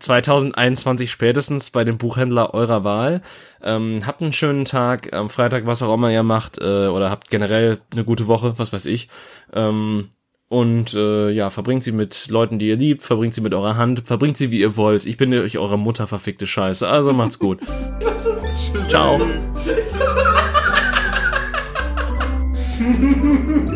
2021 0.00 1.12
spätestens 1.12 1.70
bei 1.70 1.84
dem 1.84 1.96
Buchhändler 1.96 2.54
eurer 2.54 2.82
Wahl. 2.82 3.22
Ähm, 3.62 4.04
habt 4.04 4.20
einen 4.20 4.32
schönen 4.32 4.64
Tag, 4.64 5.12
am 5.12 5.30
Freitag, 5.30 5.64
was 5.64 5.80
auch 5.80 5.94
immer 5.94 6.10
ihr 6.10 6.24
macht, 6.24 6.58
äh, 6.58 6.88
oder 6.88 7.08
habt 7.08 7.30
generell 7.30 7.80
eine 7.92 8.04
gute 8.04 8.26
Woche, 8.26 8.54
was 8.58 8.72
weiß 8.72 8.86
ich. 8.86 9.08
Ähm, 9.52 10.08
und 10.52 10.92
äh, 10.92 11.30
ja, 11.30 11.48
verbringt 11.48 11.82
sie 11.82 11.92
mit 11.92 12.28
Leuten, 12.28 12.58
die 12.58 12.68
ihr 12.68 12.76
liebt, 12.76 13.02
verbringt 13.02 13.32
sie 13.32 13.40
mit 13.40 13.54
eurer 13.54 13.78
Hand, 13.78 14.02
verbringt 14.04 14.36
sie 14.36 14.50
wie 14.50 14.60
ihr 14.60 14.76
wollt. 14.76 15.06
Ich 15.06 15.16
bin 15.16 15.32
euch 15.32 15.56
eure 15.56 15.78
Mutter 15.78 16.06
verfickte 16.06 16.46
Scheiße. 16.46 16.86
Also 16.86 17.14
macht's 17.14 17.38
gut. 17.38 17.60
das 18.00 18.26
ist 18.26 18.90
Ciao. 18.90 19.18